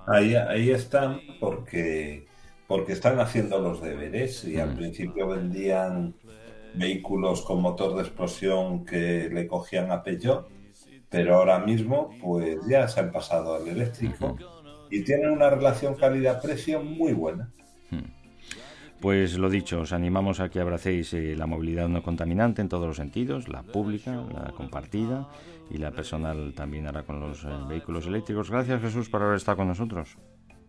Ahí, 0.05 0.35
ahí 0.35 0.71
están 0.71 1.21
porque, 1.39 2.27
porque 2.65 2.93
están 2.93 3.19
haciendo 3.19 3.59
los 3.59 3.81
deberes 3.81 4.43
y 4.43 4.57
al 4.59 4.71
Mm. 4.71 4.75
principio 4.75 5.27
vendían 5.27 6.19
vehículos 6.73 7.43
con 7.43 7.61
motor 7.61 7.95
de 7.95 8.03
explosión 8.03 8.85
que 8.85 9.29
le 9.31 9.47
cogían 9.47 9.91
a 9.91 10.03
Peugeot, 10.03 10.51
pero 11.09 11.37
ahora 11.37 11.59
mismo 11.59 12.17
pues 12.19 12.65
ya 12.67 12.87
se 12.87 13.01
han 13.01 13.11
pasado 13.11 13.55
al 13.55 13.67
eléctrico 13.67 14.45
y 14.89 15.03
tienen 15.03 15.31
una 15.31 15.49
relación 15.49 15.95
calidad-precio 15.97 16.83
muy 16.83 17.13
buena. 17.13 17.53
Pues 19.01 19.37
lo 19.37 19.49
dicho, 19.49 19.79
os 19.81 19.93
animamos 19.93 20.41
a 20.41 20.49
que 20.49 20.59
abracéis 20.59 21.13
eh, 21.13 21.33
la 21.37 21.47
movilidad 21.47 21.87
no 21.87 22.03
contaminante 22.03 22.61
en 22.61 22.67
todos 22.67 22.85
los 22.85 22.97
sentidos, 22.97 23.47
la 23.47 23.63
pública, 23.63 24.11
la 24.33 24.51
compartida 24.51 25.29
y 25.69 25.77
la 25.77 25.91
personal 25.91 26.53
también 26.53 26.85
ahora 26.85 27.03
con 27.03 27.21
los 27.21 27.45
eh, 27.45 27.47
vehículos 27.69 28.07
eléctricos. 28.07 28.51
Gracias 28.51 28.81
Jesús 28.81 29.09
por 29.09 29.23
haber 29.23 29.37
estado 29.37 29.57
con 29.57 29.69
nosotros. 29.69 30.17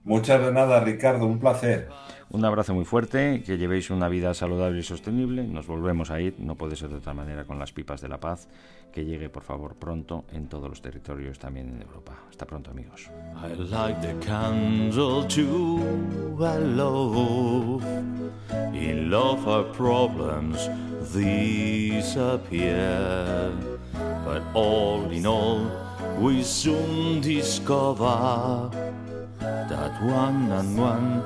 Muchas 0.04 0.40
de 0.40 0.52
nada, 0.52 0.80
Ricardo, 0.80 1.26
un 1.26 1.38
placer. 1.38 1.88
Un 2.30 2.44
abrazo 2.44 2.72
muy 2.74 2.84
fuerte, 2.84 3.42
que 3.44 3.58
llevéis 3.58 3.90
una 3.90 4.08
vida 4.08 4.32
saludable 4.34 4.78
y 4.78 4.82
sostenible. 4.82 5.42
Nos 5.42 5.66
volvemos 5.66 6.10
a 6.10 6.20
ir, 6.20 6.36
no 6.38 6.54
puede 6.54 6.76
ser 6.76 6.88
de 6.90 6.96
otra 6.96 7.12
manera, 7.12 7.44
con 7.44 7.58
las 7.58 7.72
pipas 7.72 8.00
de 8.00 8.08
la 8.08 8.18
paz. 8.18 8.48
Que 8.92 9.04
llegue, 9.04 9.28
por 9.28 9.42
favor, 9.42 9.74
pronto 9.74 10.24
en 10.32 10.48
todos 10.48 10.70
los 10.70 10.80
territorios, 10.80 11.38
también 11.38 11.68
en 11.68 11.82
Europa. 11.82 12.12
Hasta 12.28 12.46
pronto, 12.46 12.70
amigos. 12.70 13.10
I 13.36 13.54
light 13.54 14.00
the 14.00 14.14
candle 14.24 15.26
to 15.26 15.80
a 16.40 16.58
love. 16.58 17.84
In 18.72 19.10
love, 19.10 19.46
our 19.46 19.64
problems 19.72 20.70
disappear. 21.12 22.40
But 24.24 24.42
all 24.54 25.10
in 25.10 25.26
all, 25.26 25.68
we 26.20 26.42
soon 26.42 27.20
discover 27.20 28.70
that 29.40 30.02
one 30.02 30.52
and 30.52 30.76
one 30.76 31.22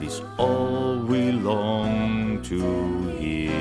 is 0.00 0.22
all 0.38 0.98
we 0.98 1.32
long 1.32 2.42
to 2.42 3.08
hear. 3.18 3.52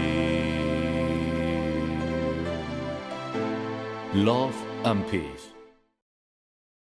Love 4.14 4.56
and 4.84 5.08
peace. 5.10 5.45